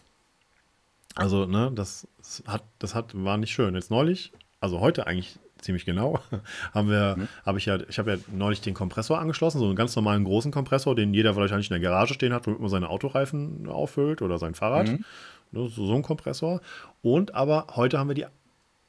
Also, 1.16 1.46
ne, 1.46 1.72
das 1.74 2.08
hat, 2.46 2.64
das 2.80 2.94
hat, 2.94 3.12
war 3.14 3.38
nicht 3.38 3.52
schön. 3.52 3.74
Jetzt 3.74 3.90
neulich, 3.90 4.32
also 4.60 4.80
heute 4.80 5.08
eigentlich 5.08 5.40
ziemlich 5.62 5.86
genau, 5.86 6.20
haben 6.74 6.90
wir, 6.90 7.16
mhm. 7.18 7.28
habe 7.46 7.58
ich 7.58 7.66
ja, 7.66 7.80
ich 7.90 7.98
habe 7.98 8.12
ja 8.12 8.18
neulich 8.32 8.62
den 8.62 8.74
Kompressor 8.74 9.20
angeschlossen, 9.20 9.60
so 9.60 9.66
einen 9.66 9.76
ganz 9.76 9.96
normalen 9.96 10.24
großen 10.24 10.52
Kompressor, 10.52 10.96
den 10.96 11.14
jeder 11.14 11.36
wahrscheinlich 11.36 11.70
in 11.70 11.74
der 11.74 11.82
Garage 11.82 12.14
stehen 12.14 12.34
hat, 12.34 12.46
womit 12.46 12.60
man 12.60 12.70
seine 12.70 12.90
Autoreifen 12.90 13.68
auffüllt 13.68 14.22
oder 14.22 14.38
sein 14.38 14.54
Fahrrad. 14.54 14.90
Mhm. 14.90 15.06
So, 15.54 15.68
so 15.68 15.96
ein 15.96 16.04
Kompressor. 16.04 16.62
Und 17.02 17.34
aber 17.34 17.68
heute 17.76 17.98
haben 17.98 18.10
wir 18.10 18.16
die 18.16 18.26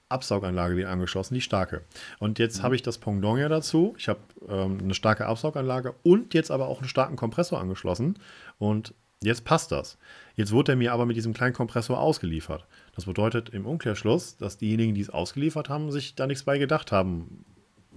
Absauganlage 0.09 0.77
wieder 0.77 0.91
angeschlossen, 0.91 1.35
die 1.35 1.41
starke. 1.41 1.83
Und 2.19 2.38
jetzt 2.38 2.59
mhm. 2.59 2.62
habe 2.65 2.75
ich 2.75 2.83
das 2.83 2.99
Pendant 2.99 3.38
ja 3.38 3.49
dazu. 3.49 3.95
Ich 3.99 4.09
habe 4.09 4.21
ähm, 4.49 4.79
eine 4.83 4.95
starke 4.95 5.27
Absauganlage 5.27 5.95
und 6.03 6.35
jetzt 6.35 6.50
aber 6.50 6.69
auch 6.69 6.79
einen 6.79 6.88
starken 6.88 7.17
Kompressor 7.17 7.61
angeschlossen. 7.61 8.19
Und 8.59 8.95
jetzt 9.23 9.45
passt 9.45 9.73
das. 9.73 9.99
Jetzt 10.35 10.53
wurde 10.53 10.73
er 10.73 10.77
mir 10.77 10.93
aber 10.93 11.07
mit 11.07 11.17
diesem 11.17 11.35
kleinen 11.35 11.55
Kompressor 11.55 11.99
ausgeliefert. 11.99 12.67
Das 12.95 13.05
bedeutet 13.05 13.50
im 13.50 13.67
Umkehrschluss, 13.67 14.37
dass 14.37 14.57
diejenigen, 14.57 14.95
die 14.95 15.00
es 15.00 15.11
ausgeliefert 15.11 15.69
haben, 15.69 15.91
sich 15.91 16.15
da 16.15 16.27
nichts 16.27 16.45
bei 16.45 16.59
gedacht 16.59 16.93
haben, 16.93 17.45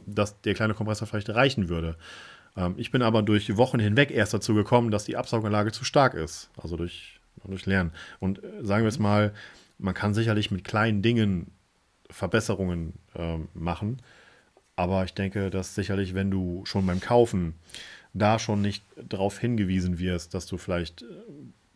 dass 0.05 0.41
der 0.41 0.53
kleine 0.53 0.73
Kompressor 0.73 1.07
vielleicht 1.07 1.29
reichen 1.29 1.69
würde. 1.69 1.95
Ähm, 2.57 2.75
ich 2.77 2.91
bin 2.91 3.01
aber 3.01 3.21
durch 3.21 3.55
Wochen 3.57 3.79
hinweg 3.79 4.11
erst 4.11 4.33
dazu 4.33 4.53
gekommen, 4.53 4.91
dass 4.91 5.05
die 5.05 5.17
Absauganlage 5.17 5.71
zu 5.71 5.85
stark 5.85 6.13
ist. 6.13 6.49
Also 6.57 6.75
durch, 6.75 7.19
durch 7.45 7.65
Lernen. 7.65 7.91
Und 8.19 8.43
äh, 8.43 8.63
sagen 8.63 8.83
wir 8.83 8.89
es 8.89 8.99
mal, 8.99 9.33
man 9.77 9.93
kann 9.93 10.13
sicherlich 10.13 10.51
mit 10.51 10.63
kleinen 10.63 11.01
Dingen 11.01 11.51
Verbesserungen 12.11 12.93
äh, 13.15 13.37
machen. 13.53 14.01
Aber 14.75 15.03
ich 15.03 15.13
denke, 15.13 15.49
dass 15.49 15.75
sicherlich, 15.75 16.15
wenn 16.15 16.31
du 16.31 16.65
schon 16.65 16.85
beim 16.85 16.99
Kaufen 16.99 17.55
da 18.13 18.39
schon 18.39 18.61
nicht 18.61 18.83
darauf 18.97 19.39
hingewiesen 19.39 19.99
wirst, 19.99 20.33
dass 20.33 20.45
du 20.45 20.57
vielleicht 20.57 21.03
äh, 21.03 21.05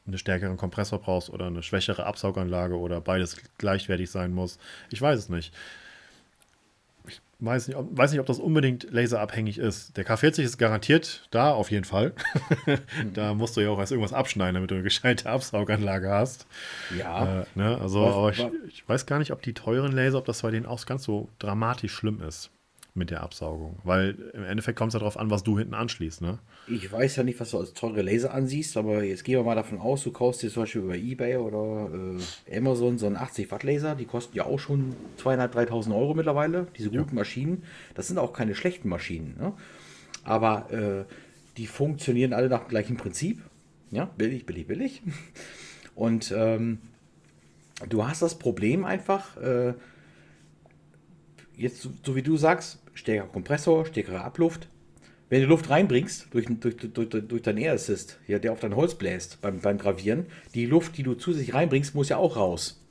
einen 0.07 0.17
stärkeren 0.17 0.57
Kompressor 0.57 0.99
brauchst 0.99 1.29
oder 1.29 1.47
eine 1.47 1.63
schwächere 1.63 2.05
Absauganlage 2.05 2.77
oder 2.77 3.01
beides 3.01 3.37
gleichwertig 3.57 4.11
sein 4.11 4.33
muss. 4.33 4.59
Ich 4.91 5.01
weiß 5.01 5.17
es 5.17 5.29
nicht 5.29 5.53
weiß 7.39 7.67
nicht, 7.67 7.77
ob, 7.77 7.97
weiß 7.97 8.11
nicht, 8.11 8.19
ob 8.19 8.25
das 8.25 8.39
unbedingt 8.39 8.91
laserabhängig 8.91 9.57
ist. 9.57 9.97
Der 9.97 10.05
K40 10.05 10.43
ist 10.43 10.57
garantiert 10.57 11.27
da, 11.31 11.51
auf 11.51 11.71
jeden 11.71 11.85
Fall. 11.85 12.13
da 13.13 13.33
musst 13.33 13.57
du 13.57 13.61
ja 13.61 13.69
auch 13.69 13.79
erst 13.79 13.91
irgendwas 13.91 14.13
abschneiden, 14.13 14.55
damit 14.55 14.71
du 14.71 14.75
eine 14.75 14.83
gescheite 14.83 15.29
Absauganlage 15.29 16.09
hast. 16.09 16.47
Ja. 16.97 17.41
Äh, 17.41 17.45
ne? 17.55 17.77
Also, 17.79 18.01
was, 18.01 18.15
aber 18.15 18.31
ich, 18.31 18.73
ich, 18.73 18.89
weiß 18.89 19.05
gar 19.05 19.19
nicht, 19.19 19.31
ob 19.31 19.41
die 19.41 19.53
teuren 19.53 19.91
Laser, 19.91 20.17
ob 20.17 20.25
das 20.25 20.41
bei 20.41 20.51
denen 20.51 20.65
auch 20.65 20.85
ganz 20.85 21.03
so 21.03 21.29
dramatisch 21.39 21.93
schlimm 21.93 22.21
ist 22.21 22.51
mit 22.95 23.11
der 23.11 23.21
Absaugung. 23.21 23.77
Weil 23.83 24.15
im 24.33 24.43
Endeffekt 24.43 24.77
kommt 24.77 24.89
es 24.89 24.93
ja 24.93 24.99
darauf 24.99 25.17
an, 25.17 25.29
was 25.29 25.43
du 25.43 25.57
hinten 25.57 25.73
anschließt, 25.73 26.21
ne? 26.21 26.39
Ich 26.67 26.91
weiß 26.91 27.17
ja 27.17 27.23
nicht, 27.23 27.39
was 27.39 27.51
du 27.51 27.59
als 27.59 27.73
teure 27.73 28.01
Laser 28.01 28.33
ansiehst, 28.33 28.77
aber 28.77 29.03
jetzt 29.03 29.25
gehen 29.25 29.37
wir 29.37 29.43
mal 29.43 29.55
davon 29.55 29.79
aus, 29.79 30.03
du 30.03 30.11
kaufst 30.11 30.41
dir 30.41 30.49
zum 30.49 30.63
Beispiel 30.63 30.81
über 30.81 30.95
Ebay 30.95 31.37
oder 31.37 31.89
äh, 31.93 32.57
Amazon 32.57 32.97
so 32.97 33.05
einen 33.05 33.17
80 33.17 33.51
Watt 33.51 33.63
Laser, 33.63 33.95
die 33.95 34.05
kosten 34.05 34.35
ja 34.37 34.45
auch 34.45 34.59
schon 34.59 34.95
2.500, 35.21 35.69
3.000 35.69 35.95
Euro 35.95 36.13
mittlerweile, 36.13 36.67
diese 36.77 36.89
guten 36.89 37.09
ja. 37.09 37.15
Maschinen. 37.15 37.63
Das 37.95 38.07
sind 38.07 38.17
auch 38.17 38.31
keine 38.31 38.55
schlechten 38.55 38.87
Maschinen, 38.87 39.35
ne? 39.37 39.53
Aber 40.23 40.71
äh, 40.71 41.05
die 41.57 41.67
funktionieren 41.67 42.33
alle 42.33 42.49
nach 42.49 42.61
dem 42.61 42.69
gleichen 42.69 42.97
Prinzip. 42.97 43.41
Ja, 43.91 44.05
billig, 44.05 44.45
billig, 44.45 44.67
billig. 44.67 45.01
Und 45.95 46.33
ähm, 46.35 46.79
du 47.87 48.07
hast 48.07 48.21
das 48.21 48.39
Problem 48.39 48.85
einfach, 48.85 49.37
äh, 49.37 49.73
jetzt 51.55 51.81
so, 51.81 51.91
so 52.03 52.15
wie 52.15 52.23
du 52.23 52.37
sagst, 52.37 52.79
stärkerer 52.95 53.27
Kompressor, 53.27 53.85
stärkere 53.85 54.21
Abluft. 54.21 54.67
Wenn 55.29 55.41
du 55.41 55.47
Luft 55.47 55.69
reinbringst, 55.69 56.27
durch, 56.31 56.47
durch, 56.59 56.77
durch, 56.77 57.09
durch 57.09 57.41
deinen 57.41 57.57
Air 57.57 57.73
Assist, 57.73 58.19
ja, 58.27 58.39
der 58.39 58.51
auf 58.51 58.59
dein 58.59 58.75
Holz 58.75 58.95
bläst 58.95 59.41
beim, 59.41 59.59
beim 59.59 59.77
Gravieren, 59.77 60.25
die 60.53 60.65
Luft, 60.65 60.97
die 60.97 61.03
du 61.03 61.15
zusätzlich 61.15 61.53
reinbringst, 61.53 61.95
muss 61.95 62.09
ja 62.09 62.17
auch 62.17 62.35
raus. 62.35 62.81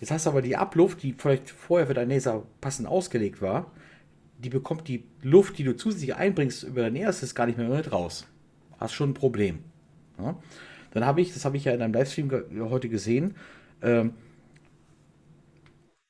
Jetzt 0.00 0.10
hast 0.10 0.26
du 0.26 0.30
aber 0.30 0.42
die 0.42 0.56
Abluft, 0.56 1.02
die 1.02 1.14
vielleicht 1.16 1.50
vorher 1.50 1.86
für 1.86 1.94
dein 1.94 2.08
Laser 2.08 2.44
passend 2.60 2.88
ausgelegt 2.88 3.40
war, 3.42 3.70
die 4.38 4.48
bekommt 4.48 4.88
die 4.88 5.04
Luft, 5.22 5.58
die 5.58 5.64
du 5.64 5.76
zusätzlich 5.76 6.16
einbringst 6.16 6.64
über 6.64 6.82
dein 6.82 6.96
Air 6.96 7.10
Assist, 7.10 7.34
gar 7.34 7.46
nicht 7.46 7.58
mehr 7.58 7.68
mit 7.68 7.92
raus. 7.92 8.26
Hast 8.78 8.94
schon 8.94 9.10
ein 9.10 9.14
Problem. 9.14 9.60
Ja? 10.18 10.36
Dann 10.92 11.06
habe 11.06 11.20
ich, 11.20 11.32
das 11.32 11.44
habe 11.44 11.56
ich 11.56 11.64
ja 11.64 11.72
in 11.72 11.82
einem 11.82 11.94
Livestream 11.94 12.30
heute 12.70 12.88
gesehen, 12.88 13.34
ähm, 13.82 14.14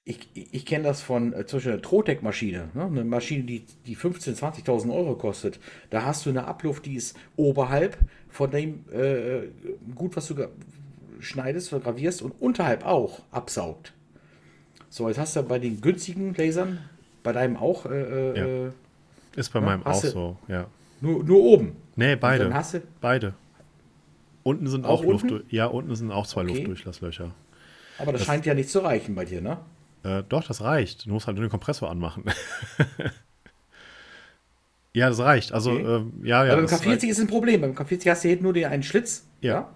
ich, 0.05 0.29
ich 0.35 0.67
kenne 0.67 0.85
das 0.85 1.01
von 1.01 1.33
äh, 1.33 1.47
zum 1.47 1.59
Beispiel 1.59 1.73
einer 1.73 1.83
Trotec-Maschine, 1.83 2.69
ne? 2.75 2.85
eine 2.85 3.05
Maschine, 3.05 3.45
die, 3.45 3.65
die 3.87 3.97
15.000, 3.97 4.65
20.000 4.65 4.93
Euro 4.93 5.15
kostet. 5.15 5.61
Da 5.91 6.05
hast 6.05 6.27
du 6.27 6.31
eine 6.31 6.47
Abluft, 6.47 6.87
die 6.87 6.95
ist 6.95 7.17
oberhalb 7.37 7.97
von 8.29 8.51
dem 8.51 8.85
äh, 8.93 9.43
Gut, 9.95 10.17
was 10.17 10.27
du 10.27 10.49
schneidest 11.21 11.73
oder 11.73 11.85
gravierst 11.85 12.21
und 12.23 12.33
unterhalb 12.41 12.85
auch 12.85 13.21
absaugt. 13.31 13.93
So, 14.89 15.09
jetzt 15.09 15.19
hast 15.19 15.37
du 15.37 15.43
bei 15.45 15.61
den 15.61 15.81
günstigen 15.81 16.35
Lasern, 16.35 16.79
bei 17.23 17.33
deinem 17.33 17.57
auch. 17.57 17.87
Äh, 17.87 18.01
äh 18.01 18.65
ja. 18.65 18.73
Ist 19.37 19.53
bei 19.53 19.61
ja, 19.61 19.65
meinem 19.65 19.87
auch 19.87 20.03
so, 20.03 20.37
ja. 20.49 20.67
Nur, 21.01 21.25
nur 21.25 21.43
oben. 21.43 21.77
Nee, 21.97 22.17
beide. 22.17 22.53
beide. 23.01 23.35
Unten 24.43 24.67
sind 24.67 24.85
auch, 24.85 25.01
auch 25.01 25.05
Luft. 25.05 25.33
Ja, 25.51 25.67
unten 25.67 25.95
sind 25.95 26.11
auch 26.11 26.27
zwei 26.27 26.43
okay. 26.43 26.55
Luftdurchlasslöcher. 26.55 27.31
Aber 27.99 28.13
das, 28.13 28.23
das 28.23 28.27
scheint 28.27 28.47
ja 28.47 28.55
nicht 28.55 28.69
zu 28.69 28.81
reichen 28.81 29.15
bei 29.15 29.25
dir, 29.25 29.41
ne? 29.41 29.59
Äh, 30.05 30.23
doch, 30.29 30.45
das 30.45 30.63
reicht. 30.63 31.07
Du 31.07 31.11
musst 31.11 31.27
halt 31.27 31.37
nur 31.37 31.47
den 31.47 31.51
Kompressor 31.51 31.91
anmachen. 31.91 32.25
ja, 34.93 35.09
das 35.09 35.21
reicht. 35.21 35.53
Also, 35.53 35.73
okay. 35.73 35.83
ähm, 35.83 36.13
ja, 36.25 36.45
ja. 36.45 36.53
Aber 36.53 36.63
beim 36.63 36.71
K40 36.71 37.09
ist 37.09 37.21
ein 37.21 37.27
Problem. 37.27 37.61
Beim 37.61 37.73
K40 37.73 38.11
hast 38.11 38.25
du 38.25 38.29
hinten 38.29 38.45
nur 38.45 38.53
den 38.53 38.67
einen 38.67 38.83
Schlitz. 38.83 39.27
Ja. 39.41 39.53
ja. 39.53 39.75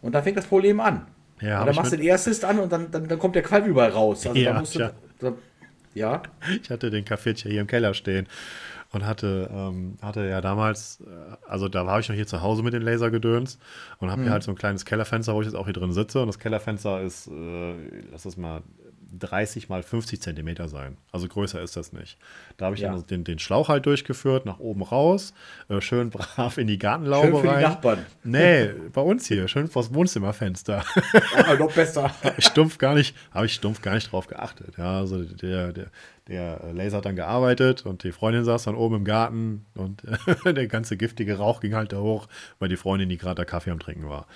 Und 0.00 0.14
da 0.14 0.22
fängt 0.22 0.36
das 0.36 0.46
Problem 0.46 0.80
an. 0.80 1.06
Ja, 1.40 1.60
und 1.60 1.66
dann 1.66 1.76
machst 1.76 1.92
du 1.92 1.96
den 1.96 2.06
erstes 2.06 2.42
an 2.44 2.58
und 2.58 2.72
dann, 2.72 2.90
dann, 2.90 3.08
dann 3.08 3.18
kommt 3.18 3.34
der 3.34 3.42
Qualm 3.42 3.66
überall 3.66 3.90
raus. 3.90 4.26
Also 4.26 4.38
ja, 4.38 4.54
da 4.54 4.60
musst 4.60 4.74
du, 4.74 4.80
ja. 4.80 4.92
Da, 5.18 5.32
ja. 5.94 6.22
Ich 6.62 6.70
hatte 6.70 6.90
den 6.90 7.04
K40 7.04 7.48
hier 7.48 7.60
im 7.60 7.66
Keller 7.66 7.92
stehen 7.92 8.26
und 8.92 9.04
hatte, 9.04 9.50
ähm, 9.52 9.98
hatte 10.00 10.26
ja 10.26 10.40
damals, 10.40 11.02
äh, 11.06 11.36
also 11.46 11.68
da 11.68 11.86
war 11.86 12.00
ich 12.00 12.08
noch 12.08 12.16
hier 12.16 12.26
zu 12.26 12.42
Hause 12.42 12.62
mit 12.62 12.72
den 12.72 12.82
Lasergedöns 12.82 13.58
und 13.98 14.10
habe 14.10 14.20
mhm. 14.20 14.26
hier 14.26 14.32
halt 14.32 14.42
so 14.42 14.50
ein 14.50 14.56
kleines 14.56 14.84
Kellerfenster, 14.84 15.34
wo 15.34 15.40
ich 15.40 15.46
jetzt 15.46 15.56
auch 15.56 15.66
hier 15.66 15.74
drin 15.74 15.92
sitze. 15.92 16.20
Und 16.20 16.28
das 16.28 16.38
Kellerfenster 16.38 17.02
ist, 17.02 17.28
äh, 17.28 17.74
lass 18.10 18.22
das 18.22 18.36
mal 18.36 18.62
30 19.18 19.68
mal 19.68 19.82
50 19.82 20.20
Zentimeter 20.20 20.68
sein. 20.68 20.96
Also 21.12 21.28
größer 21.28 21.60
ist 21.62 21.76
das 21.76 21.92
nicht. 21.92 22.18
Da 22.56 22.66
habe 22.66 22.74
ich 22.76 22.82
Ja. 22.82 22.92
dann 22.92 23.06
den, 23.06 23.24
den 23.24 23.38
Schlauch 23.38 23.68
halt 23.68 23.86
durchgeführt, 23.86 24.46
nach 24.46 24.58
oben 24.58 24.82
raus, 24.82 25.32
äh, 25.68 25.80
schön 25.80 26.10
brav 26.10 26.58
in 26.58 26.66
die 26.66 26.78
Gartenlaube 26.78 27.26
Schön 27.28 27.36
für 27.36 27.42
die 27.42 27.48
rein. 27.48 27.62
Nachbarn. 27.62 28.06
Nee, 28.24 28.70
bei 28.92 29.00
uns 29.00 29.26
hier, 29.28 29.46
schön 29.48 29.68
vors 29.68 29.94
Wohnzimmerfenster. 29.94 30.84
Ja, 31.36 31.54
noch 31.54 31.72
besser. 31.72 32.10
stumpf 32.38 32.78
gar 32.78 32.94
nicht, 32.94 33.14
habe 33.32 33.46
ich 33.46 33.54
stumpf 33.54 33.80
gar 33.82 33.94
nicht 33.94 34.10
drauf 34.10 34.26
geachtet. 34.26 34.74
Ja, 34.76 34.98
also 34.98 35.22
der, 35.24 35.72
der, 35.72 35.86
der 36.28 36.60
Laser 36.72 36.96
hat 36.98 37.04
dann 37.04 37.14
gearbeitet 37.16 37.86
und 37.86 38.02
die 38.02 38.10
Freundin 38.10 38.44
saß 38.44 38.64
dann 38.64 38.74
oben 38.74 38.96
im 38.96 39.04
Garten 39.04 39.64
und 39.74 40.02
der 40.44 40.66
ganze 40.66 40.96
giftige 40.96 41.36
Rauch 41.38 41.60
ging 41.60 41.74
halt 41.74 41.92
da 41.92 41.98
hoch, 41.98 42.26
weil 42.58 42.68
die 42.68 42.76
Freundin, 42.76 43.08
die 43.08 43.16
gerade 43.18 43.36
da 43.36 43.44
Kaffee 43.44 43.70
am 43.70 43.78
Trinken 43.78 44.08
war. 44.08 44.26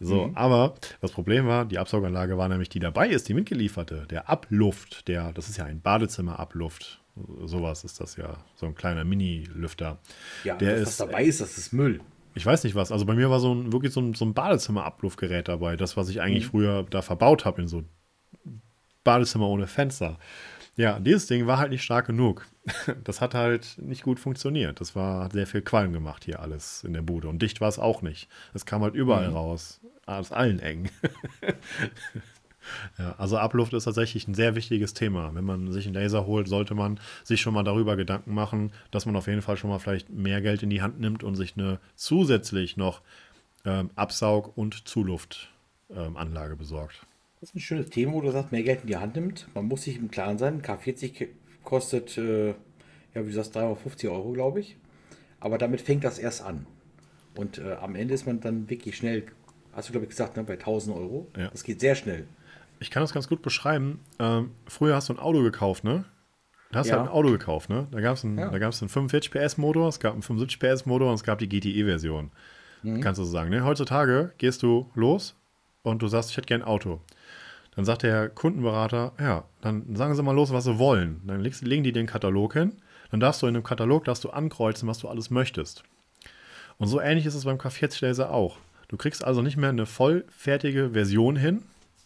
So, 0.00 0.30
aber 0.34 0.74
das 1.00 1.10
Problem 1.10 1.46
war, 1.48 1.64
die 1.64 1.78
Absauganlage 1.78 2.36
war 2.38 2.48
nämlich, 2.48 2.68
die 2.68 2.78
dabei 2.78 3.08
ist, 3.08 3.28
die 3.28 3.34
mitgelieferte, 3.34 4.06
der 4.08 4.17
Abluft, 4.26 5.06
der, 5.08 5.32
das 5.32 5.48
ist 5.48 5.56
ja 5.58 5.64
ein 5.64 5.80
Badezimmerabluft. 5.80 7.00
Sowas 7.44 7.84
ist 7.84 8.00
das 8.00 8.16
ja, 8.16 8.36
so 8.54 8.66
ein 8.66 8.74
kleiner 8.74 9.04
Mini-Lüfter. 9.04 9.98
Ja, 10.44 10.54
der 10.56 10.72
das, 10.78 10.80
ist, 10.80 11.00
was 11.00 11.08
dabei 11.08 11.24
ist, 11.24 11.40
das 11.40 11.58
ist 11.58 11.72
Müll. 11.72 12.00
ich 12.34 12.46
weiß 12.46 12.64
nicht 12.64 12.74
was. 12.76 12.92
Also 12.92 13.04
bei 13.06 13.14
mir 13.14 13.28
war 13.30 13.40
so 13.40 13.52
ein 13.52 13.72
wirklich 13.72 13.92
so 13.92 14.00
ein, 14.00 14.14
so 14.14 14.24
ein 14.24 14.34
Badezimmer-Abluftgerät 14.34 15.48
dabei. 15.48 15.76
Das, 15.76 15.96
was 15.96 16.08
ich 16.08 16.20
eigentlich 16.20 16.44
Mhm. 16.46 16.50
früher 16.50 16.86
da 16.88 17.02
verbaut 17.02 17.44
habe 17.44 17.60
in 17.62 17.68
so 17.68 17.82
Badezimmer 19.04 19.48
ohne 19.48 19.66
Fenster. 19.66 20.18
Ja, 20.76 21.00
dieses 21.00 21.26
Ding 21.26 21.46
war 21.48 21.58
halt 21.58 21.70
nicht 21.70 21.82
stark 21.82 22.06
genug. 22.06 22.46
Das 23.02 23.20
hat 23.20 23.34
halt 23.34 23.76
nicht 23.78 24.02
gut 24.02 24.20
funktioniert. 24.20 24.80
Das 24.80 24.94
war 24.94 25.24
hat 25.24 25.32
sehr 25.32 25.46
viel 25.46 25.62
Qualm 25.62 25.92
gemacht 25.92 26.24
hier 26.24 26.38
alles 26.40 26.84
in 26.84 26.92
der 26.92 27.02
Bude. 27.02 27.28
Und 27.28 27.40
dicht 27.42 27.60
war 27.60 27.68
es 27.68 27.78
auch 27.80 28.02
nicht. 28.02 28.28
Es 28.54 28.64
kam 28.66 28.82
halt 28.82 28.94
überall 28.94 29.28
raus. 29.30 29.80
Aus 30.06 30.30
allen 30.32 30.60
Ecken. 30.60 30.88
Ja, 32.98 33.14
also 33.18 33.38
Abluft 33.38 33.72
ist 33.74 33.84
tatsächlich 33.84 34.28
ein 34.28 34.34
sehr 34.34 34.54
wichtiges 34.54 34.94
Thema. 34.94 35.34
Wenn 35.34 35.44
man 35.44 35.72
sich 35.72 35.86
einen 35.86 35.94
Laser 35.94 36.26
holt, 36.26 36.48
sollte 36.48 36.74
man 36.74 37.00
sich 37.24 37.40
schon 37.40 37.54
mal 37.54 37.64
darüber 37.64 37.96
Gedanken 37.96 38.34
machen, 38.34 38.72
dass 38.90 39.06
man 39.06 39.16
auf 39.16 39.26
jeden 39.26 39.42
Fall 39.42 39.56
schon 39.56 39.70
mal 39.70 39.78
vielleicht 39.78 40.10
mehr 40.10 40.40
Geld 40.40 40.62
in 40.62 40.70
die 40.70 40.82
Hand 40.82 41.00
nimmt 41.00 41.24
und 41.24 41.34
sich 41.34 41.56
eine 41.56 41.80
zusätzlich 41.96 42.76
noch 42.76 43.02
ähm, 43.64 43.90
Absaug- 43.96 44.52
und 44.56 44.88
Zuluftanlage 44.88 46.56
besorgt. 46.56 47.06
Das 47.40 47.50
ist 47.50 47.56
ein 47.56 47.60
schönes 47.60 47.90
Thema, 47.90 48.12
wo 48.14 48.20
du 48.20 48.30
sagst, 48.32 48.50
mehr 48.50 48.62
Geld 48.62 48.82
in 48.82 48.88
die 48.88 48.96
Hand 48.96 49.14
nimmt. 49.14 49.46
Man 49.54 49.66
muss 49.66 49.82
sich 49.82 49.96
im 49.96 50.10
Klaren 50.10 50.38
sein, 50.38 50.62
K40 50.62 51.28
kostet, 51.62 52.18
äh, 52.18 52.48
ja, 52.48 52.54
wie 53.14 53.26
du 53.26 53.32
sagst, 53.32 53.54
350 53.54 54.10
Euro, 54.10 54.32
glaube 54.32 54.60
ich. 54.60 54.76
Aber 55.40 55.58
damit 55.58 55.80
fängt 55.80 56.02
das 56.02 56.18
erst 56.18 56.42
an. 56.42 56.66
Und 57.36 57.58
äh, 57.58 57.74
am 57.74 57.94
Ende 57.94 58.14
ist 58.14 58.26
man 58.26 58.40
dann 58.40 58.68
wirklich 58.68 58.96
schnell, 58.96 59.24
hast 59.72 59.88
du, 59.88 59.92
glaube 59.92 60.06
ich, 60.06 60.10
gesagt, 60.10 60.36
ne, 60.36 60.42
bei 60.42 60.54
1000 60.54 60.96
Euro. 60.96 61.28
Ja. 61.36 61.48
Das 61.48 61.62
geht 61.62 61.78
sehr 61.80 61.94
schnell. 61.94 62.26
Ich 62.80 62.90
kann 62.90 63.02
das 63.02 63.12
ganz 63.12 63.28
gut 63.28 63.42
beschreiben. 63.42 64.00
Ähm, 64.18 64.50
früher 64.66 64.94
hast 64.94 65.08
du 65.08 65.14
ein 65.14 65.18
Auto 65.18 65.42
gekauft, 65.42 65.84
ne? 65.84 66.04
Da 66.70 66.80
hast 66.80 66.86
du 66.88 66.92
Ja. 66.92 66.98
halt 66.98 67.08
ein 67.08 67.12
Auto 67.14 67.30
gekauft, 67.30 67.70
ne? 67.70 67.86
Da 67.90 68.00
gab 68.00 68.14
es 68.14 68.24
einen, 68.24 68.38
Ja. 68.38 68.50
da 68.50 68.58
gab's 68.58 68.82
einen 68.82 68.88
45 68.88 69.30
PS 69.30 69.56
Motor, 69.58 69.88
es 69.88 70.00
gab 70.00 70.12
einen 70.12 70.22
75 70.22 70.58
PS 70.60 70.86
Motor 70.86 71.08
und 71.08 71.14
es 71.14 71.24
gab 71.24 71.38
die 71.38 71.48
GTE-Version. 71.48 72.30
Mhm. 72.82 73.00
Kannst 73.00 73.18
du 73.18 73.24
so 73.24 73.30
sagen, 73.30 73.50
ne? 73.50 73.64
Heutzutage 73.64 74.32
gehst 74.38 74.62
du 74.62 74.90
los 74.94 75.34
und 75.82 76.02
du 76.02 76.08
sagst, 76.08 76.30
ich 76.30 76.36
hätte 76.36 76.46
gern 76.46 76.62
ein 76.62 76.68
Auto. 76.68 77.00
Dann 77.74 77.84
sagt 77.84 78.02
der 78.02 78.28
Kundenberater, 78.28 79.12
ja, 79.20 79.44
dann 79.60 79.94
sagen 79.96 80.14
Sie 80.14 80.22
mal 80.22 80.32
los, 80.34 80.52
was 80.52 80.64
Sie 80.64 80.78
wollen. 80.78 81.20
Dann 81.26 81.40
legst, 81.40 81.62
legen 81.62 81.84
die 81.84 81.92
den 81.92 82.06
Katalog 82.06 82.52
hin. 82.54 82.72
Dann 83.10 83.20
darfst 83.20 83.40
du 83.40 83.46
in 83.46 83.54
dem 83.54 83.62
Katalog 83.62 84.04
darfst 84.04 84.24
du 84.24 84.30
ankreuzen, 84.30 84.88
was 84.88 84.98
du 84.98 85.08
alles 85.08 85.30
möchtest. 85.30 85.84
Und 86.76 86.88
so 86.88 87.00
ähnlich 87.00 87.24
ist 87.24 87.34
es 87.34 87.44
beim 87.44 87.56
K40 87.56 88.04
Laser 88.04 88.30
auch. 88.30 88.58
Du 88.88 88.96
kriegst 88.96 89.24
also 89.24 89.42
nicht 89.42 89.56
mehr 89.56 89.70
eine 89.70 89.86
vollfertige 89.86 90.90
Version 90.90 91.36
hin, 91.36 91.62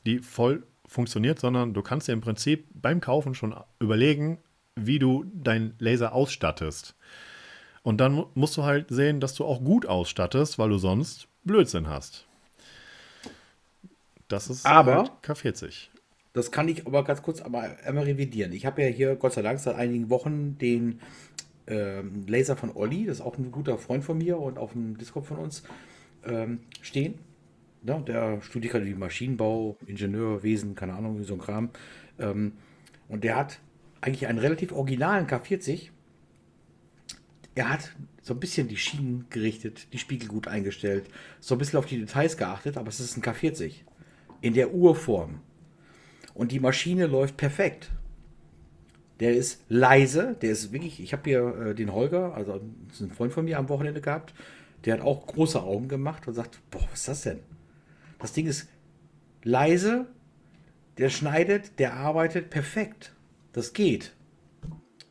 die 0.06 0.18
voll 0.20 0.64
funktioniert, 0.86 1.38
sondern 1.38 1.74
du 1.74 1.82
kannst 1.82 2.08
dir 2.08 2.12
im 2.12 2.20
Prinzip 2.20 2.66
beim 2.74 3.00
Kaufen 3.00 3.34
schon 3.34 3.54
überlegen, 3.80 4.38
wie 4.76 4.98
du 4.98 5.24
deinen 5.34 5.74
Laser 5.78 6.12
ausstattest. 6.12 6.94
Und 7.82 7.98
dann 8.00 8.12
mu- 8.12 8.26
musst 8.34 8.56
du 8.56 8.62
halt 8.62 8.86
sehen, 8.90 9.20
dass 9.20 9.34
du 9.34 9.44
auch 9.44 9.62
gut 9.62 9.86
ausstattest, 9.86 10.58
weil 10.58 10.68
du 10.70 10.78
sonst 10.78 11.28
Blödsinn 11.44 11.88
hast. 11.88 12.26
Das 14.28 14.48
ist 14.48 14.64
Aber- 14.66 14.96
halt 14.96 15.10
K40. 15.22 15.88
Das 16.34 16.50
kann 16.50 16.66
ich 16.68 16.86
aber 16.86 17.04
ganz 17.04 17.20
kurz 17.20 17.42
aber 17.42 17.76
einmal 17.84 18.04
revidieren. 18.04 18.52
Ich 18.52 18.64
habe 18.64 18.80
ja 18.82 18.88
hier 18.88 19.16
Gott 19.16 19.34
sei 19.34 19.42
Dank 19.42 19.60
seit 19.60 19.76
einigen 19.76 20.08
Wochen 20.08 20.56
den 20.56 21.00
ähm, 21.66 22.26
Laser 22.26 22.56
von 22.56 22.74
Olli, 22.74 23.04
das 23.04 23.18
ist 23.18 23.20
auch 23.24 23.36
ein 23.36 23.52
guter 23.52 23.76
Freund 23.78 24.02
von 24.02 24.16
mir 24.18 24.38
und 24.38 24.58
auf 24.58 24.72
dem 24.72 24.96
Discord 24.96 25.26
von 25.26 25.36
uns, 25.36 25.62
ähm, 26.24 26.60
stehen. 26.80 27.18
Ja, 27.84 27.98
der 27.98 28.40
studiert 28.42 28.72
gerade 28.72 28.84
die 28.84 28.94
Maschinenbau, 28.94 29.76
Ingenieurwesen, 29.86 30.74
keine 30.74 30.94
Ahnung, 30.94 31.22
so 31.24 31.34
ein 31.34 31.40
Kram. 31.40 31.70
Ähm, 32.18 32.52
und 33.08 33.24
der 33.24 33.36
hat 33.36 33.58
eigentlich 34.00 34.26
einen 34.26 34.38
relativ 34.38 34.72
originalen 34.72 35.26
K40. 35.26 35.90
Er 37.54 37.68
hat 37.68 37.92
so 38.22 38.34
ein 38.34 38.40
bisschen 38.40 38.68
die 38.68 38.76
Schienen 38.76 39.26
gerichtet, 39.30 39.92
die 39.92 39.98
Spiegel 39.98 40.28
gut 40.28 40.46
eingestellt, 40.48 41.10
so 41.40 41.54
ein 41.54 41.58
bisschen 41.58 41.78
auf 41.78 41.86
die 41.86 41.98
Details 41.98 42.36
geachtet, 42.36 42.76
aber 42.76 42.88
es 42.88 43.00
ist 43.00 43.16
ein 43.16 43.22
K40 43.22 43.74
in 44.40 44.54
der 44.54 44.72
Urform. 44.72 45.40
Und 46.34 46.52
die 46.52 46.60
Maschine 46.60 47.06
läuft 47.06 47.36
perfekt. 47.36 47.90
Der 49.20 49.34
ist 49.34 49.62
leise, 49.68 50.36
der 50.40 50.50
ist 50.50 50.72
wirklich, 50.72 51.00
ich 51.00 51.12
habe 51.12 51.22
hier 51.24 51.56
äh, 51.56 51.74
den 51.74 51.92
Holger, 51.92 52.34
also 52.34 52.60
ein 53.00 53.10
Freund 53.10 53.32
von 53.32 53.44
mir 53.44 53.58
am 53.58 53.68
Wochenende 53.68 54.00
gehabt, 54.00 54.34
der 54.84 54.94
hat 54.94 55.00
auch 55.00 55.26
große 55.26 55.62
Augen 55.62 55.88
gemacht 55.88 56.26
und 56.26 56.34
sagt, 56.34 56.58
boah, 56.70 56.88
was 56.90 57.00
ist 57.00 57.08
das 57.08 57.22
denn? 57.22 57.40
Das 58.22 58.32
Ding 58.32 58.46
ist 58.46 58.68
leise, 59.44 60.06
der 60.98 61.10
schneidet, 61.10 61.78
der 61.78 61.94
arbeitet 61.94 62.50
perfekt. 62.50 63.12
Das 63.52 63.72
geht. 63.72 64.12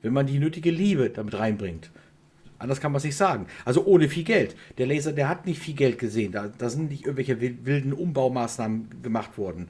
Wenn 0.01 0.13
man 0.13 0.25
die 0.25 0.39
nötige 0.39 0.71
Liebe 0.71 1.09
damit 1.09 1.37
reinbringt. 1.37 1.91
Anders 2.57 2.79
kann 2.79 2.91
man 2.91 2.97
es 2.97 3.03
nicht 3.03 3.15
sagen. 3.17 3.47
Also 3.65 3.85
ohne 3.85 4.07
viel 4.07 4.23
Geld. 4.23 4.55
Der 4.77 4.85
Laser, 4.87 5.11
der 5.13 5.27
hat 5.27 5.45
nicht 5.45 5.59
viel 5.59 5.73
Geld 5.73 5.97
gesehen. 5.97 6.31
Da, 6.31 6.47
da 6.47 6.69
sind 6.69 6.89
nicht 6.91 7.03
irgendwelche 7.05 7.41
wil- 7.41 7.57
wilden 7.63 7.91
Umbaumaßnahmen 7.93 9.01
gemacht 9.01 9.37
worden. 9.37 9.67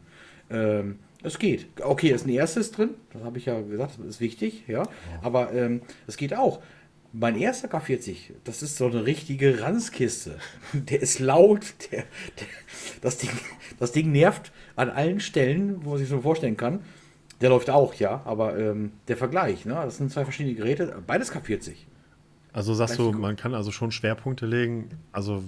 Ähm, 0.49 0.99
es 1.23 1.39
geht. 1.39 1.67
Okay, 1.81 2.09
da 2.09 2.15
ist 2.15 2.25
ein 2.25 2.29
erstes 2.29 2.71
drin. 2.71 2.91
Das 3.13 3.23
habe 3.23 3.37
ich 3.37 3.45
ja 3.45 3.61
gesagt, 3.61 3.97
das 3.99 4.05
ist 4.07 4.19
wichtig. 4.21 4.65
Ja. 4.67 4.87
Aber 5.21 5.53
ähm, 5.53 5.81
es 6.07 6.17
geht 6.17 6.33
auch. 6.35 6.61
Mein 7.13 7.35
erster 7.35 7.67
K40, 7.67 8.33
das 8.45 8.63
ist 8.63 8.77
so 8.77 8.87
eine 8.87 9.05
richtige 9.05 9.61
Ranzkiste. 9.61 10.37
Der 10.73 11.01
ist 11.01 11.19
laut, 11.19 11.73
der, 11.91 12.03
der, 12.39 12.47
das, 13.01 13.17
Ding, 13.17 13.31
das 13.79 13.91
Ding 13.91 14.11
nervt 14.11 14.51
an 14.77 14.89
allen 14.89 15.19
Stellen, 15.19 15.83
wo 15.83 15.91
man 15.91 15.99
sich 15.99 16.07
so 16.07 16.21
vorstellen 16.21 16.55
kann. 16.55 16.79
Der 17.41 17.49
läuft 17.49 17.69
auch, 17.69 17.93
ja, 17.95 18.21
aber 18.23 18.57
ähm, 18.57 18.93
der 19.07 19.17
Vergleich, 19.17 19.65
ne? 19.65 19.73
das 19.73 19.97
sind 19.97 20.11
zwei 20.11 20.23
verschiedene 20.23 20.55
Geräte, 20.55 21.01
beides 21.05 21.33
K40. 21.33 21.73
Also 22.53 22.73
sagst 22.73 22.95
Gleich 22.95 23.07
du, 23.07 23.11
gut. 23.13 23.21
man 23.21 23.35
kann 23.35 23.55
also 23.55 23.71
schon 23.71 23.91
Schwerpunkte 23.91 24.45
legen. 24.45 24.89
Also 25.11 25.43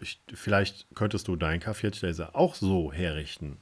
ich, 0.00 0.20
vielleicht 0.34 0.86
könntest 0.94 1.28
du 1.28 1.36
deinen 1.36 1.60
K40 1.60 2.04
Laser 2.06 2.36
auch 2.36 2.54
so 2.54 2.92
herrichten. 2.92 3.58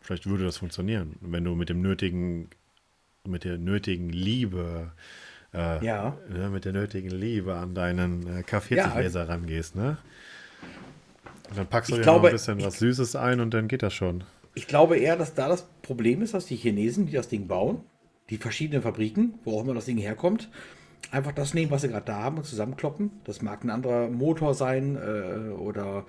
Vielleicht 0.00 0.26
würde 0.26 0.44
das 0.44 0.58
funktionieren, 0.58 1.16
wenn 1.20 1.44
du 1.44 1.54
mit 1.54 1.68
dem 1.68 1.80
nötigen, 1.80 2.50
mit 3.24 3.44
der 3.44 3.58
nötigen 3.58 4.10
Liebe, 4.10 4.92
äh, 5.56 5.84
Ja. 5.84 6.16
ne, 6.28 6.48
mit 6.50 6.64
der 6.64 6.72
nötigen 6.72 7.10
Liebe 7.10 7.54
an 7.54 7.74
deinen 7.74 8.26
äh, 8.26 8.40
K40 8.42 8.74
Ja. 8.76 8.98
Laser 8.98 9.28
rangehst, 9.28 9.74
ne? 9.76 9.98
Und 11.48 11.58
dann 11.58 11.66
packst 11.66 11.90
du 11.90 11.94
Ich 11.94 11.98
dir 12.00 12.02
glaube, 12.04 12.22
noch 12.22 12.28
ein 12.28 12.32
bisschen 12.32 12.62
was 12.62 12.78
Süßes 12.78 13.16
ein 13.16 13.40
und 13.40 13.54
dann 13.54 13.68
geht 13.68 13.82
das 13.82 13.94
schon. 13.94 14.24
Ich 14.54 14.66
glaube 14.66 14.96
eher, 14.98 15.16
dass 15.16 15.34
da 15.34 15.48
das 15.48 15.68
Problem 15.82 16.22
ist, 16.22 16.34
dass 16.34 16.46
die 16.46 16.56
Chinesen, 16.56 17.06
die 17.06 17.12
das 17.12 17.28
Ding 17.28 17.46
bauen, 17.46 17.80
die 18.30 18.38
verschiedenen 18.38 18.82
Fabriken, 18.82 19.34
wo 19.44 19.58
auch 19.58 19.62
immer 19.64 19.74
das 19.74 19.84
Ding 19.84 19.98
herkommt, 19.98 20.48
einfach 21.12 21.32
das 21.32 21.54
nehmen, 21.54 21.70
was 21.70 21.82
sie 21.82 21.88
gerade 21.88 22.06
da 22.06 22.22
haben 22.22 22.38
und 22.38 22.44
zusammenkloppen. 22.44 23.10
Das 23.24 23.42
mag 23.42 23.62
ein 23.62 23.70
anderer 23.70 24.08
Motor 24.08 24.54
sein 24.54 24.96
äh, 24.96 25.50
oder 25.52 26.04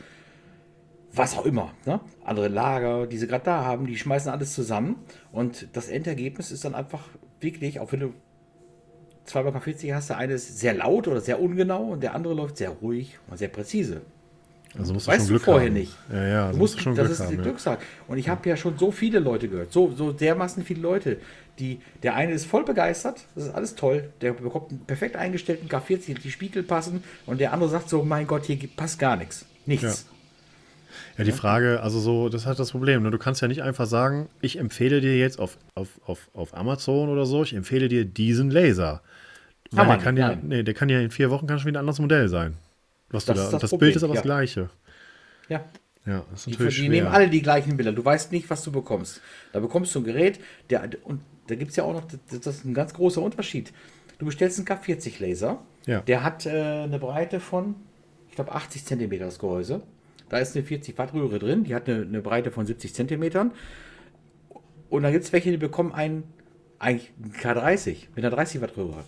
was 1.14 1.38
auch 1.38 1.46
immer. 1.46 1.74
Ne? 1.86 2.00
Andere 2.24 2.48
Lager, 2.48 3.06
die 3.06 3.18
sie 3.18 3.28
gerade 3.28 3.46
da 3.46 3.64
haben, 3.64 3.86
die 3.86 3.98
schmeißen 3.98 4.32
alles 4.32 4.54
zusammen 4.54 4.96
und 5.32 5.68
das 5.74 5.88
Endergebnis 5.90 6.52
ist 6.52 6.66
dann 6.66 6.74
einfach 6.76 7.04
wirklich, 7.40 7.80
auch 7.80 7.92
wenn 7.92 8.00
du 8.00 8.14
zweimal 9.28 9.54
K40 9.54 9.94
hast, 9.94 10.10
der 10.10 10.18
eine 10.18 10.34
ist 10.34 10.60
sehr 10.60 10.74
laut 10.74 11.08
oder 11.08 11.22
sehr 11.22 11.40
ungenau 11.40 11.84
und 11.92 12.02
der 12.02 12.16
andere 12.16 12.34
läuft 12.34 12.58
sehr 12.58 12.70
ruhig 12.70 13.18
und 13.30 13.38
sehr 13.38 13.50
präzise. 13.50 14.02
Also 14.78 14.94
musst 14.94 15.08
du 15.08 15.12
Weißt 15.12 15.20
schon 15.22 15.28
du 15.28 15.34
Glück 15.34 15.44
vorher 15.46 15.68
haben. 15.68 15.74
nicht. 15.74 15.94
Ja, 16.12 16.28
ja, 16.28 16.42
Du 16.42 16.48
also 16.48 16.60
musst, 16.60 16.76
musst 16.76 16.76
du 16.76 16.84
schon 16.84 16.96
das 16.96 17.06
Glück 17.08 17.12
ist 17.14 17.20
haben. 17.22 17.30
die 17.32 17.36
Ja. 17.38 17.42
Glückssache. 17.44 17.78
Und 18.08 18.18
ich 18.18 18.30
habe 18.30 18.48
ja 18.50 18.58
schon 18.58 18.78
so 18.78 18.92
viele 18.92 19.20
Leute 19.20 19.48
gehört, 19.48 19.72
so, 19.74 19.92
so 19.96 20.12
dermaßen 20.12 20.64
viele 20.64 20.82
Leute, 20.82 21.18
die, 21.60 21.80
der 22.04 22.16
eine 22.16 22.34
ist 22.34 22.46
voll 22.46 22.64
begeistert, 22.64 23.26
das 23.34 23.46
ist 23.46 23.56
alles 23.56 23.76
toll, 23.76 24.10
der 24.22 24.34
bekommt 24.34 24.70
einen 24.72 24.80
perfekt 24.86 25.16
eingestellten 25.16 25.68
K40, 25.68 26.20
die 26.22 26.32
Spiegel 26.32 26.62
passen 26.64 27.04
und 27.26 27.40
der 27.40 27.54
andere 27.54 27.70
sagt 27.70 27.90
so, 27.90 28.04
mein 28.04 28.28
Gott, 28.28 28.46
hier 28.46 28.60
passt 28.76 29.00
gar 29.00 29.16
nichts, 29.16 29.46
nichts. 29.66 30.06
Ja, 31.18 31.24
die 31.24 31.32
Frage, 31.32 31.82
also 31.82 32.00
so, 32.00 32.30
das 32.30 32.42
ist 32.42 32.48
halt 32.48 32.60
das 32.60 32.72
Problem. 32.72 33.02
Ne? 33.02 33.10
Du 33.12 33.18
kannst 33.18 33.42
ja 33.42 33.48
nicht 33.48 33.64
einfach 33.64 33.88
sagen, 33.88 34.30
ich 34.42 34.60
empfehle 34.60 35.02
dir 35.02 35.18
jetzt 35.18 35.40
auf, 35.40 35.58
auf, 35.74 35.88
auf, 36.06 36.30
auf 36.34 36.56
Amazon 36.56 37.10
oder 37.10 37.26
so, 37.26 37.42
ich 37.42 37.56
empfehle 37.56 37.88
dir 37.88 38.06
diesen 38.06 38.52
Laser. 38.52 39.02
Kann 39.70 39.78
der 39.78 39.86
man 39.88 40.00
kann 40.02 40.14
nicht, 40.16 40.22
ja, 40.22 40.28
nein. 40.30 40.42
nee, 40.44 40.64
der 40.64 40.74
kann 40.74 40.90
ja 40.90 41.00
in 41.00 41.12
vier 41.12 41.30
Wochen 41.30 41.48
kann 41.48 41.60
schon 41.60 41.68
wieder 41.68 41.80
ein 41.80 41.82
anderes 41.82 42.00
Modell 42.00 42.28
sein. 42.30 42.56
Was 43.10 43.26
du 43.26 43.34
Das 43.34 43.38
da, 43.52 43.58
ist 43.58 43.64
das, 43.64 43.72
das 43.72 43.80
Bild 43.80 43.96
ist 43.96 44.04
aber 44.04 44.14
ja. 44.14 44.22
das 44.22 44.24
gleiche. 44.26 44.70
Ja. 45.50 45.66
Ja, 46.06 46.24
das 46.32 46.40
ist 46.42 46.46
Die, 46.48 46.52
natürlich 46.52 46.76
die 46.76 46.82
schwer. 46.82 46.90
nehmen 46.90 47.08
alle 47.08 47.30
die 47.30 47.42
gleichen 47.42 47.76
Bilder. 47.76 47.92
Du 47.92 48.04
weißt 48.04 48.32
nicht, 48.32 48.50
was 48.50 48.64
du 48.64 48.72
bekommst. 48.72 49.22
Da 49.52 49.60
bekommst 49.60 49.94
du 49.94 50.00
ein 50.00 50.04
Gerät, 50.06 50.40
der, 50.70 50.90
und 51.04 51.22
da 51.48 51.56
gibt 51.56 51.72
es 51.72 51.76
ja 51.78 51.84
auch 51.84 51.94
noch, 51.94 52.04
das, 52.30 52.46
ist 52.48 52.64
ein 52.66 52.74
ganz 52.74 52.94
großer 52.94 53.22
Unterschied. 53.22 53.74
Du 54.20 54.26
bestellst 54.26 54.58
einen 54.58 54.68
K40 54.68 55.20
Laser, 55.22 55.60
Ja. 55.86 56.00
der 56.02 56.24
hat 56.24 56.46
äh, 56.46 56.50
eine 56.84 56.98
Breite 56.98 57.40
von, 57.42 57.76
ich 58.30 58.36
glaube, 58.36 58.54
80 58.54 58.86
cm 58.86 59.20
das 59.20 59.38
Gehäuse. 59.40 59.82
Da 60.30 60.38
ist 60.38 60.56
eine 60.56 60.66
40 60.66 60.98
Watt 60.98 61.14
Röhre 61.14 61.40
drin, 61.40 61.64
die 61.66 61.76
hat 61.76 61.90
eine, 61.90 62.02
eine 62.04 62.22
Breite 62.22 62.52
von 62.52 62.66
70 62.66 62.94
cm. 62.94 63.52
Und 64.90 65.04
dann 65.04 65.12
gibt 65.12 65.26
es 65.26 65.34
welche, 65.34 65.52
die 65.52 65.58
bekommen 65.58 65.92
einen, 65.94 66.24
eigentlich 66.80 67.12
einen 67.22 67.34
K30 67.34 68.08
mit 68.16 68.24
einer 68.26 68.34
30 68.36 68.62
Watt 68.62 68.78
Röhre. 68.78 69.04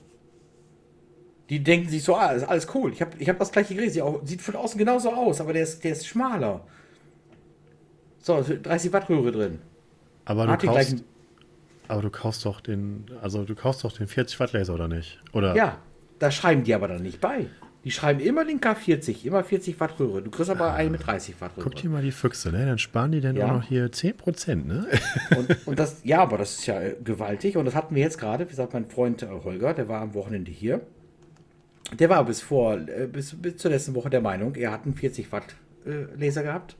Die 1.49 1.63
denken 1.63 1.89
sich 1.89 2.03
so, 2.03 2.15
ah, 2.15 2.31
ist 2.31 2.43
alles 2.43 2.67
cool. 2.75 2.91
Ich 2.93 3.01
habe 3.01 3.11
ich 3.17 3.27
hab 3.27 3.39
das 3.39 3.51
gleiche 3.51 3.73
Gerät, 3.73 3.91
sieht, 3.93 4.01
auch, 4.03 4.21
sieht 4.23 4.41
von 4.41 4.55
außen 4.55 4.77
genauso 4.77 5.11
aus, 5.11 5.41
aber 5.41 5.53
der 5.53 5.63
ist, 5.63 5.83
der 5.83 5.93
ist 5.93 6.05
schmaler. 6.07 6.61
So, 8.19 8.43
30 8.43 8.93
Watt 8.93 9.09
Röhre 9.09 9.31
drin. 9.31 9.59
aber, 10.25 10.45
du 10.45 10.51
Hat 10.51 10.61
kaufst, 10.63 11.03
aber 11.87 12.01
du 12.01 12.09
kaufst 12.11 12.45
doch 12.45 12.61
den, 12.61 13.05
also 13.21 13.43
du 13.45 13.55
kaufst 13.55 13.83
doch 13.83 13.91
den 13.93 14.07
40 14.07 14.39
Watt 14.39 14.53
Laser 14.53 14.75
oder 14.75 14.87
nicht? 14.87 15.19
Oder? 15.33 15.55
ja, 15.55 15.77
da 16.19 16.29
schreiben 16.29 16.63
die 16.63 16.73
aber 16.75 16.87
dann 16.87 17.01
nicht 17.01 17.19
bei. 17.21 17.47
Die 17.85 17.91
schreiben 17.91 18.19
immer 18.19 18.43
den 18.43 18.59
K40, 18.59 19.23
immer 19.25 19.41
40 19.43 19.79
Watt 19.79 19.97
Röhre. 19.99 20.21
Du 20.21 20.29
kriegst 20.29 20.49
aber 20.51 20.73
einen 20.73 20.91
mit 20.91 21.07
30 21.07 21.39
Watt 21.39 21.51
Guck 21.55 21.67
Röhre. 21.67 21.75
dir 21.81 21.89
mal 21.89 22.01
die 22.03 22.11
Füchse, 22.11 22.51
ne? 22.51 22.65
Dann 22.65 22.77
sparen 22.77 23.13
die 23.13 23.21
denn 23.21 23.37
Ja. 23.37 23.47
auch 23.47 23.53
noch 23.53 23.63
hier 23.63 23.89
10%, 23.89 24.65
ne? 24.67 24.85
Und, 25.37 25.67
und 25.67 25.79
das, 25.79 26.01
ja, 26.03 26.19
aber 26.21 26.37
das 26.37 26.59
ist 26.59 26.65
ja 26.67 26.79
äh, 26.81 26.95
gewaltig. 27.01 27.55
Und 27.55 27.63
das 27.65 27.75
hatten 27.75 27.95
wir 27.95 28.03
jetzt 28.03 28.17
gerade, 28.19 28.45
wie 28.45 28.49
gesagt, 28.49 28.73
mein 28.73 28.89
Freund 28.89 29.23
äh, 29.23 29.27
Holger, 29.27 29.73
der 29.73 29.87
war 29.87 30.01
am 30.01 30.13
Wochenende 30.13 30.51
hier. 30.51 30.81
Der 31.97 32.09
war 32.09 32.23
bis 32.25 32.41
vor, 32.41 32.77
äh, 32.77 33.07
bis, 33.07 33.35
bis 33.41 33.57
zur 33.57 33.71
letzten 33.71 33.95
Woche 33.95 34.09
der 34.09 34.21
Meinung, 34.21 34.55
er 34.55 34.71
hat 34.71 34.85
einen 34.85 34.93
40 34.93 35.31
Watt 35.31 35.55
äh, 35.85 36.05
Laser 36.15 36.43
gehabt. 36.43 36.75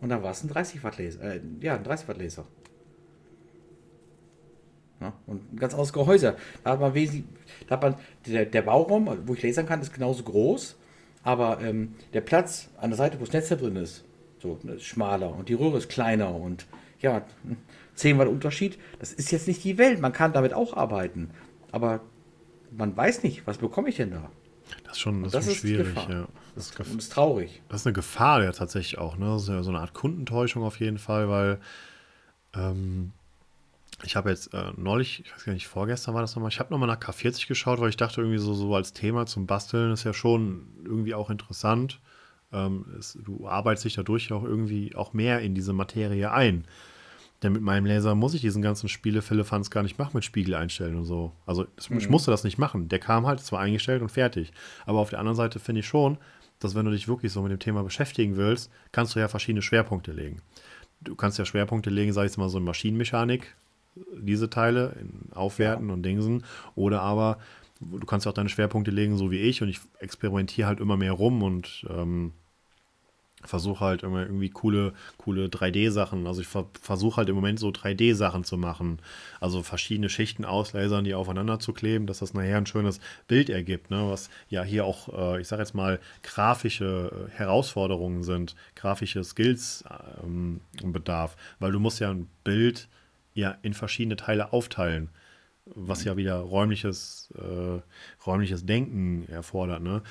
Und 0.00 0.08
dann 0.10 0.22
war 0.22 0.32
es 0.32 0.42
ein 0.42 0.48
30 0.48 0.82
Watt 0.82 0.98
Laser. 0.98 1.22
Äh, 1.22 1.40
ja, 1.60 1.76
ein 1.76 1.84
30 1.84 2.08
Watt 2.08 2.18
Laser. 2.18 2.44
Ja, 5.00 5.12
und 5.26 5.52
ein 5.52 5.56
ganz 5.56 5.74
anderes 5.74 5.92
Gehäuse. 5.92 6.36
Da 6.64 6.72
hat 6.72 6.80
man 6.80 6.94
wesentlich, 6.94 7.24
da 7.68 7.74
hat 7.74 7.82
man, 7.82 7.94
der, 8.26 8.46
der 8.46 8.62
Bauraum, 8.62 9.08
wo 9.26 9.34
ich 9.34 9.42
lasern 9.42 9.66
kann, 9.66 9.80
ist 9.80 9.92
genauso 9.92 10.22
groß. 10.22 10.76
Aber 11.22 11.60
ähm, 11.60 11.94
der 12.14 12.20
Platz 12.20 12.70
an 12.78 12.90
der 12.90 12.96
Seite, 12.96 13.20
wo 13.20 13.24
das 13.24 13.32
Netz 13.32 13.48
da 13.48 13.56
drin 13.56 13.76
ist, 13.76 14.04
so 14.38 14.58
ne, 14.62 14.74
ist 14.74 14.84
schmaler 14.84 15.34
und 15.34 15.48
die 15.48 15.54
Röhre 15.54 15.78
ist 15.78 15.88
kleiner 15.88 16.34
und 16.34 16.66
ja, 17.00 17.22
10 17.94 18.18
Watt 18.18 18.28
Unterschied, 18.28 18.78
das 18.98 19.12
ist 19.12 19.32
jetzt 19.32 19.48
nicht 19.48 19.64
die 19.64 19.76
Welt. 19.76 20.00
Man 20.00 20.12
kann 20.12 20.32
damit 20.32 20.54
auch 20.54 20.76
arbeiten. 20.76 21.30
Aber 21.72 22.00
man 22.70 22.96
weiß 22.96 23.22
nicht, 23.22 23.46
was 23.46 23.58
bekomme 23.58 23.88
ich 23.88 23.96
denn 23.96 24.10
da? 24.10 24.30
Das 24.84 24.94
ist 24.94 25.00
schon, 25.00 25.22
das 25.22 25.32
Das 25.32 25.46
ist 25.46 25.58
schwierig, 25.58 25.94
Gefahr. 25.94 26.10
ja. 26.10 26.28
Das 26.54 26.70
ist, 26.70 26.80
ist 26.80 27.12
traurig. 27.12 27.62
das 27.68 27.82
ist 27.82 27.86
eine 27.86 27.92
Gefahr 27.92 28.42
ja 28.42 28.52
tatsächlich 28.52 28.98
auch, 28.98 29.16
ne? 29.16 29.26
Das 29.26 29.42
ist 29.42 29.48
ja 29.48 29.62
so 29.62 29.70
eine 29.70 29.80
Art 29.80 29.94
Kundentäuschung 29.94 30.62
auf 30.62 30.80
jeden 30.80 30.98
Fall, 30.98 31.28
weil 31.28 31.60
ähm, 32.54 33.12
ich 34.02 34.16
habe 34.16 34.30
jetzt 34.30 34.52
äh, 34.52 34.72
neulich, 34.76 35.20
ich 35.24 35.32
weiß 35.32 35.44
gar 35.44 35.52
nicht, 35.52 35.68
vorgestern 35.68 36.14
war 36.14 36.20
das 36.20 36.34
nochmal, 36.34 36.50
ich 36.50 36.58
habe 36.58 36.72
nochmal 36.72 36.88
nach 36.88 37.00
K40 37.00 37.46
geschaut, 37.48 37.80
weil 37.80 37.88
ich 37.88 37.96
dachte 37.96 38.20
irgendwie 38.20 38.38
so, 38.38 38.54
so 38.54 38.74
als 38.74 38.92
Thema 38.92 39.26
zum 39.26 39.46
Basteln 39.46 39.92
ist 39.92 40.04
ja 40.04 40.12
schon 40.12 40.66
irgendwie 40.84 41.14
auch 41.14 41.30
interessant. 41.30 42.00
Ähm, 42.52 42.84
es, 42.98 43.18
du 43.24 43.48
arbeitest 43.48 43.84
dich 43.86 43.94
dadurch 43.94 44.32
auch 44.32 44.44
irgendwie 44.44 44.94
auch 44.94 45.12
mehr 45.12 45.40
in 45.40 45.54
diese 45.54 45.72
Materie 45.72 46.30
ein. 46.30 46.64
Denn 47.46 47.52
mit 47.52 47.62
meinem 47.62 47.86
Laser 47.86 48.16
muss 48.16 48.34
ich 48.34 48.40
diesen 48.40 48.60
ganzen 48.60 48.88
Spiele-Philippans 48.88 49.70
gar 49.70 49.84
nicht 49.84 50.00
machen 50.00 50.10
mit 50.14 50.24
Spiegel 50.24 50.56
einstellen 50.56 50.96
und 50.96 51.04
so. 51.04 51.30
Also 51.46 51.64
das, 51.76 51.88
ich 51.90 52.08
musste 52.08 52.32
das 52.32 52.42
nicht 52.42 52.58
machen. 52.58 52.88
Der 52.88 52.98
kam 52.98 53.24
halt, 53.24 53.38
es 53.38 53.52
war 53.52 53.60
eingestellt 53.60 54.02
und 54.02 54.08
fertig. 54.08 54.50
Aber 54.84 54.98
auf 54.98 55.10
der 55.10 55.20
anderen 55.20 55.36
Seite 55.36 55.60
finde 55.60 55.78
ich 55.78 55.86
schon, 55.86 56.18
dass 56.58 56.74
wenn 56.74 56.86
du 56.86 56.90
dich 56.90 57.06
wirklich 57.06 57.30
so 57.30 57.42
mit 57.42 57.52
dem 57.52 57.60
Thema 57.60 57.84
beschäftigen 57.84 58.36
willst, 58.36 58.68
kannst 58.90 59.14
du 59.14 59.20
ja 59.20 59.28
verschiedene 59.28 59.62
Schwerpunkte 59.62 60.10
legen. 60.10 60.42
Du 61.00 61.14
kannst 61.14 61.38
ja 61.38 61.44
Schwerpunkte 61.44 61.88
legen, 61.88 62.12
sag 62.12 62.22
ich 62.22 62.32
jetzt 62.32 62.36
mal 62.36 62.48
so 62.48 62.58
in 62.58 62.64
Maschinenmechanik, 62.64 63.54
diese 63.94 64.50
Teile, 64.50 64.96
in 65.00 65.32
Aufwerten 65.32 65.90
und 65.90 66.02
Dingsen. 66.02 66.42
Oder 66.74 67.02
aber 67.02 67.38
du 67.80 68.06
kannst 68.06 68.26
ja 68.26 68.30
auch 68.30 68.34
deine 68.34 68.48
Schwerpunkte 68.48 68.90
legen, 68.90 69.16
so 69.16 69.30
wie 69.30 69.38
ich. 69.38 69.62
Und 69.62 69.68
ich 69.68 69.78
experimentiere 70.00 70.66
halt 70.66 70.80
immer 70.80 70.96
mehr 70.96 71.12
rum 71.12 71.44
und 71.44 71.86
ähm, 71.90 72.32
versuche 73.46 73.84
halt 73.84 74.02
immer 74.02 74.22
irgendwie 74.22 74.50
coole, 74.50 74.92
coole 75.18 75.46
3D-Sachen. 75.46 76.26
Also 76.26 76.40
ich 76.40 76.46
ver 76.46 76.66
versuche 76.80 77.18
halt 77.18 77.28
im 77.28 77.34
Moment 77.34 77.58
so 77.58 77.68
3D-Sachen 77.68 78.44
zu 78.44 78.56
machen. 78.56 78.98
Also 79.40 79.62
verschiedene 79.62 80.08
Schichten 80.08 80.44
auslasern, 80.44 81.04
die 81.04 81.14
aufeinander 81.14 81.58
zu 81.58 81.72
kleben, 81.72 82.06
dass 82.06 82.18
das 82.18 82.34
nachher 82.34 82.58
ein 82.58 82.66
schönes 82.66 83.00
Bild 83.28 83.50
ergibt. 83.50 83.90
Ne? 83.90 84.08
Was 84.10 84.30
ja 84.48 84.62
hier 84.62 84.84
auch, 84.84 85.08
äh, 85.12 85.40
ich 85.40 85.48
sage 85.48 85.62
jetzt 85.62 85.74
mal, 85.74 86.00
grafische 86.22 87.28
äh, 87.28 87.30
Herausforderungen 87.30 88.22
sind, 88.22 88.54
grafische 88.74 89.24
Skills 89.24 89.84
ähm, 90.22 90.60
bedarf. 90.82 91.36
Weil 91.58 91.72
du 91.72 91.80
musst 91.80 92.00
ja 92.00 92.10
ein 92.10 92.28
Bild 92.44 92.88
ja 93.34 93.56
in 93.62 93.74
verschiedene 93.74 94.16
Teile 94.16 94.52
aufteilen 94.52 95.10
was 95.66 96.04
ja 96.04 96.16
wieder 96.16 96.36
räumliches, 96.36 97.32
äh, 97.36 97.80
räumliches 98.24 98.66
Denken 98.66 99.26
erfordert, 99.28 99.82
ne? 99.82 100.02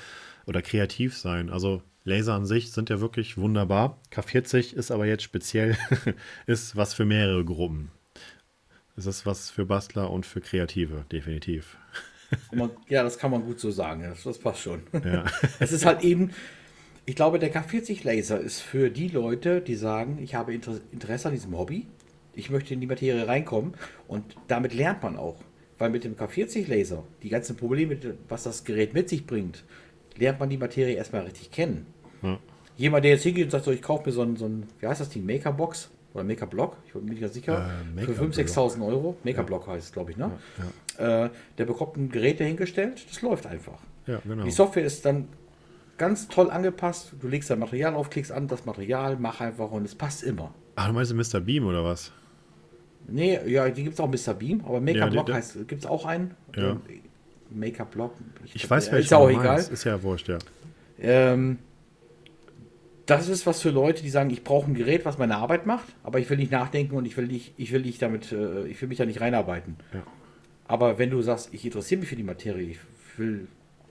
Oder 0.46 0.62
kreativ 0.62 1.16
sein. 1.16 1.50
Also 1.50 1.82
Laser 2.06 2.34
an 2.34 2.46
sich 2.46 2.70
sind 2.70 2.88
ja 2.88 3.00
wirklich 3.00 3.36
wunderbar. 3.36 4.00
K40 4.12 4.74
ist 4.74 4.92
aber 4.92 5.06
jetzt 5.06 5.24
speziell, 5.24 5.76
ist 6.46 6.76
was 6.76 6.94
für 6.94 7.04
mehrere 7.04 7.44
Gruppen. 7.44 7.90
Es 8.96 9.06
ist 9.06 9.26
was 9.26 9.50
für 9.50 9.66
Bastler 9.66 10.10
und 10.10 10.24
für 10.24 10.40
Kreative, 10.40 11.04
definitiv. 11.10 11.76
Ja, 12.88 13.02
das 13.02 13.18
kann 13.18 13.32
man 13.32 13.44
gut 13.44 13.58
so 13.58 13.72
sagen. 13.72 14.02
Das, 14.02 14.22
das 14.22 14.38
passt 14.38 14.60
schon. 14.60 14.82
Ja. 15.04 15.24
Es 15.58 15.72
ist 15.72 15.84
halt 15.84 16.02
eben, 16.04 16.30
ich 17.06 17.16
glaube, 17.16 17.40
der 17.40 17.52
K40 17.52 18.04
Laser 18.04 18.40
ist 18.40 18.60
für 18.60 18.88
die 18.88 19.08
Leute, 19.08 19.60
die 19.60 19.74
sagen, 19.74 20.18
ich 20.22 20.36
habe 20.36 20.54
Inter 20.54 20.78
Interesse 20.92 21.28
an 21.28 21.34
diesem 21.34 21.58
Hobby, 21.58 21.88
ich 22.34 22.50
möchte 22.50 22.72
in 22.72 22.80
die 22.80 22.86
Materie 22.86 23.26
reinkommen 23.26 23.74
und 24.06 24.36
damit 24.46 24.74
lernt 24.74 25.02
man 25.02 25.16
auch. 25.16 25.42
Weil 25.78 25.90
mit 25.90 26.04
dem 26.04 26.16
K40 26.16 26.68
Laser, 26.68 27.02
die 27.22 27.28
ganzen 27.28 27.56
Probleme, 27.56 27.98
was 28.28 28.44
das 28.44 28.64
Gerät 28.64 28.94
mit 28.94 29.08
sich 29.08 29.26
bringt, 29.26 29.64
lernt 30.16 30.40
man 30.40 30.48
die 30.48 30.56
Materie 30.56 30.94
erstmal 30.94 31.22
richtig 31.22 31.50
kennen. 31.50 31.86
Ja. 32.26 32.38
Jemand, 32.76 33.04
der 33.04 33.12
jetzt 33.12 33.22
hingeht 33.22 33.44
und 33.44 33.50
sagt, 33.50 33.64
so, 33.64 33.70
ich 33.72 33.80
kaufe 33.82 34.06
mir 34.06 34.12
so 34.12 34.22
ein, 34.22 34.36
so 34.36 34.46
ein, 34.46 34.66
wie 34.80 34.86
heißt 34.86 35.00
das 35.00 35.08
Ding, 35.08 35.24
Maker-Box 35.24 35.90
oder 36.12 36.24
Maker-Block, 36.24 36.76
ich 36.86 36.92
bin 36.92 37.04
mir 37.04 37.10
nicht 37.12 37.20
ganz 37.22 37.34
sicher, 37.34 37.70
Äh, 37.96 38.00
für 38.02 38.10
Maker 38.12 38.22
5.000, 38.24 38.54
6.000 38.78 38.86
Euro, 38.86 39.16
Maker-Block 39.24 39.66
heißt 39.66 39.86
es, 39.86 39.92
glaube 39.92 40.10
ich, 40.10 40.16
ne? 40.16 40.30
Äh, 40.98 41.30
der 41.58 41.64
bekommt 41.64 41.96
ein 41.96 42.10
Gerät 42.10 42.40
dahingestellt, 42.40 43.06
das 43.08 43.22
läuft 43.22 43.46
einfach. 43.46 43.78
Ja, 44.06 44.20
genau. 44.26 44.44
Die 44.44 44.50
Software 44.50 44.84
ist 44.84 45.04
dann 45.04 45.28
ganz 45.98 46.28
toll 46.28 46.50
angepasst. 46.50 47.14
Du 47.20 47.28
legst 47.28 47.50
dein 47.50 47.58
Material 47.58 47.94
auf, 47.94 48.10
klickst 48.10 48.32
an 48.32 48.48
das 48.48 48.64
Material, 48.64 49.16
mach 49.18 49.40
einfach 49.40 49.70
und 49.70 49.84
es 49.84 49.94
passt 49.94 50.22
immer. 50.22 50.52
Ach, 50.76 50.88
du 50.88 50.92
meinst 50.92 51.14
Mr. 51.14 51.40
Beam 51.40 51.66
oder 51.66 51.84
was? 51.84 52.12
Nee, 53.08 53.38
ja, 53.46 53.68
die 53.68 53.84
gibt 53.84 53.94
es 53.94 54.00
auch 54.00 54.08
Mr. 54.08 54.34
Beam, 54.34 54.62
aber 54.64 54.80
Maker 54.80 55.08
Ja, 55.12 55.34
heißt, 55.34 55.68
gibt 55.68 55.82
es 55.84 55.86
auch 55.86 56.04
einen? 56.04 56.34
Ja. 56.56 56.70
Ähm, 56.70 56.80
Maker 57.50 57.84
Block. 57.84 58.12
Ich 58.52 58.68
weiß, 58.68 58.86
ja, 58.86 58.92
welchen 58.92 59.04
Ist 59.04 59.10
ja 59.10 59.18
auch 59.18 59.30
egal. 59.30 59.58
Ist 59.60 59.84
ja 59.84 60.02
wurscht, 60.02 60.28
ja. 60.28 60.38
Ähm, 60.98 61.58
das 63.06 63.28
ist 63.28 63.46
was 63.46 63.62
für 63.62 63.70
Leute, 63.70 64.02
die 64.02 64.10
sagen, 64.10 64.30
ich 64.30 64.42
brauche 64.42 64.70
ein 64.70 64.74
Gerät, 64.74 65.04
was 65.04 65.16
meine 65.16 65.36
Arbeit 65.36 65.64
macht, 65.64 65.86
aber 66.02 66.18
ich 66.18 66.28
will 66.28 66.36
nicht 66.36 66.50
nachdenken 66.50 66.96
und 66.96 67.06
ich 67.06 67.16
will 67.16 67.26
nicht, 67.26 67.54
ich 67.56 67.72
will 67.72 67.82
nicht 67.82 68.02
damit, 68.02 68.32
äh, 68.32 68.66
ich 68.66 68.80
will 68.82 68.88
mich 68.88 68.98
da 68.98 69.06
nicht 69.06 69.20
reinarbeiten. 69.20 69.76
Ja. 69.94 70.02
Aber 70.66 70.98
wenn 70.98 71.10
du 71.10 71.22
sagst, 71.22 71.50
ich 71.52 71.64
interessiere 71.64 72.00
mich 72.00 72.08
für 72.08 72.16
die 72.16 72.24
Materie, 72.24 72.70
ich 72.70 72.78
will 73.16 73.46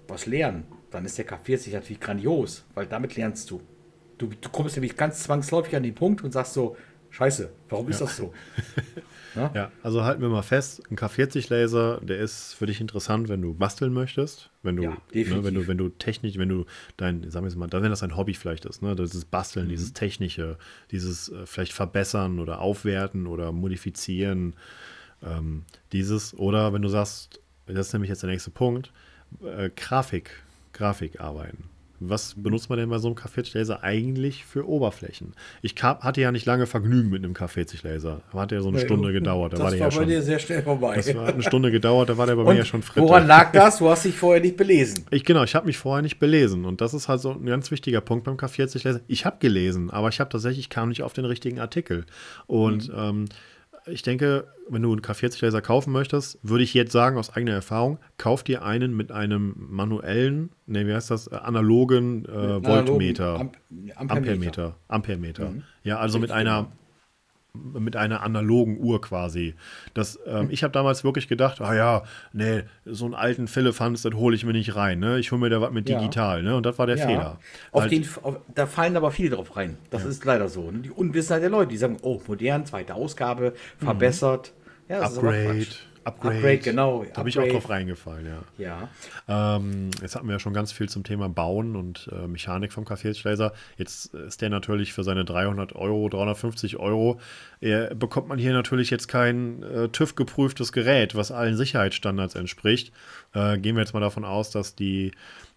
was 0.08 0.25
lernen, 0.25 0.65
dann 0.91 1.06
ist 1.06 1.17
der 1.17 1.28
K40 1.28 1.71
natürlich 1.71 1.99
grandios, 1.99 2.65
weil 2.73 2.86
damit 2.86 3.15
lernst 3.15 3.49
du. 3.49 3.62
Du, 4.17 4.28
du 4.28 4.49
kommst 4.49 4.75
nämlich 4.75 4.95
ganz 4.95 5.23
zwangsläufig 5.23 5.75
an 5.75 5.84
den 5.84 5.95
Punkt 5.95 6.23
und 6.23 6.32
sagst 6.32 6.54
so, 6.54 6.75
scheiße, 7.10 7.49
warum 7.69 7.89
ist 7.89 8.01
das 8.01 8.17
so? 8.17 8.34
Ja, 9.54 9.71
also 9.84 10.04
halten 10.04 10.21
wir 10.21 10.30
mal 10.30 10.41
fest, 10.41 10.82
ein 10.89 10.95
K40-Laser, 10.95 12.02
der 12.02 12.19
ist 12.19 12.54
für 12.54 12.65
dich 12.65 12.82
interessant, 12.82 13.28
wenn 13.30 13.41
du 13.41 13.54
basteln 13.54 13.93
möchtest, 13.93 14.50
wenn 14.63 14.76
du, 14.76 14.84
Ja, 14.84 14.89
ne, 15.13 15.43
wenn 15.43 15.54
du, 15.54 15.67
wenn 15.67 15.78
du 15.78 15.89
technisch, 15.89 16.38
wenn 16.38 16.50
du 16.50 16.65
dein, 16.98 17.30
sagen 17.30 17.45
wir 17.45 17.50
es 17.50 17.56
mal, 17.56 17.69
wenn 17.71 17.89
das 17.89 18.04
ein 18.04 18.15
Hobby 18.15 18.34
vielleicht 18.34 18.65
ist, 18.65 18.82
ne, 18.82 18.95
dieses 18.95 19.26
Mhm. 19.26 19.30
Basteln, 19.32 19.69
dieses 19.69 19.93
Technische, 19.93 20.58
dieses 20.91 21.30
äh, 21.30 21.45
vielleicht 21.45 21.74
verbessern 21.74 22.39
oder 22.39 22.60
aufwerten 22.62 23.28
oder 23.28 23.52
modifizieren, 23.52 24.56
ähm, 25.24 25.63
dieses, 25.91 26.34
oder 26.34 26.74
wenn 26.74 26.82
du 26.82 26.89
sagst, 26.89 27.39
das 27.67 27.88
ist 27.88 27.93
nämlich 27.93 28.10
jetzt 28.10 28.24
der 28.24 28.30
nächste 28.30 28.52
Punkt, 28.52 28.91
äh, 29.43 29.69
Grafik, 29.76 30.43
Grafik 30.74 31.19
arbeiten. 31.19 31.69
Was 31.99 32.36
benutzt 32.36 32.69
man 32.69 32.77
denn 32.77 32.89
bei 32.89 32.97
so 32.97 33.08
einem 33.08 33.15
K40-Laser 33.15 33.84
eigentlich 33.84 34.43
für 34.45 34.67
Oberflächen? 34.67 35.34
Ich 35.62 35.75
kam, 35.75 35.99
hatte 35.99 36.21
ja 36.21 36.31
nicht 36.31 36.45
lange 36.45 36.65
Vergnügen 36.65 37.10
mit 37.10 37.23
einem 37.23 37.34
K40-Laser. 37.34 38.21
Hat 38.34 38.51
ja 38.51 38.62
so 38.62 38.69
eine 38.69 38.79
Stunde 38.79 39.13
gedauert. 39.13 39.53
Da 39.53 39.58
das 39.58 39.65
war 39.65 39.71
war 39.71 39.77
ja 39.77 39.86
bei 39.86 39.91
schon. 39.91 40.08
dir 40.08 40.21
sehr 40.21 40.39
schnell 40.39 40.62
vorbei. 40.62 40.95
Das 40.97 41.15
war 41.15 41.27
eine 41.27 41.43
Stunde 41.43 41.71
gedauert, 41.71 42.10
da 42.10 42.17
war 42.17 42.25
der 42.27 42.36
bei 42.36 42.41
und 42.43 42.47
mir 42.49 42.60
ja 42.60 42.65
schon 42.65 42.81
fritt. 42.84 43.01
woran 43.03 43.27
lag 43.27 43.51
das? 43.51 43.77
Du 43.77 43.89
hast 43.89 44.05
dich 44.05 44.15
vorher 44.15 44.41
nicht 44.41 44.58
belesen. 44.58 45.05
Ich 45.12 45.23
genau, 45.23 45.43
ich 45.43 45.55
habe 45.55 45.65
mich 45.65 45.77
vorher 45.77 46.01
nicht 46.01 46.19
belesen 46.19 46.65
und 46.65 46.81
das 46.81 46.93
ist 46.93 47.08
halt 47.08 47.21
so 47.21 47.31
ein 47.31 47.45
ganz 47.45 47.71
wichtiger 47.71 48.01
Punkt 48.01 48.25
beim 48.25 48.36
K40 48.36 48.86
Laser. 48.86 49.01
Ich 49.08 49.25
habe 49.25 49.38
gelesen, 49.39 49.89
aber 49.89 50.10
ich 50.10 50.19
habe 50.19 50.29
tatsächlich 50.29 50.69
kam 50.69 50.89
nicht 50.89 51.03
auf 51.03 51.13
den 51.13 51.25
richtigen 51.25 51.60
Artikel 51.60 52.05
und 52.47 52.91
ähm, 52.95 53.25
ich 53.88 54.02
denke, 54.02 54.48
wenn 54.67 54.82
du 54.82 54.91
einen 54.91 55.02
K40-Laser 55.02 55.62
kaufen 55.62 55.91
möchtest, 55.91 56.39
würde 56.41 56.63
ich 56.63 56.74
jetzt 56.74 56.91
sagen, 56.91 57.17
aus 57.17 57.36
eigener 57.36 57.54
Erfahrung, 57.54 58.00
kauf 58.17 58.43
dir 58.43 58.63
einen 58.63 58.95
mit 58.95 59.12
einem 59.12 59.56
manuellen, 59.58 60.52
ne, 60.65 60.88
wie 60.88 60.93
heißt 60.93 61.12
das, 61.12 61.28
äh, 61.28 61.36
analogen 61.36 62.26
äh, 62.26 62.63
Voltmeter. 62.63 63.39
Amp 63.39 63.58
Ampermeter. 63.95 63.98
Ampermeter. 63.98 64.76
Ampermeter. 64.88 65.50
Mhm. 65.50 65.63
Ja, 65.84 65.98
also 66.00 66.19
mit 66.19 66.32
einer 66.32 66.71
mit 67.74 67.96
einer 67.96 68.22
analogen 68.22 68.78
Uhr 68.80 69.02
quasi. 69.02 69.56
Das, 69.94 70.20
ähm, 70.26 70.48
ich 70.52 70.63
habe 70.63 70.72
damals 70.72 71.04
wirklich 71.04 71.28
gedacht, 71.28 71.62
ah 71.62 71.76
ja, 71.76 72.04
nee, 72.34 72.63
so 72.86 73.06
einen 73.06 73.13
alten 73.13 73.48
Philippans, 73.48 74.02
das 74.02 74.13
hole 74.13 74.36
ich 74.36 74.46
mir 74.46 74.54
nicht 74.54 74.76
rein. 74.76 75.00
Ne? 75.00 75.20
Ich 75.20 75.32
hole 75.32 75.41
mir 75.41 75.50
da 75.50 75.62
was 75.62 75.72
mit 75.72 75.88
digital. 75.88 76.38
Ja. 76.38 76.50
Ne? 76.52 76.56
Und 76.56 76.65
das 76.65 76.78
war 76.78 76.88
der 76.88 76.98
ja. 76.98 77.08
Fehler. 77.08 77.39
Auf 77.72 77.82
halt, 77.84 77.91
den, 77.91 78.08
auf, 78.22 78.39
da 78.54 78.65
fallen 78.68 78.96
aber 78.98 79.12
viele 79.12 79.36
drauf 79.36 79.56
rein. 79.56 79.78
Das 79.89 80.04
ja. 80.04 80.10
ist 80.10 80.26
leider 80.26 80.50
so. 80.50 80.72
Ne? 80.72 80.80
Die 80.80 80.91
Unwissenheit 80.91 81.44
der 81.44 81.50
Leute, 81.50 81.70
die 81.70 81.78
sagen, 81.78 81.98
oh, 82.02 82.22
modern, 82.28 82.65
zweite 82.65 82.96
Ausgabe, 82.96 83.54
mhm. 83.80 83.86
verbessert. 83.86 84.54
Mhm. 84.88 84.94
Ja, 84.94 85.02
Upgrade. 85.02 85.65
Upgrade. 86.06 86.36
Upgrade, 86.36 86.58
genau. 86.60 87.06
Da 87.13 87.24
bin 87.24 87.30
ich 87.30 87.39
auch 87.39 87.48
drauf 87.48 87.70
reingefallen, 87.70 88.28
ja. 88.28 88.89
Ja. 89.28 89.58
Ähm, 89.58 89.89
jetzt 90.02 90.15
hatten 90.15 90.28
wir 90.28 90.34
ja 90.34 90.39
schon 90.39 90.54
ganz 90.54 90.72
viel 90.72 90.88
zum 90.88 91.04
Thema 91.04 91.30
Bauen 91.30 91.76
und 91.76 92.10
äh, 92.12 92.28
Mechanik 92.28 92.72
vom 92.72 92.86
Kaffeeschläser. 92.86 93.54
Jetzt 93.78 94.13
ist 94.13 94.41
der 94.41 94.50
natürlich 94.50 94.94
für 94.94 95.04
seine 95.04 95.26
300 95.26 95.76
Euro, 95.76 96.08
350 96.08 96.78
Euro, 96.78 97.20
er, 97.60 97.96
bekommt 97.96 98.28
man 98.28 98.38
hier 98.38 98.54
natürlich 98.54 98.91
jetzt 98.91 99.08
kein 99.08 99.63
äh, 99.63 99.89
TÜV-geprüftes 99.89 100.72
Gerät, 100.72 101.15
was 101.15 101.32
allen 101.32 101.58
Sicherheitsstandards 101.58 102.36
entspricht. 102.36 102.94
Äh, 103.34 103.58
gehen 103.58 103.76
wir 103.76 103.82
jetzt 103.82 103.94
mal 103.94 104.00
davon 104.00 104.26
aus, 104.26 104.52
dass 104.52 104.76
die, 104.76 105.12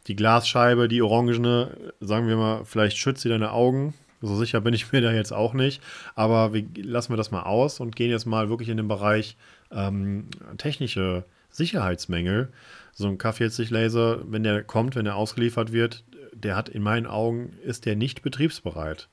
die 0.06 0.16
Glasscheibe, 0.16 0.88
die 0.88 1.02
orangene, 1.02 1.76
sagen 2.00 2.26
wir 2.26 2.36
mal, 2.36 2.64
vielleicht 2.64 2.96
schützt 2.96 3.20
sie 3.20 3.28
deine 3.28 3.52
Augen. 3.52 3.92
So 4.20 4.34
sicher 4.36 4.60
bin 4.60 4.74
ich 4.74 4.90
mir 4.90 5.00
da 5.00 5.12
jetzt 5.12 5.32
auch 5.32 5.54
nicht. 5.54 5.82
Aber 6.14 6.52
wir, 6.52 6.64
lassen 6.76 7.12
wir 7.12 7.16
das 7.16 7.30
mal 7.30 7.42
aus 7.42 7.80
und 7.80 7.94
gehen 7.94 8.10
jetzt 8.10 8.26
mal 8.26 8.48
wirklich 8.48 8.68
in 8.68 8.76
den 8.76 8.88
Bereich 8.88 9.36
ähm, 9.70 10.28
technische 10.56 11.24
Sicherheitsmängel. 11.50 12.52
So 12.92 13.08
ein 13.08 13.18
K40-Laser, 13.18 14.20
wenn 14.30 14.42
der 14.42 14.64
kommt, 14.64 14.96
wenn 14.96 15.06
er 15.06 15.16
ausgeliefert 15.16 15.72
wird, 15.72 16.04
der 16.32 16.56
hat 16.56 16.68
in 16.68 16.82
meinen 16.82 17.06
Augen, 17.06 17.54
ist 17.64 17.86
der 17.86 17.96
nicht 17.96 18.22
betriebsbereit. 18.22 19.08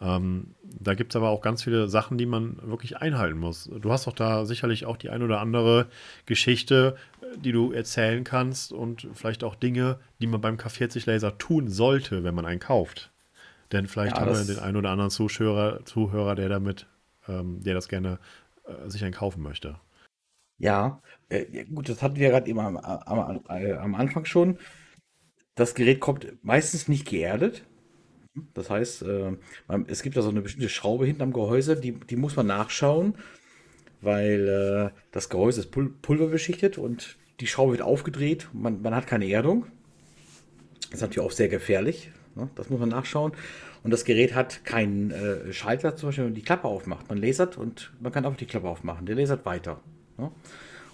Ähm, 0.00 0.54
da 0.62 0.94
gibt 0.94 1.12
es 1.12 1.16
aber 1.16 1.30
auch 1.30 1.40
ganz 1.40 1.62
viele 1.62 1.88
Sachen, 1.88 2.18
die 2.18 2.26
man 2.26 2.58
wirklich 2.62 2.98
einhalten 2.98 3.38
muss. 3.38 3.70
Du 3.80 3.90
hast 3.90 4.06
doch 4.06 4.12
da 4.12 4.44
sicherlich 4.44 4.84
auch 4.84 4.96
die 4.96 5.08
ein 5.08 5.22
oder 5.22 5.40
andere 5.40 5.86
Geschichte, 6.26 6.96
die 7.36 7.52
du 7.52 7.72
erzählen 7.72 8.22
kannst 8.22 8.72
und 8.72 9.08
vielleicht 9.14 9.42
auch 9.42 9.54
Dinge, 9.54 9.98
die 10.20 10.26
man 10.26 10.40
beim 10.40 10.56
K40-Laser 10.56 11.38
tun 11.38 11.68
sollte, 11.68 12.24
wenn 12.24 12.34
man 12.34 12.44
einen 12.44 12.60
kauft. 12.60 13.10
Denn 13.72 13.86
vielleicht 13.86 14.16
ja, 14.16 14.22
haben 14.22 14.34
wir 14.34 14.44
den 14.44 14.62
einen 14.62 14.76
oder 14.76 14.90
anderen 14.90 15.10
Zuhörer, 15.10 15.84
Zuhörer 15.84 16.34
der 16.34 16.48
damit, 16.48 16.86
ähm, 17.26 17.62
der 17.62 17.74
das 17.74 17.88
gerne 17.88 18.18
äh, 18.66 18.88
sich 18.88 19.02
einen 19.04 19.14
kaufen 19.14 19.42
möchte. 19.42 19.80
Ja, 20.58 21.02
äh, 21.28 21.64
gut, 21.64 21.88
das 21.88 22.02
hatten 22.02 22.16
wir 22.16 22.30
gerade 22.30 22.48
eben 22.48 22.58
am, 22.58 22.76
am, 22.76 23.40
äh, 23.48 23.72
am 23.72 23.94
Anfang 23.94 24.24
schon. 24.24 24.58
Das 25.54 25.74
Gerät 25.74 26.00
kommt 26.00 26.32
meistens 26.42 26.88
nicht 26.88 27.06
geerdet. 27.06 27.64
Das 28.54 28.70
heißt, 28.70 29.02
äh, 29.02 29.32
man, 29.68 29.86
es 29.88 30.02
gibt 30.02 30.16
da 30.16 30.22
so 30.22 30.30
eine 30.30 30.42
bestimmte 30.42 30.68
Schraube 30.68 31.06
hinten 31.06 31.22
am 31.22 31.32
Gehäuse, 31.32 31.76
die, 31.76 31.92
die 31.92 32.16
muss 32.16 32.36
man 32.36 32.46
nachschauen, 32.46 33.16
weil 34.00 34.92
äh, 34.92 34.98
das 35.10 35.28
Gehäuse 35.28 35.60
ist 35.60 35.70
pul 35.70 35.90
pulverbeschichtet 36.02 36.78
und 36.78 37.16
die 37.40 37.46
Schraube 37.46 37.72
wird 37.72 37.82
aufgedreht. 37.82 38.48
Man, 38.52 38.82
man 38.82 38.94
hat 38.94 39.06
keine 39.06 39.28
Erdung. 39.28 39.66
Das 40.82 40.94
ist 40.94 41.00
natürlich 41.00 41.26
auch 41.26 41.32
sehr 41.32 41.48
gefährlich. 41.48 42.10
Ne? 42.34 42.50
Das 42.54 42.70
muss 42.70 42.80
man 42.80 42.90
nachschauen. 42.90 43.32
Und 43.86 43.92
das 43.92 44.04
Gerät 44.04 44.34
hat 44.34 44.64
keinen 44.64 45.12
äh, 45.12 45.52
Schalter, 45.52 45.94
zum 45.94 46.08
Beispiel, 46.08 46.24
wenn 46.24 46.32
man 46.32 46.34
die 46.34 46.42
Klappe 46.42 46.66
aufmacht. 46.66 47.08
Man 47.08 47.18
lasert 47.18 47.56
und 47.56 47.92
man 48.00 48.10
kann 48.10 48.24
einfach 48.24 48.36
die 48.36 48.46
Klappe 48.46 48.66
aufmachen. 48.66 49.06
Der 49.06 49.14
lasert 49.14 49.46
weiter. 49.46 49.78
Ne? 50.18 50.32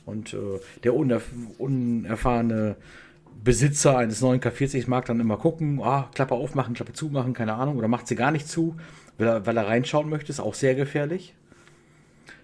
Und 0.05 0.35
äh, 0.35 0.61
der 0.85 0.95
unerf 0.95 1.25
unerfahrene 1.57 2.77
Besitzer 3.43 3.97
eines 3.97 4.21
neuen 4.21 4.43
K40 4.43 4.91
mag 4.91 5.07
dann 5.07 5.21
immer 5.21 5.39
gucken, 5.39 5.81
ah, 5.83 6.11
Klappe 6.15 6.35
aufmachen, 6.35 6.75
Klappe 6.75 6.93
zumachen, 6.93 7.33
keine 7.33 7.55
Ahnung, 7.55 7.79
oder 7.79 7.89
macht 7.89 8.09
sie 8.09 8.15
gar 8.15 8.31
nicht 8.31 8.47
zu, 8.47 8.77
weil 9.17 9.27
er, 9.27 9.47
weil 9.47 9.57
er 9.57 9.69
reinschauen 9.69 10.11
möchte, 10.11 10.31
ist 10.31 10.41
auch 10.41 10.53
sehr 10.53 10.75
gefährlich. 10.75 11.35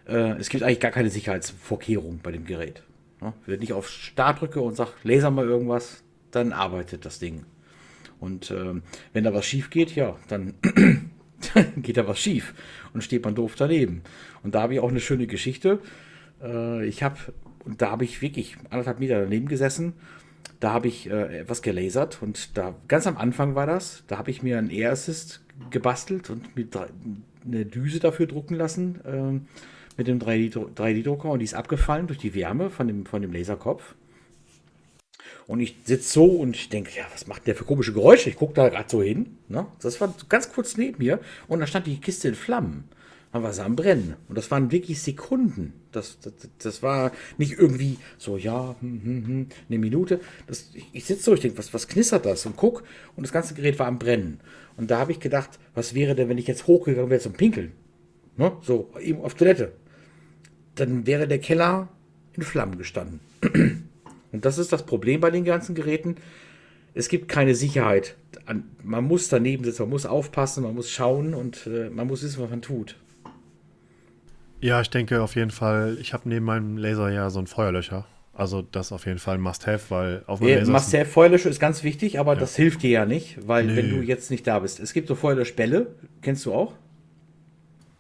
Äh, 0.07 0.39
es 0.39 0.49
gibt 0.49 0.65
eigentlich 0.65 0.81
gar 0.81 0.93
keine 0.93 1.11
Sicherheitsvorkehrung 1.11 2.21
bei 2.23 2.33
dem 2.33 2.47
Gerät. 2.47 2.85
Ne? 3.21 3.35
Wenn 3.45 3.61
ich 3.61 3.75
auf 3.75 3.91
Start 3.91 4.41
drücke 4.41 4.63
und 4.63 4.77
sage, 4.77 4.93
laser 5.03 5.31
mal 5.31 5.45
irgendwas, 5.45 6.03
dann 6.31 6.55
arbeitet 6.55 7.05
das 7.05 7.19
Ding. 7.19 7.45
Und 8.20 8.50
äh, 8.50 8.74
wenn 9.12 9.24
da 9.24 9.35
was 9.35 9.46
schief 9.46 9.70
geht, 9.70 9.94
ja, 9.94 10.16
dann 10.28 10.54
geht 11.76 11.96
da 11.96 12.07
was 12.07 12.18
schief 12.18 12.54
und 12.92 13.02
steht 13.02 13.24
man 13.24 13.35
doof 13.35 13.54
daneben. 13.57 14.02
Und 14.42 14.54
da 14.54 14.62
habe 14.62 14.74
ich 14.74 14.81
auch 14.81 14.90
eine 14.90 15.00
schöne 15.00 15.26
Geschichte. 15.26 15.81
Äh, 16.42 16.87
ich 16.87 17.02
habe, 17.02 17.16
und 17.64 17.83
da 17.83 17.90
habe 17.90 18.04
ich 18.04 18.22
wirklich 18.22 18.57
anderthalb 18.70 19.00
Meter 19.00 19.20
daneben 19.20 19.48
gesessen. 19.48 19.94
Da 20.61 20.72
habe 20.72 20.88
ich 20.88 21.09
äh, 21.09 21.40
etwas 21.40 21.62
gelasert 21.62 22.18
und 22.20 22.57
da 22.59 22.74
ganz 22.88 23.07
am 23.07 23.16
Anfang 23.16 23.54
war 23.54 23.66
das. 23.66 24.02
Da 24.09 24.18
habe 24.18 24.31
ich 24.31 24.42
mir 24.42 24.59
einen 24.59 24.70
Air 24.70 24.90
Assist 24.92 25.44
gebastelt 25.70 26.31
und 26.31 26.57
mit 26.57 26.76
eine 26.76 27.64
Düse 27.64 28.00
dafür 28.00 28.26
drucken 28.26 28.54
lassen 28.54 29.00
äh, 29.04 29.40
mit 29.96 30.07
dem 30.07 30.20
3D-Drucker 30.20 31.31
und 31.31 31.40
die 31.40 31.44
ist 31.44 31.54
abgefallen 31.54 32.07
durch 32.07 32.18
die 32.18 32.35
Wärme 32.35 32.70
von 32.70 32.87
dem, 32.87 33.07
von 33.07 33.22
dem 33.22 33.33
Laserkopf. 33.33 33.94
Und 35.49 35.61
ich 35.61 35.77
sitze 35.85 36.13
so 36.13 36.27
und 36.27 36.55
ich 36.55 36.69
denke, 36.69 36.91
ja, 36.95 37.07
was 37.11 37.27
macht 37.27 37.47
der 37.47 37.57
für 37.57 37.65
komische 37.65 37.95
Geräusche? 37.95 38.29
Ich 38.29 38.37
gucke 38.37 38.53
da 38.53 38.69
gerade 38.69 38.89
so 38.89 39.03
hin. 39.03 39.39
Ne? 39.49 39.67
Das 39.81 39.99
war 39.99 40.15
ganz 40.29 40.53
kurz 40.53 40.77
neben 40.77 40.99
mir 40.99 41.21
und 41.49 41.61
da 41.61 41.67
stand 41.67 41.87
die 41.87 41.99
Kiste 41.99 42.29
in 42.29 42.35
Flammen. 42.35 42.85
Dann 43.33 43.43
war 43.43 43.55
sie 43.55 43.65
am 43.65 43.75
Brennen. 43.75 44.17
Und 44.29 44.37
das 44.37 44.51
waren 44.51 44.71
wirklich 44.71 45.01
Sekunden. 45.01 45.73
Das, 45.91 46.19
das, 46.21 46.33
das 46.59 46.83
war 46.83 47.13
nicht 47.39 47.59
irgendwie 47.59 47.97
so, 48.19 48.37
ja, 48.37 48.77
hm, 48.81 49.01
hm, 49.03 49.27
hm, 49.27 49.47
eine 49.71 49.79
Minute. 49.79 50.21
Das, 50.47 50.71
ich, 50.75 50.87
ich 50.93 51.05
sitze 51.07 51.25
so, 51.25 51.35
ich 51.35 51.41
denke, 51.41 51.57
was, 51.57 51.73
was 51.73 51.89
knistert 51.89 52.27
das? 52.27 52.45
Und 52.45 52.57
guck, 52.57 52.85
und 53.17 53.23
das 53.23 53.33
ganze 53.33 53.55
Gerät 53.55 53.79
war 53.79 53.87
am 53.87 53.99
Brennen. 53.99 54.41
Und 54.77 54.91
da 54.91 54.99
habe 54.99 55.13
ich 55.13 55.21
gedacht, 55.21 55.59
was 55.75 55.95
wäre 55.95 56.15
denn, 56.15 56.29
wenn 56.29 56.39
ich 56.39 56.47
jetzt 56.47 56.67
hochgegangen 56.67 57.09
wäre 57.09 57.23
zum 57.23 57.33
Pinkeln? 57.33 57.73
Ne? 58.37 58.53
So, 58.61 58.91
eben 59.01 59.23
auf 59.23 59.33
Toilette. 59.33 59.73
Dann 60.75 61.07
wäre 61.07 61.27
der 61.27 61.39
Keller 61.39 61.89
in 62.35 62.43
Flammen 62.43 62.77
gestanden. 62.77 63.21
Und 64.33 64.45
das 64.45 64.59
ist 64.59 64.73
das 64.73 64.85
Problem 64.85 65.21
bei 65.21 65.31
den 65.31 65.45
ganzen 65.45 65.75
Geräten. 65.75 66.17
Es 66.95 67.09
gibt 67.09 67.29
keine 67.29 67.55
Sicherheit. 67.55 68.17
Man 68.83 69.05
muss 69.05 69.29
daneben 69.29 69.64
sitzen, 69.64 69.83
man 69.83 69.91
muss 69.91 70.07
aufpassen, 70.07 70.64
man 70.64 70.75
muss 70.75 70.91
schauen 70.91 71.35
und 71.35 71.67
äh, 71.67 71.91
man 71.91 72.07
muss 72.07 72.23
wissen, 72.23 72.43
was 72.43 72.51
man 72.51 72.62
tut. 72.62 72.97
Ja, 74.61 74.81
ich 74.81 74.91
denke 74.91 75.23
auf 75.23 75.37
jeden 75.37 75.51
Fall, 75.51 75.99
ich 76.01 76.12
habe 76.12 76.29
neben 76.29 76.45
meinem 76.45 76.77
Laser 76.77 77.11
ja 77.11 77.31
so 77.31 77.38
ein 77.38 77.47
Feuerlöcher. 77.47 78.07
Also 78.35 78.62
das 78.62 78.93
auf 78.93 79.07
jeden 79.07 79.19
Fall 79.19 79.38
Must-Have, 79.38 79.91
weil 79.91 80.23
auf 80.27 80.38
dem 80.38 80.49
ja, 80.49 80.59
Laser 80.59 80.73
Must-Have 80.73 81.07
Feuerlöscher 81.07 81.51
ist 81.51 81.61
ganz 81.61 81.85
wichtig, 81.85 82.19
aber 82.19 82.35
ja. 82.35 82.41
das 82.41 82.57
hilft 82.57 82.83
dir 82.83 82.91
ja 82.91 83.07
nicht, 83.07 83.38
weil 83.47 83.67
nee. 83.67 83.77
wenn 83.77 83.91
du 83.91 84.01
jetzt 84.01 84.31
nicht 84.31 84.47
da 84.47 84.59
bist. 84.61 84.81
Es 84.81 84.93
gibt 84.93 85.09
so 85.09 85.14
Feuerlöschbälle, 85.14 85.95
kennst 86.23 86.47
du 86.47 86.55
auch? 86.55 86.75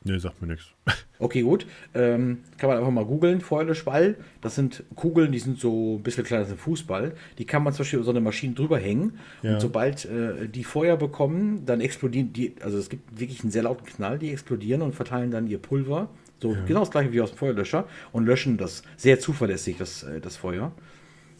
Nee, 0.04 0.18
sagt 0.18 0.40
mir 0.40 0.48
nichts. 0.48 0.66
Okay, 1.20 1.42
gut. 1.42 1.66
Ähm, 1.94 2.44
kann 2.58 2.68
man 2.68 2.78
einfach 2.78 2.92
mal 2.92 3.04
googeln. 3.04 3.40
Feuerlöschball. 3.40 4.14
Das 4.40 4.54
sind 4.54 4.84
Kugeln, 4.94 5.32
die 5.32 5.40
sind 5.40 5.58
so 5.58 5.96
ein 5.96 6.02
bisschen 6.04 6.22
kleiner 6.22 6.44
als 6.44 6.52
ein 6.52 6.58
Fußball. 6.58 7.12
Die 7.38 7.44
kann 7.44 7.64
man 7.64 7.72
zum 7.72 7.80
Beispiel 7.80 7.96
über 7.96 8.04
so 8.04 8.12
eine 8.12 8.20
Maschine 8.20 8.54
drüber 8.54 8.78
hängen. 8.78 9.18
Ja. 9.42 9.54
Und 9.54 9.60
sobald 9.60 10.04
äh, 10.04 10.46
die 10.48 10.62
Feuer 10.62 10.96
bekommen, 10.96 11.66
dann 11.66 11.80
explodieren 11.80 12.32
die. 12.32 12.54
Also 12.62 12.78
es 12.78 12.88
gibt 12.88 13.18
wirklich 13.18 13.42
einen 13.42 13.50
sehr 13.50 13.64
lauten 13.64 13.84
Knall, 13.84 14.20
die 14.20 14.30
explodieren 14.30 14.80
und 14.80 14.94
verteilen 14.94 15.32
dann 15.32 15.48
ihr 15.48 15.58
Pulver. 15.58 16.08
So 16.40 16.52
ja. 16.52 16.64
genau 16.64 16.80
das 16.80 16.92
gleiche 16.92 17.12
wie 17.12 17.20
aus 17.20 17.30
dem 17.30 17.38
Feuerlöscher 17.38 17.88
und 18.12 18.24
löschen 18.24 18.56
das 18.56 18.84
sehr 18.96 19.18
zuverlässig, 19.18 19.76
das, 19.76 20.04
äh, 20.04 20.20
das 20.20 20.36
Feuer. 20.36 20.70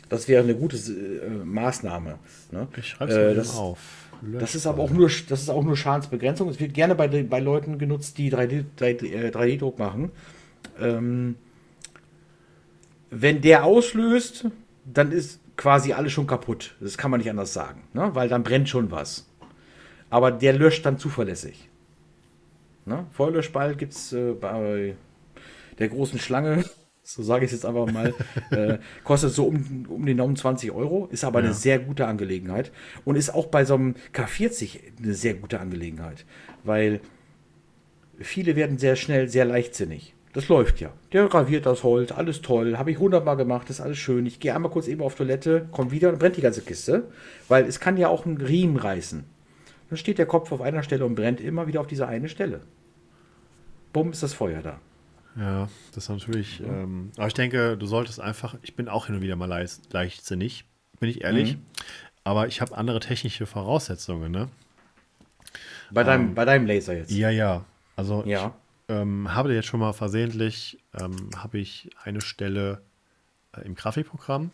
Das 0.08 0.26
wäre 0.26 0.42
eine 0.42 0.54
gute 0.54 0.76
äh, 0.76 1.44
Maßnahme. 1.44 2.18
Ne? 2.50 2.68
Ich 2.76 2.88
schreibe 2.88 3.12
es 3.12 3.54
äh, 3.54 3.58
auf. 3.58 4.07
Das 4.22 4.54
ist 4.54 4.66
aber 4.66 4.82
auch 4.82 4.90
nur, 4.90 5.08
das 5.28 5.42
ist 5.42 5.50
auch 5.50 5.62
nur 5.62 5.76
Schadensbegrenzung. 5.76 6.48
Es 6.48 6.60
wird 6.60 6.74
gerne 6.74 6.94
bei, 6.94 7.08
bei 7.08 7.40
Leuten 7.40 7.78
genutzt, 7.78 8.18
die 8.18 8.32
3D-Druck 8.32 9.78
äh, 9.78 9.82
machen. 9.82 10.10
Ähm, 10.80 11.36
wenn 13.10 13.40
der 13.40 13.64
auslöst, 13.64 14.46
dann 14.84 15.12
ist 15.12 15.40
quasi 15.56 15.92
alles 15.92 16.12
schon 16.12 16.26
kaputt. 16.26 16.76
Das 16.80 16.98
kann 16.98 17.10
man 17.10 17.18
nicht 17.18 17.30
anders 17.30 17.52
sagen, 17.52 17.82
ne? 17.92 18.10
weil 18.14 18.28
dann 18.28 18.42
brennt 18.42 18.68
schon 18.68 18.90
was. 18.90 19.26
Aber 20.10 20.30
der 20.30 20.54
löscht 20.54 20.86
dann 20.86 20.98
zuverlässig. 20.98 21.68
Ne? 22.86 23.06
Feuerlöschball 23.12 23.74
gibt 23.76 23.92
es 23.92 24.12
äh, 24.12 24.32
bei 24.32 24.94
der 25.78 25.88
großen 25.88 26.18
Schlange 26.18 26.64
so 27.08 27.22
sage 27.22 27.46
ich 27.46 27.52
es 27.52 27.58
jetzt 27.58 27.64
einfach 27.64 27.90
mal, 27.90 28.14
äh, 28.50 28.78
kostet 29.02 29.32
so 29.32 29.46
um, 29.46 29.86
um 29.88 30.04
die 30.04 30.14
29 30.14 30.70
Euro, 30.72 31.08
ist 31.10 31.24
aber 31.24 31.40
ja. 31.40 31.46
eine 31.46 31.54
sehr 31.54 31.78
gute 31.78 32.06
Angelegenheit 32.06 32.70
und 33.06 33.16
ist 33.16 33.30
auch 33.30 33.46
bei 33.46 33.64
so 33.64 33.74
einem 33.74 33.94
K40 34.12 34.78
eine 35.02 35.14
sehr 35.14 35.32
gute 35.32 35.58
Angelegenheit, 35.58 36.26
weil 36.64 37.00
viele 38.18 38.56
werden 38.56 38.76
sehr 38.76 38.94
schnell 38.94 39.28
sehr 39.28 39.46
leichtsinnig. 39.46 40.14
Das 40.34 40.48
läuft 40.48 40.80
ja. 40.80 40.92
Der 41.12 41.26
graviert 41.28 41.64
das 41.64 41.82
Holz, 41.82 42.12
alles 42.12 42.42
toll, 42.42 42.76
habe 42.76 42.90
ich 42.90 42.98
hundertmal 42.98 43.38
gemacht, 43.38 43.70
ist 43.70 43.80
alles 43.80 43.96
schön. 43.96 44.26
Ich 44.26 44.38
gehe 44.38 44.54
einmal 44.54 44.70
kurz 44.70 44.86
eben 44.86 45.00
auf 45.00 45.14
Toilette, 45.14 45.66
komme 45.72 45.90
wieder 45.90 46.10
und 46.10 46.18
brennt 46.18 46.36
die 46.36 46.42
ganze 46.42 46.60
Kiste, 46.60 47.08
weil 47.48 47.64
es 47.64 47.80
kann 47.80 47.96
ja 47.96 48.08
auch 48.08 48.26
einen 48.26 48.36
Riemen 48.36 48.76
reißen. 48.76 49.24
Dann 49.88 49.96
steht 49.96 50.18
der 50.18 50.26
Kopf 50.26 50.52
auf 50.52 50.60
einer 50.60 50.82
Stelle 50.82 51.06
und 51.06 51.14
brennt 51.14 51.40
immer 51.40 51.66
wieder 51.66 51.80
auf 51.80 51.86
dieser 51.86 52.06
eine 52.06 52.28
Stelle. 52.28 52.60
Bumm 53.94 54.10
ist 54.10 54.22
das 54.22 54.34
Feuer 54.34 54.60
da. 54.60 54.78
Ja, 55.38 55.68
das 55.94 56.04
ist 56.04 56.10
natürlich. 56.10 56.58
Ja. 56.58 56.66
Ähm, 56.66 57.12
aber 57.16 57.28
ich 57.28 57.34
denke, 57.34 57.76
du 57.76 57.86
solltest 57.86 58.20
einfach. 58.20 58.56
Ich 58.62 58.74
bin 58.74 58.88
auch 58.88 59.06
hin 59.06 59.14
und 59.14 59.22
wieder 59.22 59.36
mal 59.36 59.46
leicht, 59.46 59.92
leichtsinnig, 59.92 60.64
bin 60.98 61.08
ich 61.08 61.22
ehrlich. 61.22 61.56
Mhm. 61.56 61.62
Aber 62.24 62.48
ich 62.48 62.60
habe 62.60 62.76
andere 62.76 63.00
technische 63.00 63.46
Voraussetzungen, 63.46 64.32
ne? 64.32 64.48
Bei 65.90 66.04
deinem, 66.04 66.28
ähm, 66.28 66.34
bei 66.34 66.44
deinem 66.44 66.66
Laser 66.66 66.94
jetzt? 66.94 67.10
Ja, 67.10 67.30
ja. 67.30 67.64
Also 67.96 68.24
ja. 68.26 68.54
ich 68.88 68.94
ähm, 68.94 69.32
habe 69.32 69.54
jetzt 69.54 69.66
schon 69.66 69.80
mal 69.80 69.92
versehentlich, 69.92 70.78
ähm, 71.00 71.30
habe 71.36 71.58
ich 71.58 71.90
eine 72.02 72.20
Stelle 72.20 72.82
äh, 73.56 73.62
im 73.62 73.74
Grafikprogramm, 73.74 74.50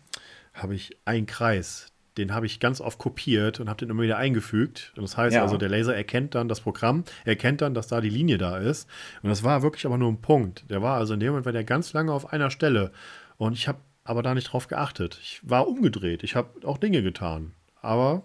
habe 0.53 0.75
ich 0.75 0.97
einen 1.05 1.27
Kreis, 1.27 1.89
den 2.17 2.35
habe 2.35 2.47
ich 2.47 2.61
ganz 2.61 2.81
oft 2.81 2.99
kopiert 2.99 3.61
und 3.61 3.69
habe 3.69 3.79
den 3.79 3.91
immer 3.91 4.03
wieder 4.03 4.19
eingefügt. 4.19 4.93
Und 4.97 5.03
das 5.03 5.17
heißt 5.17 5.35
ja. 5.35 5.43
also, 5.43 5.57
der 5.57 5.69
Laser 5.69 5.95
erkennt 5.95 6.35
dann 6.35 6.49
das 6.49 6.61
Programm, 6.61 7.05
erkennt 7.25 7.61
dann, 7.61 7.75
dass 7.75 7.89
da 7.89 8.01
die 8.01 8.11
Linie 8.11 8.39
da 8.39 8.59
ist. 8.59 8.89
Und 9.23 9.31
das 9.31 9.43
war 9.43 9.63
wirklich 9.63 9.87
aber 9.87 9.99
nur 9.99 10.11
ein 10.11 10.21
Punkt. 10.21 10.65
Der 10.71 10.83
war 10.83 10.97
also 10.97 11.15
in 11.15 11.21
dem 11.21 11.31
Moment 11.31 11.47
war 11.47 11.53
der 11.53 11.65
ganz 11.65 11.93
lange 11.93 12.13
auf 12.13 12.33
einer 12.33 12.51
Stelle. 12.51 12.93
Und 13.37 13.55
ich 13.55 13.69
habe 13.69 13.79
aber 14.05 14.23
da 14.23 14.35
nicht 14.35 14.53
drauf 14.53 14.69
geachtet. 14.69 15.19
Ich 15.23 15.41
war 15.43 15.67
umgedreht. 15.67 16.23
Ich 16.23 16.37
habe 16.37 16.67
auch 16.67 16.79
Dinge 16.79 17.03
getan. 17.03 17.53
Aber 17.81 18.23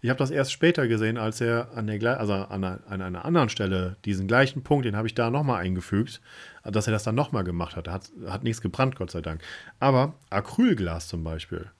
ich 0.00 0.10
habe 0.10 0.18
das 0.18 0.30
erst 0.30 0.52
später 0.52 0.88
gesehen, 0.88 1.16
als 1.16 1.40
er 1.40 1.72
an 1.74 1.86
der 1.86 2.20
also 2.20 2.34
an 2.34 2.64
einer, 2.64 2.80
an 2.88 3.00
einer 3.00 3.24
anderen 3.24 3.48
Stelle 3.48 3.96
diesen 4.04 4.26
gleichen 4.26 4.62
Punkt, 4.62 4.84
den 4.84 4.96
habe 4.96 5.06
ich 5.06 5.14
da 5.14 5.30
nochmal 5.30 5.62
eingefügt, 5.62 6.20
dass 6.64 6.86
er 6.86 6.92
das 6.92 7.04
dann 7.04 7.14
nochmal 7.14 7.44
gemacht 7.44 7.76
hat. 7.76 7.88
Hat, 7.88 8.10
hat 8.26 8.42
nichts 8.42 8.60
gebrannt, 8.60 8.96
Gott 8.96 9.10
sei 9.10 9.20
Dank. 9.20 9.42
Aber 9.78 10.14
Acrylglas 10.30 11.08
zum 11.08 11.24
Beispiel, 11.24 11.70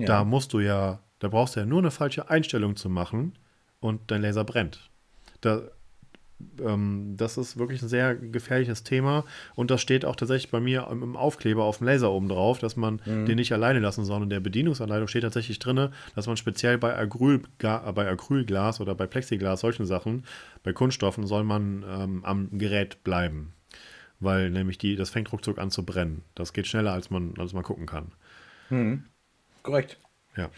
ja. 0.00 0.06
Da 0.06 0.24
musst 0.24 0.52
du 0.52 0.60
ja, 0.60 1.00
da 1.18 1.28
brauchst 1.28 1.56
du 1.56 1.60
ja 1.60 1.66
nur 1.66 1.80
eine 1.80 1.90
falsche 1.90 2.30
Einstellung 2.30 2.76
zu 2.76 2.88
machen 2.88 3.34
und 3.80 4.10
dein 4.10 4.22
Laser 4.22 4.44
brennt. 4.44 4.90
Da, 5.40 5.62
ähm, 6.64 7.14
das 7.16 7.36
ist 7.36 7.58
wirklich 7.58 7.82
ein 7.82 7.88
sehr 7.88 8.14
gefährliches 8.14 8.84
Thema 8.84 9.24
und 9.54 9.70
das 9.70 9.80
steht 9.80 10.04
auch 10.04 10.16
tatsächlich 10.16 10.50
bei 10.50 10.60
mir 10.60 10.88
im, 10.90 11.16
Aufkleber 11.16 11.64
auf 11.64 11.78
dem 11.78 11.86
Laser 11.86 12.10
oben 12.10 12.28
drauf, 12.28 12.58
dass 12.58 12.76
man 12.76 13.00
mhm. 13.04 13.26
den 13.26 13.36
nicht 13.36 13.52
alleine 13.52 13.80
lassen 13.80 14.04
soll. 14.04 14.16
Und 14.16 14.24
in 14.24 14.30
der 14.30 14.40
Bedienungsanleitung 14.40 15.08
steht 15.08 15.22
tatsächlich 15.22 15.58
drin, 15.58 15.88
dass 16.14 16.26
man 16.26 16.36
speziell 16.36 16.78
bei, 16.78 16.96
Acryl, 16.96 17.42
bei 17.58 18.08
Acrylglas 18.08 18.80
oder 18.80 18.94
bei 18.94 19.06
Plexiglas, 19.06 19.60
solchen 19.60 19.86
Sachen, 19.86 20.24
bei 20.62 20.72
Kunststoffen, 20.72 21.26
soll 21.26 21.44
man 21.44 21.84
ähm, 21.88 22.24
am 22.24 22.58
Gerät 22.58 23.02
bleiben. 23.04 23.52
Weil 24.20 24.50
nämlich 24.50 24.78
die, 24.78 24.96
das 24.96 25.10
fängt 25.10 25.32
ruckzuck 25.32 25.58
an 25.58 25.70
zu 25.70 25.84
brennen. 25.84 26.22
Das 26.34 26.52
geht 26.52 26.66
schneller, 26.66 26.92
als 26.92 27.10
man, 27.10 27.34
als 27.38 27.52
man 27.52 27.62
gucken 27.62 27.86
kann. 27.86 28.12
Mhm. 28.70 29.04
Korrekt. 29.68 29.98
Ja. 30.34 30.50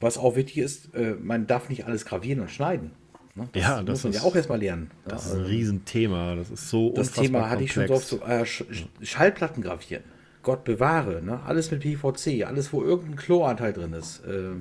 Was 0.00 0.18
auch 0.18 0.34
wichtig 0.34 0.58
ist, 0.58 0.94
äh, 0.94 1.14
man 1.20 1.46
darf 1.46 1.68
nicht 1.68 1.86
alles 1.86 2.04
gravieren 2.04 2.40
und 2.40 2.50
schneiden. 2.50 2.90
Ne? 3.36 3.48
Das 3.52 3.62
ja, 3.62 3.82
das 3.82 4.04
muss 4.04 4.04
man 4.04 4.12
ja 4.14 4.28
auch 4.28 4.34
erstmal 4.34 4.58
lernen. 4.58 4.90
Das 5.06 5.26
ist 5.26 5.34
ein 5.34 5.42
Riesenthema. 5.42 6.34
Das 6.34 6.50
ist 6.50 6.68
so 6.68 6.92
Das 6.92 7.12
Thema 7.12 7.48
hatte 7.48 7.62
ich 7.62 7.72
schon 7.72 7.86
so 7.86 7.94
oft 7.94 8.06
so, 8.08 8.20
äh, 8.22 8.44
Sch 8.44 8.64
Schallplatten 9.00 9.62
gravieren. 9.62 10.02
Gott 10.42 10.64
bewahre. 10.64 11.22
Ne? 11.22 11.40
Alles 11.44 11.70
mit 11.70 11.82
PVC, 11.82 12.44
alles, 12.46 12.72
wo 12.72 12.82
irgendein 12.82 13.16
Chloranteil 13.16 13.72
drin 13.72 13.92
ist. 13.92 14.24
Äh, 14.24 14.56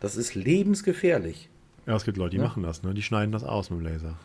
das 0.00 0.16
ist 0.16 0.34
lebensgefährlich. 0.34 1.48
Ja, 1.86 1.94
es 1.94 2.04
gibt 2.04 2.16
Leute, 2.16 2.32
die 2.32 2.36
ja? 2.38 2.42
machen 2.42 2.64
das, 2.64 2.82
ne? 2.82 2.94
Die 2.94 3.02
schneiden 3.02 3.30
das 3.30 3.44
aus 3.44 3.70
mit 3.70 3.78
dem 3.78 3.84
Laser. 3.86 4.18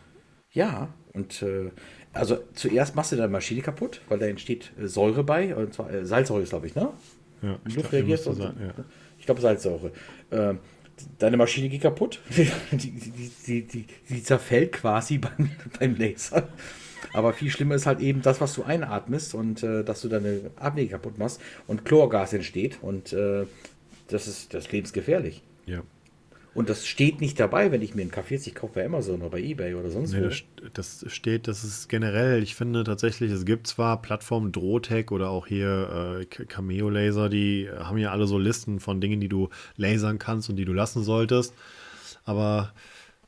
Ja, 0.50 0.88
und 1.12 1.42
äh, 1.42 1.70
also 2.12 2.38
zuerst 2.54 2.96
machst 2.96 3.12
du 3.12 3.16
deine 3.16 3.30
Maschine 3.30 3.62
kaputt, 3.62 4.00
weil 4.08 4.18
da 4.18 4.26
entsteht 4.26 4.72
äh, 4.80 4.88
Säure 4.88 5.22
bei, 5.22 5.54
und 5.54 5.74
zwar 5.74 5.90
äh, 5.90 6.04
Salzsäure 6.04 6.42
ist, 6.42 6.50
glaube 6.50 6.66
ich, 6.66 6.74
ne? 6.74 6.90
Ja, 7.40 7.58
Luft 7.74 7.92
reagiert 7.92 8.26
und, 8.26 8.34
sein, 8.36 8.54
ja. 8.60 8.84
Ich 9.22 9.26
glaube 9.26 9.40
Salzsäure. 9.40 9.92
Äh, 10.30 10.54
deine 11.20 11.36
Maschine 11.36 11.68
geht 11.68 11.82
kaputt. 11.82 12.18
die, 12.72 12.90
die, 13.46 13.62
die, 13.62 13.86
die, 14.10 14.22
zerfällt 14.24 14.72
quasi 14.72 15.18
beim, 15.18 15.48
beim 15.78 15.94
Laser. 15.94 16.48
Aber 17.12 17.32
viel 17.32 17.48
schlimmer 17.48 17.76
ist 17.76 17.86
halt 17.86 18.00
eben 18.00 18.20
das, 18.20 18.40
was 18.40 18.54
du 18.54 18.64
einatmest 18.64 19.36
und 19.36 19.62
äh, 19.62 19.84
dass 19.84 20.00
du 20.00 20.08
deine 20.08 20.50
Abwege 20.56 20.90
kaputt 20.90 21.18
machst 21.18 21.40
und 21.68 21.84
Chlorgas 21.84 22.32
entsteht. 22.32 22.78
Und 22.82 23.12
äh, 23.12 23.46
das 24.08 24.26
ist 24.26 24.54
das 24.54 24.72
lebensgefährlich. 24.72 25.44
Ja. 25.66 25.82
Und 26.54 26.68
das 26.68 26.86
steht 26.86 27.22
nicht 27.22 27.40
dabei, 27.40 27.72
wenn 27.72 27.80
ich 27.80 27.94
mir 27.94 28.02
einen 28.02 28.10
K40 28.10 28.52
kaufe 28.52 28.74
bei 28.74 28.84
Amazon 28.84 29.22
oder 29.22 29.30
bei 29.30 29.40
Ebay 29.40 29.74
oder 29.74 29.90
sonst 29.90 30.12
nee, 30.12 30.22
wo. 30.22 30.68
Das, 30.74 31.04
steht, 31.08 31.48
das 31.48 31.64
ist 31.64 31.88
generell, 31.88 32.42
ich 32.42 32.54
finde 32.54 32.84
tatsächlich, 32.84 33.32
es 33.32 33.46
gibt 33.46 33.66
zwar 33.66 34.02
Plattformen 34.02 34.52
Drotec 34.52 35.12
oder 35.12 35.30
auch 35.30 35.46
hier 35.46 36.20
äh, 36.20 36.24
Cameo 36.26 36.90
Laser, 36.90 37.30
die 37.30 37.70
haben 37.78 37.96
ja 37.96 38.10
alle 38.10 38.26
so 38.26 38.38
Listen 38.38 38.80
von 38.80 39.00
Dingen, 39.00 39.20
die 39.20 39.28
du 39.28 39.48
lasern 39.76 40.18
kannst 40.18 40.50
und 40.50 40.56
die 40.56 40.66
du 40.66 40.74
lassen 40.74 41.02
solltest. 41.02 41.54
Aber 42.24 42.74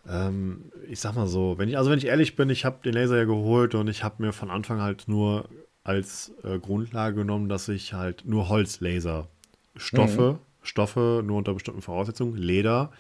ähm, 0.09 0.71
ich 0.89 1.01
sag 1.01 1.15
mal 1.15 1.27
so, 1.27 1.57
wenn 1.57 1.71
ich, 1.71 1.79
also 1.79 1.91
wenn 1.91 1.99
ich 1.99 2.07
ehrlich 2.07 2.37
bin, 2.37 2.51
ich 2.51 2.67
habe 2.67 2.81
den 2.85 2.93
Laser 2.93 3.17
ja 3.17 3.25
geholt 3.25 3.75
und 3.75 3.89
ich 3.89 4.05
habe 4.05 4.23
mir 4.23 4.33
von 4.33 4.51
Anfang 4.51 4.83
halt 4.83 5.09
nur 5.09 5.49
als 5.83 6.33
äh, 6.43 6.59
Grundlage 6.59 7.17
genommen, 7.17 7.49
dass 7.49 7.69
ich 7.69 7.95
halt 7.95 8.25
nur 8.27 8.51
Holzlaser, 8.51 9.29
Stoffe, 9.77 10.33
mhm. 10.33 10.39
Stoffe 10.63 11.23
nur 11.25 11.39
unter 11.39 11.55
bestimmten 11.55 11.83
Voraussetzungen, 11.83 12.37
Leder, 12.37 12.93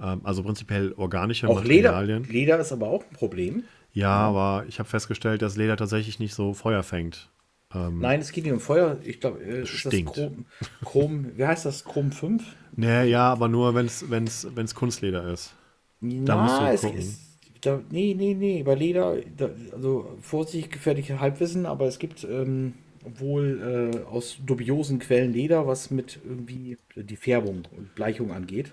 also 0.00 0.42
prinzipiell 0.42 0.94
organische 0.96 1.48
auch 1.48 1.56
Materialien. 1.56 2.22
Leder, 2.24 2.32
Leder 2.32 2.58
ist 2.60 2.72
aber 2.72 2.88
auch 2.88 3.04
ein 3.04 3.16
Problem. 3.16 3.64
Ja, 3.92 4.10
aber 4.10 4.64
ich 4.68 4.78
habe 4.78 4.88
festgestellt, 4.88 5.42
dass 5.42 5.56
Leder 5.56 5.76
tatsächlich 5.76 6.18
nicht 6.18 6.34
so 6.34 6.54
Feuer 6.54 6.82
fängt. 6.82 7.28
Ähm, 7.74 8.00
Nein, 8.00 8.20
es 8.20 8.32
geht 8.32 8.44
nicht 8.44 8.52
um 8.52 8.60
Feuer. 8.60 8.98
Ich 9.04 9.20
glaube, 9.20 9.42
äh, 9.42 9.66
stinkt. 9.66 10.14
Chrom, 10.14 10.44
Chrom, 10.84 11.26
wie 11.36 11.46
heißt 11.46 11.66
das? 11.66 11.84
Chrom 11.84 12.12
5? 12.12 12.42
Nee, 12.76 13.04
ja, 13.04 13.30
aber 13.30 13.48
nur, 13.48 13.74
wenn 13.74 13.86
es 13.86 14.10
wenn's, 14.10 14.74
Kunstleder 14.74 15.32
ist. 15.32 15.54
Da 16.00 16.08
Na, 16.34 16.42
musst 16.42 16.60
du 16.60 16.64
es 16.64 16.80
gucken. 16.82 16.98
Ist, 16.98 17.20
da, 17.60 17.80
nee, 17.90 18.14
nee, 18.16 18.34
nee. 18.34 18.62
Bei 18.62 18.74
Leder, 18.74 19.16
da, 19.36 19.50
also 19.72 20.16
vorsichtig 20.22 20.72
gefährliche 20.72 21.20
Halbwissen, 21.20 21.66
aber 21.66 21.86
es 21.86 21.98
gibt 21.98 22.24
ähm, 22.24 22.74
wohl 23.18 23.92
äh, 23.94 24.04
aus 24.06 24.38
dubiosen 24.44 24.98
Quellen 24.98 25.32
Leder, 25.32 25.66
was 25.66 25.90
mit 25.90 26.20
irgendwie 26.24 26.78
die 26.96 27.16
Färbung 27.16 27.62
und 27.76 27.94
Bleichung 27.94 28.32
angeht. 28.32 28.72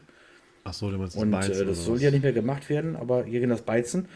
Ach 0.68 0.74
so, 0.74 0.92
du 0.92 0.98
meinst 0.98 1.16
das 1.16 1.24
Und 1.24 1.32
Beizen, 1.32 1.62
äh, 1.62 1.66
das 1.66 1.86
soll 1.86 1.96
was? 1.96 2.02
ja 2.02 2.12
nicht 2.12 2.24
mehr 2.24 2.34
gemacht 2.34 2.70
werden, 2.70 2.98
aber 2.98 3.24
hier 3.24 3.40
gehen 3.40 3.50
das 3.50 3.62
Beizen. 3.62 4.08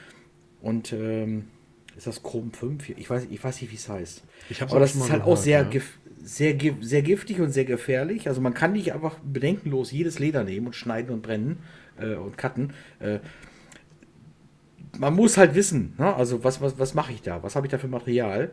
Und 0.61 0.91
ähm, 0.91 1.47
ist 1.95 2.07
das 2.07 2.21
Chrom 2.23 2.51
5? 2.51 2.89
Ich 2.89 3.09
weiß, 3.09 3.27
ich 3.29 3.41
weiß 3.41 3.61
nicht, 3.61 3.71
wie 3.71 3.75
es 3.75 3.87
heißt. 3.87 4.23
aber 4.59 4.79
das 4.81 4.95
ist 4.95 5.01
halt 5.03 5.23
gehört, 5.23 5.27
auch 5.27 5.37
sehr, 5.37 5.61
ja. 5.61 5.67
gif 5.67 5.97
sehr, 6.21 6.53
gif 6.53 6.75
sehr 6.81 7.03
giftig 7.03 7.39
und 7.39 7.51
sehr 7.51 7.63
gefährlich. 7.63 8.27
Also 8.27 8.41
man 8.41 8.53
kann 8.53 8.73
nicht 8.73 8.93
einfach 8.93 9.15
bedenkenlos 9.23 9.91
jedes 9.91 10.19
Leder 10.19 10.43
nehmen 10.43 10.67
und 10.67 10.75
schneiden 10.75 11.11
und 11.11 11.21
brennen 11.21 11.59
äh, 11.97 12.15
und 12.15 12.37
cutten. 12.37 12.73
Äh, 12.99 13.19
man 14.99 15.15
muss 15.15 15.37
halt 15.37 15.55
wissen, 15.55 15.93
ne? 15.97 16.13
also 16.13 16.43
was, 16.43 16.59
was, 16.59 16.77
was 16.77 16.93
mache 16.93 17.13
ich 17.13 17.21
da? 17.21 17.41
Was 17.43 17.55
habe 17.55 17.65
ich 17.65 17.71
da 17.71 17.77
für 17.77 17.87
Material? 17.87 18.51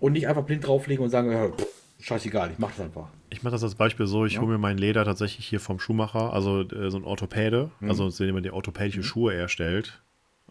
Und 0.00 0.12
nicht 0.12 0.28
einfach 0.28 0.44
blind 0.44 0.66
drauflegen 0.66 1.02
und 1.02 1.10
sagen, 1.10 1.32
ja, 1.32 1.48
pff, 1.48 1.66
scheißegal, 2.00 2.50
ich 2.52 2.58
mache 2.58 2.74
das 2.76 2.86
einfach. 2.86 3.08
Ich 3.32 3.42
mache 3.42 3.52
das 3.52 3.62
als 3.62 3.76
Beispiel 3.76 4.06
so, 4.06 4.26
ich 4.26 4.34
ja. 4.34 4.40
hole 4.40 4.52
mir 4.52 4.58
mein 4.58 4.76
Leder 4.76 5.04
tatsächlich 5.04 5.46
hier 5.46 5.58
vom 5.58 5.80
Schuhmacher, 5.80 6.34
also 6.34 6.60
äh, 6.60 6.90
so 6.90 6.98
ein 6.98 7.04
Orthopäde, 7.04 7.70
mhm. 7.80 7.88
also 7.88 8.08
jemand, 8.24 8.44
der 8.44 8.54
orthopädische 8.54 9.00
mhm. 9.00 9.04
Schuhe 9.04 9.34
erstellt. 9.34 10.02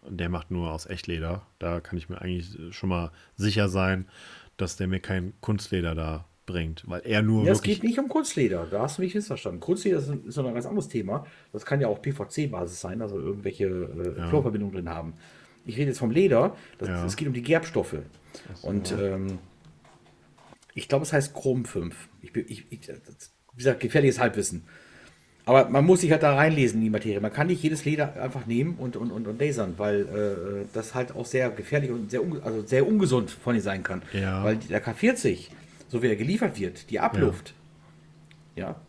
Der 0.09 0.29
macht 0.29 0.49
nur 0.49 0.71
aus 0.71 0.87
Echtleder. 0.87 1.45
Da 1.59 1.79
kann 1.79 1.95
ich 1.95 2.09
mir 2.09 2.19
eigentlich 2.19 2.57
schon 2.71 2.89
mal 2.89 3.11
sicher 3.35 3.69
sein, 3.69 4.07
dass 4.57 4.75
der 4.75 4.87
mir 4.87 4.99
kein 4.99 5.33
Kunstleder 5.41 5.93
da 5.93 6.25
bringt, 6.47 6.83
weil 6.87 7.01
er 7.05 7.21
nur. 7.21 7.45
Ja, 7.45 7.51
es 7.51 7.61
geht 7.61 7.83
nicht 7.83 7.99
um 7.99 8.07
Kunstleder, 8.07 8.65
da 8.69 8.81
hast 8.81 8.97
du 8.97 9.03
mich 9.03 9.13
missverstanden. 9.13 9.59
Kunstleder 9.59 9.99
ist, 9.99 10.09
ist 10.09 10.39
ein 10.39 10.53
ganz 10.53 10.65
anderes 10.65 10.87
Thema. 10.87 11.27
Das 11.53 11.65
kann 11.65 11.81
ja 11.81 11.87
auch 11.87 12.01
PVC-Basis 12.01 12.81
sein, 12.81 13.03
also 13.03 13.19
irgendwelche 13.19 13.65
äh, 13.65 14.19
ja. 14.19 14.29
Chlorverbindungen 14.29 14.73
drin 14.73 14.89
haben. 14.89 15.13
Ich 15.65 15.77
rede 15.77 15.89
jetzt 15.89 15.99
vom 15.99 16.09
Leder, 16.09 16.55
es 16.79 16.87
ja. 16.87 17.05
geht 17.05 17.27
um 17.27 17.33
die 17.33 17.43
Gerbstoffe. 17.43 17.97
So, 18.55 18.67
Und 18.67 18.91
ähm, 18.99 19.37
ich 20.73 20.87
glaube, 20.87 21.03
es 21.03 21.13
heißt 21.13 21.33
Chrom 21.33 21.65
5. 21.65 21.95
Ich, 22.21 22.35
ich, 22.35 22.65
ich, 22.69 22.87
wie 22.87 23.57
gesagt, 23.57 23.79
gefährliches 23.79 24.19
Halbwissen. 24.19 24.63
Aber 25.45 25.69
man 25.69 25.85
muss 25.85 26.01
sich 26.01 26.11
halt 26.11 26.23
da 26.23 26.35
reinlesen 26.35 26.79
in 26.79 26.85
die 26.85 26.89
Materie. 26.89 27.19
Man 27.19 27.33
kann 27.33 27.47
nicht 27.47 27.63
jedes 27.63 27.83
Leder 27.83 28.21
einfach 28.21 28.45
nehmen 28.45 28.75
und, 28.75 28.95
und, 28.95 29.11
und, 29.11 29.27
und 29.27 29.39
lasern, 29.39 29.73
weil 29.77 30.01
äh, 30.01 30.65
das 30.71 30.93
halt 30.93 31.15
auch 31.15 31.25
sehr 31.25 31.49
gefährlich 31.49 31.89
und 31.89 32.11
sehr, 32.11 32.21
also 32.43 32.65
sehr 32.65 32.87
ungesund 32.87 33.31
von 33.31 33.55
dir 33.55 33.61
sein 33.61 33.81
kann. 33.81 34.03
Ja. 34.13 34.43
Weil 34.43 34.57
der 34.57 34.83
K40, 34.83 35.47
so 35.89 36.03
wie 36.03 36.07
er 36.07 36.15
geliefert 36.15 36.59
wird, 36.59 36.89
die 36.91 36.99
Abluft, 36.99 37.53
ja. 38.55 38.67
ja, 38.67 38.81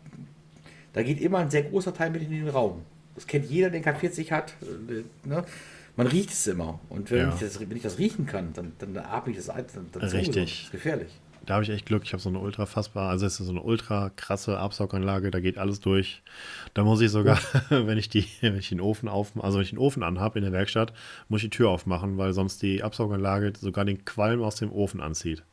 da 0.93 1.01
geht 1.01 1.19
immer 1.21 1.39
ein 1.39 1.49
sehr 1.49 1.63
großer 1.63 1.93
Teil 1.93 2.11
mit 2.11 2.21
in 2.21 2.29
den 2.29 2.47
Raum. 2.47 2.83
Das 3.15 3.25
kennt 3.25 3.49
jeder, 3.49 3.71
der 3.71 3.83
K40 3.83 4.31
hat. 4.31 4.53
Äh, 4.61 5.27
ne? 5.27 5.43
Man 5.95 6.07
riecht 6.07 6.31
es 6.31 6.45
immer. 6.45 6.79
Und 6.89 7.09
wenn, 7.09 7.19
ja. 7.19 7.33
ich, 7.33 7.39
das, 7.39 7.59
wenn 7.59 7.75
ich 7.75 7.83
das 7.83 7.97
riechen 7.97 8.27
kann, 8.27 8.53
dann, 8.53 8.73
dann 8.77 8.95
atme 8.97 9.31
ich 9.31 9.37
das 9.37 9.49
ein. 9.49 9.65
Dann, 9.73 9.87
dann 9.91 10.03
Richtig. 10.03 10.35
Das 10.35 10.63
ist 10.65 10.71
gefährlich 10.71 11.19
da 11.45 11.55
habe 11.55 11.63
ich 11.63 11.69
echt 11.69 11.85
Glück. 11.85 12.03
Ich 12.03 12.13
habe 12.13 12.21
so 12.21 12.29
eine 12.29 12.39
ultra 12.39 12.65
fassbar, 12.65 13.09
also 13.09 13.25
es 13.25 13.39
ist 13.39 13.45
so 13.45 13.51
eine 13.51 13.61
ultra 13.61 14.11
krasse 14.15 14.57
Absauganlage, 14.57 15.31
da 15.31 15.39
geht 15.39 15.57
alles 15.57 15.79
durch. 15.79 16.21
Da 16.73 16.83
muss 16.83 17.01
ich 17.01 17.11
sogar, 17.11 17.39
wenn 17.69 17.97
ich 17.97 18.09
die, 18.09 18.25
wenn 18.41 18.57
ich 18.57 18.69
den 18.69 18.81
Ofen 18.81 19.09
auf, 19.09 19.31
also 19.43 19.57
wenn 19.57 19.63
ich 19.63 19.71
den 19.71 19.79
Ofen 19.79 20.03
anhabe 20.03 20.39
in 20.39 20.45
der 20.45 20.53
Werkstatt, 20.53 20.93
muss 21.27 21.43
ich 21.43 21.49
die 21.49 21.57
Tür 21.57 21.69
aufmachen, 21.69 22.17
weil 22.17 22.33
sonst 22.33 22.61
die 22.61 22.83
Absauganlage 22.83 23.53
sogar 23.59 23.85
den 23.85 24.05
Qualm 24.05 24.41
aus 24.41 24.55
dem 24.55 24.71
Ofen 24.71 25.01
anzieht. 25.01 25.43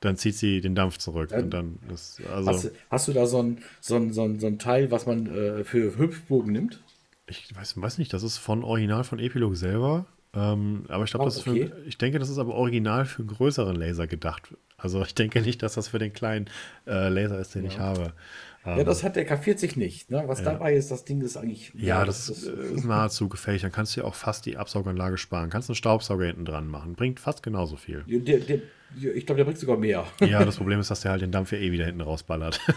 Dann 0.00 0.16
zieht 0.16 0.36
sie 0.36 0.60
den 0.60 0.74
Dampf 0.74 0.98
zurück 0.98 1.30
ja. 1.32 1.38
und 1.38 1.50
dann 1.50 1.78
ist, 1.92 2.20
also. 2.26 2.50
Hast, 2.50 2.70
hast, 2.90 3.08
du 3.08 3.12
da 3.12 3.26
so 3.26 3.42
ein, 3.42 3.58
so 3.80 3.96
ein, 3.96 4.12
so 4.12 4.22
ein, 4.22 4.38
so 4.38 4.46
ein 4.46 4.58
Teil, 4.58 4.90
was 4.90 5.06
man 5.06 5.26
äh, 5.26 5.64
für 5.64 5.98
Hüpfbogen 5.98 6.52
nimmt? 6.52 6.80
Ich 7.26 7.54
weiß, 7.54 7.80
weiß 7.80 7.98
nicht, 7.98 8.12
das 8.12 8.22
ist 8.22 8.38
von 8.38 8.62
Original 8.62 9.04
von 9.04 9.18
Epilog 9.18 9.56
selber. 9.56 10.06
Ähm, 10.34 10.84
aber 10.88 11.04
ich 11.04 11.10
glaube, 11.10 11.24
Oh, 11.24 11.26
das 11.26 11.38
ist 11.38 11.48
okay. 11.48 11.68
für, 11.68 11.82
ich 11.84 11.98
denke, 11.98 12.18
das 12.18 12.28
ist 12.28 12.38
aber 12.38 12.54
original 12.54 13.06
für 13.06 13.20
einen 13.20 13.28
größeren 13.28 13.76
Laser 13.76 14.06
gedacht. 14.06 14.54
Also 14.78 15.02
ich 15.02 15.14
denke 15.14 15.42
nicht, 15.42 15.62
dass 15.62 15.74
das 15.74 15.88
für 15.88 15.98
den 15.98 16.12
kleinen 16.12 16.48
äh, 16.86 17.08
Laser 17.08 17.38
ist, 17.40 17.54
den 17.54 17.64
ich 17.64 17.78
habe. 17.78 18.12
Ja, 18.64 18.84
das 18.84 19.02
hat 19.02 19.16
der 19.16 19.26
K40 19.26 19.78
nicht. 19.78 20.10
Ne? 20.10 20.24
Was 20.26 20.42
dabei 20.42 20.74
ist, 20.74 20.90
das 20.90 21.04
Ding 21.04 21.20
ist 21.20 21.36
eigentlich. 21.36 21.72
Ja, 21.74 22.04
das 22.04 22.28
ist, 22.28 22.44
ist 22.44 22.84
nahezu 22.84 23.28
gefährlich. 23.28 23.62
Dann 23.62 23.72
kannst 23.72 23.96
du 23.96 24.00
ja 24.00 24.06
auch 24.06 24.14
fast 24.14 24.46
die 24.46 24.56
Absauganlage 24.56 25.16
sparen. 25.16 25.48
Kannst 25.48 25.70
einen 25.70 25.76
Staubsauger 25.76 26.26
hinten 26.26 26.44
dran 26.44 26.68
machen. 26.68 26.94
Bringt 26.94 27.18
fast 27.18 27.42
genauso 27.42 27.76
viel. 27.76 28.04
Der, 28.06 28.38
der, 28.38 28.60
ich 28.96 29.26
glaube, 29.26 29.36
der 29.36 29.44
bringt 29.44 29.58
sogar 29.58 29.76
mehr. 29.76 30.06
Ja, 30.20 30.44
das 30.44 30.56
Problem 30.56 30.80
ist, 30.80 30.90
dass 30.90 31.02
der 31.02 31.10
halt 31.12 31.22
den 31.22 31.30
Dampf 31.30 31.52
ja 31.52 31.58
eh 31.58 31.70
wieder 31.72 31.84
hinten 31.86 32.00
rausballert. 32.00 32.60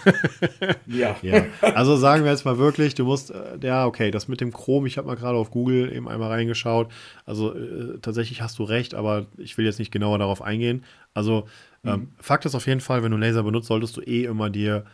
Ja. 0.87 1.15
ja. 1.21 1.45
Also 1.61 1.95
sagen 1.95 2.23
wir 2.25 2.31
jetzt 2.31 2.43
mal 2.43 2.57
wirklich, 2.57 2.95
du 2.95 3.05
musst, 3.05 3.31
äh, 3.31 3.57
ja, 3.61 3.85
okay, 3.85 4.11
das 4.11 4.27
mit 4.27 4.41
dem 4.41 4.51
Chrom, 4.51 4.85
ich 4.85 4.97
habe 4.97 5.07
mal 5.07 5.15
gerade 5.15 5.37
auf 5.37 5.51
Google 5.51 5.91
eben 5.93 6.07
einmal 6.09 6.29
reingeschaut. 6.29 6.91
Also 7.25 7.55
äh, 7.55 7.97
tatsächlich 8.01 8.41
hast 8.41 8.59
du 8.59 8.63
recht, 8.63 8.93
aber 8.93 9.25
ich 9.37 9.57
will 9.57 9.65
jetzt 9.65 9.79
nicht 9.79 9.91
genauer 9.91 10.19
darauf 10.19 10.41
eingehen. 10.41 10.83
Also 11.13 11.47
ähm, 11.85 12.09
Fakt 12.19 12.45
ist 12.45 12.55
auf 12.55 12.67
jeden 12.67 12.81
Fall, 12.81 13.03
wenn 13.03 13.11
du 13.11 13.17
Laser 13.17 13.43
benutzt, 13.43 13.67
solltest 13.67 13.97
du 13.97 14.01
eh 14.01 14.25
immer 14.25 14.49
dir 14.49 14.85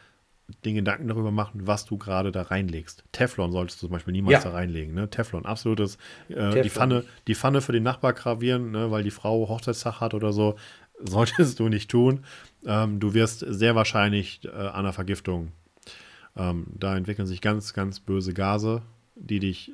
den 0.64 0.76
Gedanken 0.76 1.08
darüber 1.10 1.32
machen, 1.32 1.68
was 1.68 1.86
du 1.86 1.98
gerade 1.98 2.32
da 2.32 2.44
reinlegst. 2.44 3.04
Teflon 3.12 3.52
solltest 3.52 3.82
du 3.82 3.88
zum 3.88 3.94
Beispiel 3.94 4.14
niemals 4.14 4.44
Ja. 4.44 4.50
da 4.50 4.56
reinlegen. 4.56 4.94
Ne? 4.94 5.10
Teflon, 5.10 5.46
absolutes. 5.46 5.98
Äh, 6.30 6.36
Teflon. 6.36 6.64
Die, 6.64 6.70
Pfanne, 6.70 7.04
die 7.28 7.36
Pfanne 7.36 7.62
für 7.62 7.74
den 7.74 7.84
Nachbar 7.84 8.14
gravieren, 8.14 8.72
ne? 8.72 8.90
weil 8.90 9.04
die 9.04 9.12
Frau 9.12 9.50
Hochzeitstag 9.50 10.00
hat 10.00 10.14
oder 10.14 10.32
so, 10.32 10.56
solltest 11.04 11.60
du 11.60 11.70
nicht 11.70 11.90
tun. 11.90 12.24
Ähm, 12.66 13.00
du 13.00 13.14
wirst 13.14 13.40
sehr 13.48 13.76
wahrscheinlich 13.76 14.42
äh, 14.46 14.50
an 14.50 14.74
einer 14.74 14.94
Vergiftung. 14.94 15.52
Ähm, 16.36 16.68
da 16.78 16.96
entwickeln 16.96 17.28
sich 17.28 17.42
ganz, 17.42 17.74
ganz 17.74 18.00
böse 18.00 18.34
Gase, 18.34 18.82
die 19.16 19.40
dich 19.40 19.72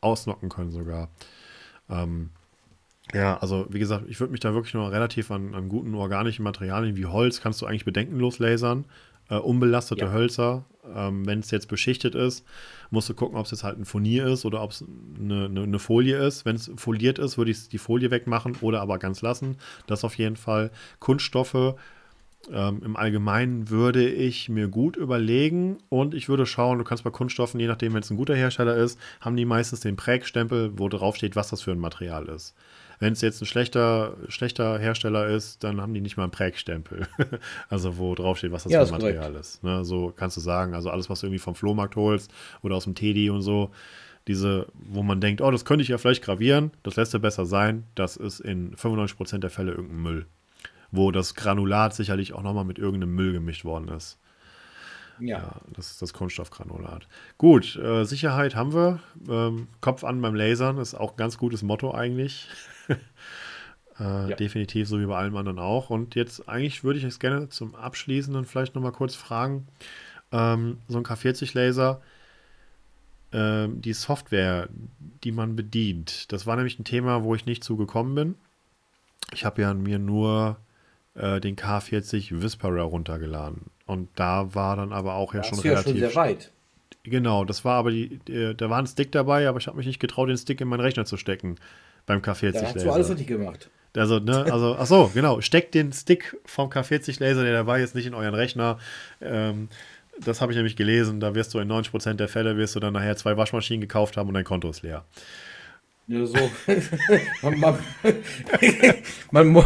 ausnocken 0.00 0.48
können 0.48 0.70
sogar. 0.70 1.08
Ähm, 1.88 2.30
ja, 3.14 3.36
also 3.38 3.66
wie 3.70 3.78
gesagt, 3.78 4.04
ich 4.08 4.20
würde 4.20 4.32
mich 4.32 4.40
da 4.40 4.54
wirklich 4.54 4.74
nur 4.74 4.90
relativ 4.90 5.30
an, 5.30 5.54
an 5.54 5.68
guten 5.68 5.94
organischen 5.94 6.42
Materialien 6.42 6.96
wie 6.96 7.06
Holz 7.06 7.40
kannst 7.40 7.60
du 7.60 7.66
eigentlich 7.66 7.84
bedenkenlos 7.84 8.38
lasern. 8.38 8.84
Äh, 9.32 9.36
unbelastete 9.36 10.04
Ja. 10.04 10.12
Hölzer, 10.12 10.66
ähm, 10.94 11.24
wenn 11.24 11.38
es 11.38 11.50
jetzt 11.50 11.68
beschichtet 11.68 12.14
ist, 12.14 12.44
musst 12.90 13.08
du 13.08 13.14
gucken, 13.14 13.38
ob 13.38 13.46
es 13.46 13.50
jetzt 13.50 13.64
halt 13.64 13.78
ein 13.78 13.86
Furnier 13.86 14.26
ist 14.26 14.44
oder 14.44 14.62
ob 14.62 14.72
es 14.72 14.84
eine, 15.18 15.46
eine, 15.46 15.62
eine 15.62 15.78
Folie 15.78 16.18
ist. 16.18 16.44
Wenn 16.44 16.56
es 16.56 16.70
foliert 16.76 17.18
ist, 17.18 17.38
würde 17.38 17.50
ich 17.50 17.70
die 17.70 17.78
Folie 17.78 18.10
wegmachen 18.10 18.56
oder 18.60 18.82
aber 18.82 18.98
ganz 18.98 19.22
lassen. 19.22 19.56
Das 19.86 20.04
auf 20.04 20.18
jeden 20.18 20.36
Fall. 20.36 20.70
Kunststoffe 20.98 21.76
ähm, 22.52 22.82
im 22.84 22.96
Allgemeinen 22.96 23.70
würde 23.70 24.06
ich 24.06 24.50
mir 24.50 24.68
gut 24.68 24.96
überlegen 24.96 25.78
und 25.88 26.12
ich 26.12 26.28
würde 26.28 26.44
schauen, 26.44 26.76
du 26.76 26.84
kannst 26.84 27.04
bei 27.04 27.10
Kunststoffen, 27.10 27.58
je 27.58 27.68
nachdem, 27.68 27.94
wenn 27.94 28.02
es 28.02 28.10
ein 28.10 28.18
guter 28.18 28.34
Hersteller 28.34 28.76
ist, 28.76 28.98
haben 29.22 29.36
die 29.36 29.44
meistens 29.46 29.80
den 29.80 29.96
Prägstempel, 29.96 30.72
wo 30.76 30.88
drauf 30.88 31.16
steht, 31.16 31.36
was 31.36 31.48
das 31.48 31.62
für 31.62 31.72
ein 31.72 31.78
Material 31.78 32.28
ist. 32.28 32.54
Wenn 32.98 33.12
es 33.12 33.20
jetzt 33.20 33.42
ein 33.42 33.46
schlechter, 33.46 34.16
schlechter 34.28 34.78
Hersteller 34.78 35.28
ist, 35.28 35.64
dann 35.64 35.80
haben 35.80 35.94
die 35.94 36.00
nicht 36.00 36.16
mal 36.16 36.24
einen 36.24 36.32
Prägstempel. 36.32 37.06
also 37.68 37.98
wo 37.98 38.14
drauf 38.14 38.38
steht, 38.38 38.52
was 38.52 38.64
das 38.64 38.72
Ja, 38.72 38.84
für 38.84 38.94
ein 38.94 39.00
korrekt. 39.00 39.16
Material 39.18 39.40
ist. 39.40 39.62
Ne, 39.62 39.84
so 39.84 40.12
kannst 40.14 40.36
du 40.36 40.40
sagen, 40.40 40.74
also 40.74 40.90
alles, 40.90 41.10
was 41.10 41.20
du 41.20 41.26
irgendwie 41.26 41.38
vom 41.40 41.54
Flohmarkt 41.54 41.96
holst 41.96 42.32
oder 42.62 42.76
aus 42.76 42.84
dem 42.84 42.94
Teddy 42.94 43.30
und 43.30 43.42
so, 43.42 43.70
diese, 44.28 44.66
wo 44.74 45.02
man 45.02 45.20
denkt, 45.20 45.40
oh, 45.40 45.50
das 45.50 45.64
könnte 45.64 45.82
ich 45.82 45.88
ja 45.88 45.98
vielleicht 45.98 46.22
gravieren, 46.22 46.70
das 46.84 46.96
lässt 46.96 47.12
ja 47.12 47.18
besser 47.18 47.44
sein, 47.44 47.84
das 47.94 48.16
ist 48.16 48.40
in 48.40 48.74
95% 48.76 49.38
der 49.38 49.50
Fälle 49.50 49.72
irgendein 49.72 50.02
Müll 50.02 50.26
wo 50.92 51.10
das 51.10 51.34
Granulat 51.34 51.94
sicherlich 51.94 52.34
auch 52.34 52.42
nochmal 52.42 52.64
mit 52.66 52.78
irgendeinem 52.78 53.14
Müll 53.14 53.32
gemischt 53.32 53.64
worden 53.64 53.88
ist. 53.88 54.18
Ja. 55.26 55.38
Ja, 55.38 55.60
das 55.72 55.92
ist 55.92 56.02
das 56.02 56.12
Kunststoffgranulat. 56.12 57.06
Gut, 57.38 57.76
äh, 57.76 58.04
Sicherheit 58.04 58.54
haben 58.56 58.74
wir. 58.74 59.00
Ähm, 59.28 59.68
Kopf 59.80 60.04
an 60.04 60.20
beim 60.20 60.34
Lasern 60.34 60.78
ist 60.78 60.94
auch 60.94 61.12
ein 61.12 61.16
ganz 61.16 61.38
gutes 61.38 61.62
Motto 61.62 61.92
eigentlich. 61.94 62.48
äh, 62.88 64.30
Ja. 64.30 64.36
Definitiv, 64.36 64.88
so 64.88 65.00
wie 65.00 65.06
bei 65.06 65.16
allem 65.16 65.36
anderen 65.36 65.58
auch. 65.58 65.90
Und 65.90 66.14
jetzt 66.14 66.48
eigentlich 66.48 66.82
würde 66.82 66.98
ich 66.98 67.04
es 67.04 67.18
gerne 67.20 67.48
zum 67.48 67.74
Abschließenden 67.74 68.46
vielleicht 68.46 68.74
nochmal 68.74 68.92
kurz 68.92 69.14
fragen. 69.14 69.68
Ähm, 70.32 70.78
so 70.88 70.98
ein 70.98 71.04
K40-Laser, 71.04 72.00
ähm, 73.32 73.80
die 73.80 73.92
Software, 73.92 74.68
die 75.24 75.32
man 75.32 75.56
bedient, 75.56 76.32
das 76.32 76.46
war 76.46 76.56
nämlich 76.56 76.78
ein 76.78 76.84
Thema, 76.84 77.22
wo 77.22 77.34
ich 77.34 77.46
nicht 77.46 77.62
zugekommen 77.64 78.14
bin. 78.14 78.34
Ich 79.32 79.44
habe 79.44 79.62
ja 79.62 79.72
mir 79.74 79.98
nur 79.98 80.56
äh, 81.14 81.40
den 81.40 81.56
K40 81.56 82.40
Whisperer 82.42 82.82
runtergeladen. 82.82 83.66
Und 83.86 84.08
da 84.16 84.54
war 84.54 84.76
dann 84.76 84.92
aber 84.92 85.14
auch 85.14 85.34
ja 85.34 85.40
Das 85.40 85.48
schon 85.48 85.58
ist 85.58 85.64
ja 85.64 85.70
relativ. 85.72 85.90
schon 85.92 86.00
sehr 86.00 86.14
weit. 86.14 86.52
Genau, 87.04 87.44
das 87.44 87.64
war 87.64 87.74
aber 87.78 87.90
die, 87.90 88.20
die, 88.28 88.54
da 88.56 88.70
war 88.70 88.78
ein 88.78 88.86
Stick 88.86 89.10
dabei, 89.12 89.48
aber 89.48 89.58
ich 89.58 89.66
habe 89.66 89.76
mich 89.76 89.86
nicht 89.86 89.98
getraut, 90.00 90.28
den 90.28 90.36
Stick 90.36 90.60
in 90.60 90.68
meinen 90.68 90.80
Rechner 90.80 91.04
zu 91.04 91.16
stecken 91.16 91.56
beim 92.06 92.20
K40 92.20 92.52
Da 92.52 92.62
hast 92.62 92.74
du 92.74 92.78
Laser. 92.80 92.92
alles 92.92 93.10
richtig 93.10 93.26
gemacht. 93.26 93.70
Also, 93.96 94.20
ne, 94.20 94.44
also, 94.50 94.76
ach 94.78 94.86
so, 94.86 95.10
genau. 95.12 95.40
Steckt 95.40 95.74
den 95.74 95.92
Stick 95.92 96.36
vom 96.46 96.70
K40 96.70 97.20
Laser, 97.20 97.42
der 97.42 97.52
dabei 97.52 97.82
ist, 97.82 97.94
nicht 97.94 98.06
in 98.06 98.14
euren 98.14 98.34
Rechner. 98.34 98.78
Ähm, 99.20 99.68
das 100.20 100.40
habe 100.40 100.52
ich 100.52 100.56
nämlich 100.56 100.76
gelesen. 100.76 101.20
Da 101.20 101.34
wirst 101.34 101.52
du 101.54 101.58
in 101.58 101.70
90% 101.70 102.14
der 102.14 102.28
Fälle 102.28 102.56
wirst 102.56 102.74
du 102.76 102.80
dann 102.80 102.92
nachher 102.94 103.16
zwei 103.16 103.36
Waschmaschinen 103.36 103.80
gekauft 103.80 104.16
haben 104.16 104.28
und 104.28 104.34
dein 104.34 104.44
Konto 104.44 104.70
ist 104.70 104.82
leer. 104.82 105.04
Ja, 106.08 106.26
so. 106.26 106.36
man, 107.42 107.78
man, 109.30 109.52
man, 109.52 109.64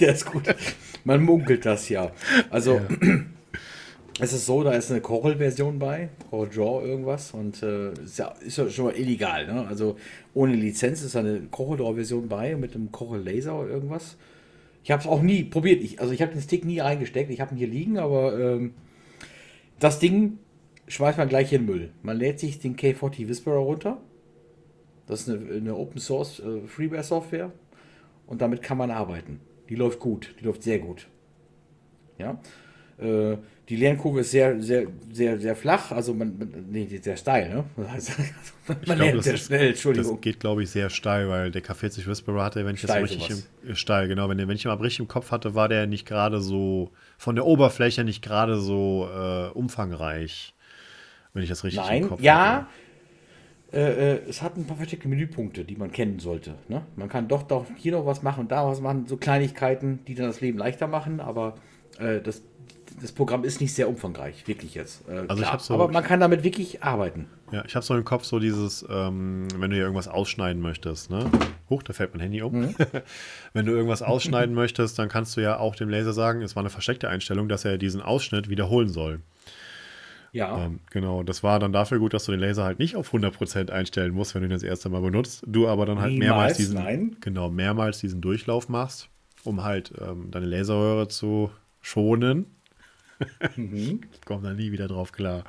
der 0.00 0.12
ist 0.12 0.26
gut. 0.26 0.54
Man 1.04 1.22
munkelt 1.22 1.64
das 1.64 1.88
ja. 1.88 2.12
Also, 2.50 2.80
es 4.20 4.32
ist 4.32 4.46
so, 4.46 4.62
da 4.62 4.72
ist 4.72 4.90
eine 4.90 5.00
Corel-Version 5.00 5.78
bei, 5.78 6.10
Corel 6.30 6.50
Draw 6.50 6.86
irgendwas 6.86 7.32
und 7.32 7.62
äh, 7.62 7.92
ist, 7.92 8.18
ja, 8.18 8.34
ist 8.44 8.58
ja 8.58 8.68
schon 8.68 8.86
mal 8.86 8.96
illegal. 8.96 9.46
Ne? 9.46 9.66
Also, 9.66 9.96
ohne 10.34 10.54
Lizenz 10.54 11.02
ist 11.02 11.14
da 11.14 11.20
eine 11.20 11.40
Corel 11.50 11.78
Draw-Version 11.78 12.28
bei 12.28 12.54
mit 12.54 12.74
einem 12.74 12.92
Corel 12.92 13.22
Laser 13.22 13.58
oder 13.58 13.70
irgendwas. 13.70 14.16
Ich 14.84 14.90
habe 14.90 15.00
es 15.00 15.08
auch 15.08 15.22
nie 15.22 15.44
probiert. 15.44 15.82
Ich, 15.82 16.00
also, 16.00 16.12
ich 16.12 16.20
habe 16.20 16.32
den 16.32 16.42
Stick 16.42 16.64
nie 16.64 16.82
eingesteckt. 16.82 17.30
Ich 17.30 17.40
habe 17.40 17.54
ihn 17.54 17.58
hier 17.58 17.68
liegen, 17.68 17.98
aber 17.98 18.38
ähm, 18.38 18.74
das 19.80 19.98
Ding 19.98 20.38
schmeißt 20.86 21.18
man 21.18 21.28
gleich 21.28 21.52
in 21.52 21.62
den 21.62 21.74
Müll. 21.74 21.90
Man 22.02 22.18
lädt 22.18 22.38
sich 22.38 22.58
den 22.58 22.76
K40 22.76 23.28
Whisperer 23.28 23.56
runter. 23.56 23.98
Das 25.06 25.22
ist 25.22 25.28
eine, 25.30 25.52
eine 25.54 25.74
Open 25.76 26.00
Source 26.00 26.40
äh, 26.40 26.66
Freeware 26.66 27.02
Software 27.02 27.50
und 28.26 28.40
damit 28.40 28.62
kann 28.62 28.78
man 28.78 28.90
arbeiten. 28.90 29.40
Die 29.68 29.74
läuft 29.74 29.98
gut, 30.00 30.34
die 30.40 30.44
läuft 30.44 30.62
sehr 30.62 30.78
gut. 30.78 31.06
Ja. 32.18 32.38
Äh, 32.98 33.36
die 33.68 33.76
Lernkurve 33.76 34.20
ist 34.20 34.32
sehr, 34.32 34.60
sehr, 34.60 34.86
sehr, 35.10 35.38
sehr 35.40 35.56
flach, 35.56 35.92
also 35.92 36.12
man, 36.12 36.36
man 36.38 36.66
nee, 36.70 36.86
sehr 37.00 37.16
steil, 37.16 37.48
ne? 37.48 37.64
Also, 37.92 38.12
man 38.66 38.76
Ich 38.80 38.84
glaub, 38.84 38.98
lernt 38.98 39.18
das 39.18 39.24
sehr 39.24 39.34
ist- 39.34 39.46
schnell, 39.46 39.68
Entschuldigung. 39.68 40.12
Das 40.16 40.20
geht, 40.20 40.40
glaube 40.40 40.62
ich, 40.62 40.70
sehr 40.70 40.90
steil, 40.90 41.28
weil 41.28 41.50
der 41.50 41.62
K40 41.64 42.06
Whisperer 42.06 42.44
hatte, 42.44 42.64
wenn 42.66 42.74
ich 42.74 42.82
Steil 42.82 43.00
das 43.02 43.10
richtig 43.12 43.28
sowas. 43.30 43.48
im, 43.64 43.74
steil, 43.76 44.08
genau, 44.08 44.28
wenn, 44.28 44.36
wenn 44.38 44.50
ich 44.50 44.64
ihn 44.64 44.68
mal 44.68 44.74
richtig 44.76 45.00
im 45.00 45.08
Kopf 45.08 45.30
hatte, 45.30 45.54
war 45.54 45.68
der 45.68 45.86
nicht 45.86 46.06
gerade 46.06 46.40
so 46.40 46.90
von 47.18 47.34
der 47.34 47.46
Oberfläche 47.46 48.04
nicht 48.04 48.22
gerade 48.22 48.58
so 48.58 49.08
äh, 49.10 49.48
umfangreich, 49.50 50.54
wenn 51.32 51.42
ich 51.42 51.48
das 51.48 51.64
richtig 51.64 51.80
im 51.82 51.86
Nein, 51.88 52.08
Kopf 52.08 52.20
ja. 52.20 52.56
hatte. 52.56 52.66
Äh, 52.66 52.66
äh, 53.72 54.18
es 54.28 54.42
hat 54.42 54.56
ein 54.56 54.66
paar 54.66 54.76
versteckte 54.76 55.08
Menüpunkte, 55.08 55.64
die 55.64 55.76
man 55.76 55.90
kennen 55.92 56.18
sollte. 56.18 56.54
Ne? 56.68 56.82
Man 56.96 57.08
kann 57.08 57.28
doch, 57.28 57.42
doch 57.42 57.66
hier 57.76 57.92
noch 57.92 58.06
was 58.06 58.22
machen 58.22 58.40
und 58.40 58.52
da 58.52 58.66
was 58.66 58.80
machen, 58.80 59.06
so 59.06 59.16
Kleinigkeiten, 59.16 60.00
die 60.06 60.14
dann 60.14 60.26
das 60.26 60.40
Leben 60.40 60.58
leichter 60.58 60.86
machen, 60.86 61.20
aber 61.20 61.54
äh, 61.98 62.20
das, 62.20 62.42
das 63.00 63.12
Programm 63.12 63.44
ist 63.44 63.60
nicht 63.60 63.74
sehr 63.74 63.88
umfangreich, 63.88 64.46
wirklich 64.46 64.74
jetzt. 64.74 65.08
Äh, 65.08 65.24
Also 65.28 65.46
hab 65.46 65.60
so- 65.60 65.74
aber 65.74 65.88
man 65.88 66.04
kann 66.04 66.20
damit 66.20 66.44
wirklich 66.44 66.82
arbeiten. 66.82 67.26
Ja, 67.50 67.64
ich 67.66 67.74
habe 67.74 67.84
so 67.84 67.94
im 67.96 68.04
Kopf 68.04 68.24
so 68.24 68.38
dieses, 68.38 68.84
ähm, 68.88 69.46
wenn 69.58 69.70
du 69.70 69.76
hier 69.76 69.84
irgendwas 69.84 70.08
ausschneiden 70.08 70.62
möchtest, 70.62 71.10
ne? 71.10 71.30
Huch, 71.68 71.82
da 71.82 71.92
fällt 71.92 72.12
mein 72.14 72.20
Handy 72.20 72.40
um. 72.42 72.60
Mhm. 72.60 72.74
wenn 73.52 73.66
du 73.66 73.72
irgendwas 73.72 74.02
ausschneiden 74.02 74.54
möchtest, 74.54 74.98
dann 74.98 75.08
kannst 75.08 75.36
du 75.36 75.40
ja 75.42 75.58
auch 75.58 75.74
dem 75.76 75.88
Laser 75.88 76.12
sagen, 76.12 76.42
es 76.42 76.56
war 76.56 76.62
eine 76.62 76.70
versteckte 76.70 77.08
Einstellung, 77.08 77.48
dass 77.48 77.64
er 77.64 77.76
diesen 77.78 78.00
Ausschnitt 78.02 78.48
wiederholen 78.48 78.88
soll. 78.88 79.20
Ja. 80.32 80.64
Ähm, 80.64 80.80
genau, 80.90 81.22
das 81.22 81.42
war 81.42 81.58
dann 81.60 81.72
dafür 81.72 81.98
gut, 81.98 82.14
dass 82.14 82.24
du 82.24 82.32
den 82.32 82.40
Laser 82.40 82.64
halt 82.64 82.78
nicht 82.78 82.96
auf 82.96 83.12
100% 83.12 83.70
einstellen 83.70 84.12
musst, 84.12 84.34
wenn 84.34 84.40
du 84.42 84.48
ihn 84.48 84.52
das 84.52 84.62
erste 84.62 84.88
Mal 84.88 85.02
benutzt. 85.02 85.44
Du 85.46 85.68
aber 85.68 85.84
dann 85.84 86.00
halt 86.00 86.12
Niemals, 86.12 86.28
mehrmals 86.28 86.56
diesen, 86.56 86.74
nein. 86.76 87.16
genau, 87.20 87.50
mehrmals 87.50 87.98
diesen 88.00 88.22
Durchlauf 88.22 88.70
machst, 88.70 89.08
um 89.44 89.62
halt 89.62 89.92
ähm, 90.00 90.30
deine 90.30 90.46
Laserröhre 90.46 91.08
zu 91.08 91.50
schonen. 91.80 92.46
Mhm. 93.54 94.00
Ich 94.12 94.22
komme 94.22 94.42
da 94.42 94.52
nie 94.52 94.72
wieder 94.72 94.88
drauf 94.88 95.12
klar. 95.12 95.44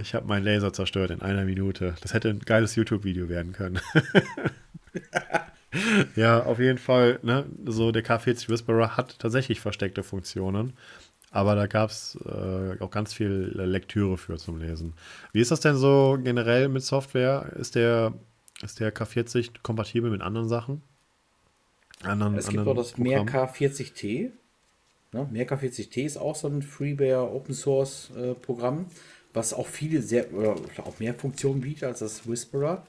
Ich 0.00 0.14
habe 0.14 0.28
meinen 0.28 0.44
Laser 0.44 0.72
zerstört 0.72 1.10
in 1.10 1.20
einer 1.20 1.44
Minute. 1.44 1.96
Das 2.00 2.14
hätte 2.14 2.28
ein 2.28 2.38
geiles 2.38 2.76
YouTube-Video 2.76 3.28
werden 3.28 3.52
können. 3.52 3.80
ja, 6.16 6.44
auf 6.44 6.60
jeden 6.60 6.78
Fall, 6.78 7.18
ne, 7.22 7.44
so 7.64 7.90
der 7.90 8.04
K40 8.04 8.48
Whisperer 8.48 8.96
hat 8.96 9.18
tatsächlich 9.18 9.58
versteckte 9.58 10.04
Funktionen. 10.04 10.74
Aber 11.30 11.54
da 11.54 11.66
gab 11.66 11.90
es 11.90 12.18
äh, 12.24 12.80
auch 12.80 12.90
ganz 12.90 13.12
viel 13.12 13.52
Lektüre 13.54 14.16
für 14.16 14.36
zum 14.36 14.58
Lesen. 14.58 14.94
Wie 15.32 15.40
ist 15.40 15.50
das 15.50 15.60
denn 15.60 15.76
so 15.76 16.18
generell 16.22 16.68
mit 16.68 16.82
Software? 16.82 17.52
Ist 17.56 17.74
der, 17.74 18.14
ist 18.62 18.80
der 18.80 18.94
K40 18.94 19.50
kompatibel 19.62 20.10
mit 20.10 20.22
anderen 20.22 20.48
Sachen? 20.48 20.82
Anderen, 22.02 22.36
Es 22.36 22.48
gibt 22.48 22.66
auch 22.66 22.74
das 22.74 22.92
Programmen? 22.92 23.26
Merk 23.26 23.54
K40T. 23.54 24.30
Ne? 25.12 25.28
Merk 25.30 25.52
K40T 25.52 26.04
ist 26.04 26.16
auch 26.16 26.36
so 26.36 26.48
ein 26.48 26.62
Freeware 26.62 27.30
Open 27.30 27.54
Source 27.54 28.10
äh, 28.16 28.34
Programm, 28.34 28.86
was 29.32 29.52
auch 29.52 29.66
viele 29.66 30.02
sehr, 30.02 30.32
oder 30.32 30.56
auch 30.84 30.98
mehr 30.98 31.14
Funktionen 31.14 31.60
bietet 31.60 31.84
als 31.84 31.98
das 32.00 32.28
Whisperer. 32.28 32.86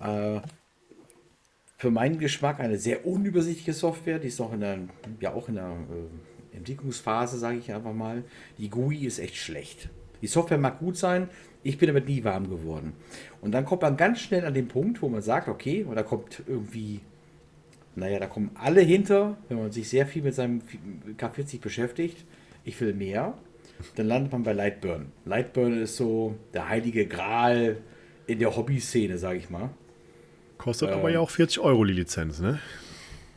Äh, 0.00 0.40
für 1.76 1.90
meinen 1.90 2.18
Geschmack 2.18 2.60
eine 2.60 2.76
sehr 2.76 3.06
unübersichtliche 3.06 3.72
Software. 3.72 4.18
Die 4.18 4.28
ist 4.28 4.40
auch 4.40 4.52
in 4.52 4.60
der, 4.60 4.78
ja 5.20 5.32
auch 5.32 5.48
in 5.48 5.54
der 5.54 5.70
äh, 5.70 6.37
Entwicklungsphase, 6.58 7.38
sage 7.38 7.58
ich 7.58 7.72
einfach 7.72 7.94
mal. 7.94 8.24
Die 8.58 8.68
GUI 8.68 9.06
ist 9.06 9.18
echt 9.18 9.36
schlecht. 9.36 9.88
Die 10.20 10.26
Software 10.26 10.58
mag 10.58 10.78
gut 10.78 10.96
sein, 10.96 11.28
ich 11.62 11.78
bin 11.78 11.88
damit 11.88 12.08
nie 12.08 12.24
warm 12.24 12.48
geworden. 12.48 12.92
Und 13.40 13.52
dann 13.52 13.64
kommt 13.64 13.82
man 13.82 13.96
ganz 13.96 14.20
schnell 14.20 14.44
an 14.44 14.54
den 14.54 14.68
Punkt, 14.68 15.02
wo 15.02 15.08
man 15.08 15.22
sagt, 15.22 15.48
okay, 15.48 15.84
und 15.84 15.96
da 15.96 16.02
kommt 16.02 16.42
irgendwie, 16.46 17.00
naja, 17.94 18.18
da 18.18 18.26
kommen 18.26 18.50
alle 18.54 18.80
hinter, 18.80 19.36
wenn 19.48 19.58
man 19.58 19.72
sich 19.72 19.88
sehr 19.88 20.06
viel 20.06 20.22
mit 20.22 20.34
seinem 20.34 20.62
K40 21.16 21.60
beschäftigt. 21.60 22.24
Ich 22.64 22.80
will 22.80 22.94
mehr. 22.94 23.34
Dann 23.94 24.06
landet 24.06 24.32
man 24.32 24.42
bei 24.42 24.52
Lightburn. 24.52 25.12
Lightburn 25.24 25.80
ist 25.82 25.96
so 25.96 26.36
der 26.52 26.68
heilige 26.68 27.06
Gral 27.06 27.76
in 28.26 28.40
der 28.40 28.56
Hobby-Szene, 28.56 29.18
sage 29.18 29.38
ich 29.38 29.50
mal. 29.50 29.70
Kostet 30.58 30.90
aber 30.90 31.10
ja 31.10 31.20
auch 31.20 31.30
40 31.30 31.60
Euro 31.60 31.84
die 31.84 31.92
Lizenz, 31.92 32.40
ne? 32.40 32.58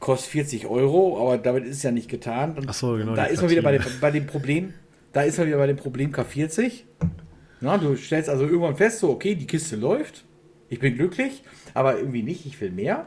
Kostet 0.01 0.31
40 0.31 0.65
Euro, 0.65 1.21
aber 1.21 1.37
damit 1.37 1.63
ist 1.63 1.77
es 1.77 1.83
ja 1.83 1.91
nicht 1.91 2.09
getan. 2.09 2.55
Ach 2.65 2.73
so, 2.73 2.97
genau, 2.97 3.13
Da 3.13 3.25
ist 3.25 3.39
man 3.39 3.51
wieder 3.51 3.61
bei 3.61 3.77
dem, 3.77 3.83
bei 4.01 4.09
dem 4.09 4.25
Problem, 4.25 4.73
da 5.13 5.21
ist 5.21 5.37
man 5.37 5.45
wieder 5.45 5.57
bei 5.57 5.67
dem 5.67 5.77
Problem 5.77 6.11
K40. 6.11 6.81
Na, 7.61 7.77
du 7.77 7.95
stellst 7.95 8.27
also 8.27 8.45
irgendwann 8.45 8.75
fest, 8.75 8.97
so, 8.97 9.11
okay, 9.11 9.35
die 9.35 9.45
Kiste 9.45 9.75
läuft, 9.75 10.25
ich 10.69 10.79
bin 10.79 10.95
glücklich, 10.95 11.43
aber 11.75 11.99
irgendwie 11.99 12.23
nicht, 12.23 12.47
ich 12.47 12.59
will 12.59 12.71
mehr. 12.71 13.05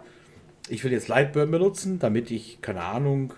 Ich 0.68 0.84
will 0.84 0.92
jetzt 0.92 1.08
Lightburn 1.08 1.50
benutzen, 1.50 1.98
damit 1.98 2.30
ich, 2.30 2.62
keine 2.62 2.82
Ahnung, 2.82 3.34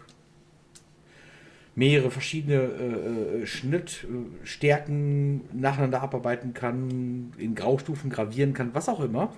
mehrere 1.74 2.10
verschiedene 2.10 2.56
äh, 2.56 3.42
äh, 3.42 3.46
Schnittstärken 3.46 5.40
nacheinander 5.58 6.02
abarbeiten 6.02 6.52
kann, 6.52 7.32
in 7.38 7.54
Graustufen 7.54 8.10
gravieren 8.10 8.52
kann, 8.52 8.74
was 8.74 8.90
auch 8.90 9.00
immer. 9.00 9.32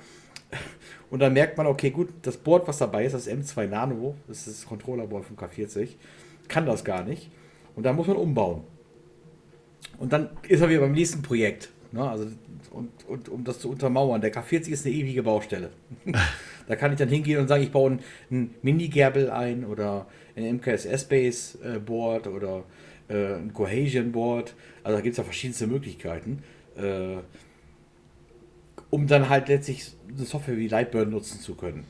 Und 1.10 1.20
dann 1.20 1.32
merkt 1.32 1.56
man, 1.56 1.66
okay, 1.66 1.90
gut, 1.90 2.08
das 2.22 2.36
Board, 2.36 2.68
was 2.68 2.78
dabei 2.78 3.04
ist, 3.04 3.12
das 3.12 3.28
M2 3.28 3.66
Nano, 3.66 4.14
das 4.26 4.46
ist 4.46 4.62
das 4.62 4.66
Controllerboard 4.66 5.24
vom 5.24 5.36
K40, 5.36 5.90
kann 6.48 6.66
das 6.66 6.84
gar 6.84 7.02
nicht. 7.02 7.30
Und 7.74 7.84
da 7.84 7.92
muss 7.92 8.06
man 8.06 8.16
umbauen. 8.16 8.62
Und 9.98 10.12
dann 10.12 10.30
ist 10.46 10.60
er 10.60 10.68
wieder 10.68 10.80
beim 10.80 10.92
nächsten 10.92 11.22
Projekt. 11.22 11.70
Ne? 11.92 12.08
Also, 12.08 12.26
und, 12.70 12.90
und 13.08 13.28
um 13.28 13.44
das 13.44 13.60
zu 13.60 13.70
untermauern, 13.70 14.20
der 14.20 14.32
K40 14.32 14.68
ist 14.68 14.86
eine 14.86 14.94
ewige 14.94 15.22
Baustelle. 15.22 15.70
da 16.66 16.76
kann 16.76 16.92
ich 16.92 16.98
dann 16.98 17.08
hingehen 17.08 17.40
und 17.40 17.48
sagen, 17.48 17.62
ich 17.62 17.72
baue 17.72 17.92
ein, 17.92 18.00
ein 18.30 18.54
Mini-Gerbel 18.62 19.30
ein 19.30 19.64
oder 19.64 20.06
ein 20.36 20.56
MKS-Base-Board 20.56 22.26
oder 22.26 22.64
äh, 23.08 23.34
ein 23.34 23.52
Cohesion-Board. 23.52 24.54
Also 24.82 24.96
da 24.96 25.02
gibt 25.02 25.12
es 25.12 25.18
ja 25.18 25.24
verschiedenste 25.24 25.66
Möglichkeiten. 25.66 26.42
Äh, 26.76 27.18
um 28.90 29.06
dann 29.06 29.28
halt 29.28 29.48
letztlich 29.48 29.96
eine 30.08 30.24
Software 30.24 30.56
wie 30.56 30.68
Lightburn 30.68 31.10
nutzen 31.10 31.40
zu 31.40 31.54
können. 31.54 31.84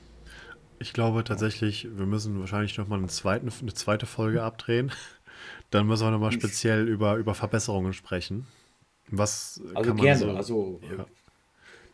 Ich 0.80 0.92
glaube 0.92 1.24
tatsächlich, 1.24 1.88
wir 1.96 2.06
müssen 2.06 2.38
wahrscheinlich 2.38 2.78
nochmal 2.78 2.98
eine, 2.98 3.08
zweiten, 3.08 3.50
eine 3.60 3.74
zweite 3.74 4.06
Folge 4.06 4.42
abdrehen. 4.42 4.92
Dann 5.70 5.86
müssen 5.86 6.06
wir 6.06 6.10
nochmal 6.10 6.32
speziell 6.32 6.88
über, 6.88 7.16
über 7.16 7.34
Verbesserungen 7.34 7.92
sprechen. 7.92 8.46
Was 9.10 9.60
Also 9.74 9.88
kann 9.88 9.96
man 9.96 10.06
gerne, 10.06 10.18
so, 10.20 10.30
also 10.30 10.80
ja. 10.96 11.06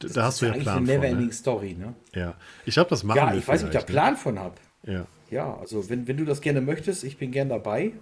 das 0.01 0.13
Da 0.13 0.25
hast 0.25 0.35
ist 0.35 0.43
du 0.43 0.47
ja 0.47 0.53
Plan 0.53 0.77
eine 0.79 0.87
Neverending 0.87 1.27
ne? 1.27 1.33
Story, 1.33 1.75
ne? 1.75 1.95
Ja, 2.15 2.35
ich 2.67 2.75
glaube, 2.75 2.91
das 2.91 3.05
machen 3.05 3.19
Ja, 3.19 3.33
wir 3.33 3.39
ich 3.39 3.49
weiß 3.49 3.63
ob 3.63 3.69
ich 3.69 3.73
da 3.73 3.81
vielleicht, 3.81 3.87
Plan 3.87 4.17
von 4.17 4.39
habe. 4.39 4.57
ne? 4.83 4.93
Ja. 4.95 5.07
Ja, 5.31 5.57
also 5.57 5.89
wenn, 5.89 6.07
wenn 6.07 6.17
du 6.17 6.25
das 6.25 6.41
gerne 6.41 6.61
möchtest, 6.61 7.05
ich 7.05 7.17
bin 7.17 7.31
gern 7.33 7.49
dabei. 7.49 7.93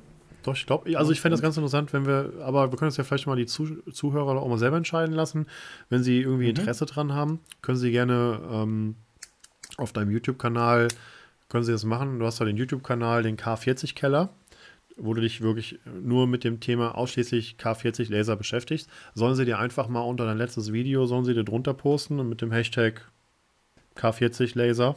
Doch, 0.43 0.55
ich 0.55 0.67
glaube, 0.67 0.97
also 0.99 1.13
ich 1.13 1.21
fände 1.21 1.35
das 1.35 1.43
ganz 1.43 1.57
interessant, 1.57 1.93
wenn 1.93 2.07
wir, 2.07 2.33
aber 2.43 2.71
wir 2.71 2.79
können 2.79 2.89
uns 2.89 2.97
ja 2.97 3.05
vielleicht 3.05 3.27
mal 3.27 3.37
die 3.37 3.47
Zuh 3.47 3.83
Zuhörer 3.93 4.41
auch 4.41 4.49
mal 4.49 4.59
selber 4.59 4.77
entscheiden 4.77 5.15
lassen. 5.15 5.47
Wenn 5.89 6.03
sie 6.03 6.21
irgendwie 6.21 6.49
Interesse 6.49 6.87
dran 6.87 7.13
haben, 7.13 7.41
können 7.61 7.79
sie 7.79 7.91
gerne 7.91 8.41
ähm, 8.51 8.97
auf 9.77 9.93
deinem 9.93 10.11
YouTube-Kanal, 10.11 10.89
können 11.49 11.65
sie 11.65 11.73
das 11.73 11.85
machen. 11.85 12.19
Du 12.19 12.27
hast 12.27 12.39
ja 12.41 12.47
den 12.47 12.57
YouTube-Kanal, 12.57 13.23
den 13.23 13.37
K40-Keller, 13.37 14.31
wo 14.97 15.15
du 15.15 15.21
dich 15.21 15.41
wirklich 15.41 15.79
nur 16.03 16.27
mit 16.27 16.45
dem 16.45 16.61
Thema 16.61 16.97
ausschließlich 16.97 17.57
K40 17.59 18.11
Laser 18.11 18.37
beschäftigst. 18.37 18.89
Sollen 19.15 19.35
sie 19.35 19.45
dir 19.45 19.59
einfach 19.59 19.89
mal 19.89 20.01
unter 20.01 20.27
dein 20.27 20.39
letztes 20.39 20.73
Video, 20.73 21.07
sollen 21.07 21.25
sie 21.25 21.35
dir 21.35 21.45
drunter 21.45 21.75
posten 21.75 22.19
und 22.19 22.29
mit 22.29 22.43
dem 22.43 22.53
Hashtag 22.53 23.11
K40 23.97 24.57
Laser 24.57 24.97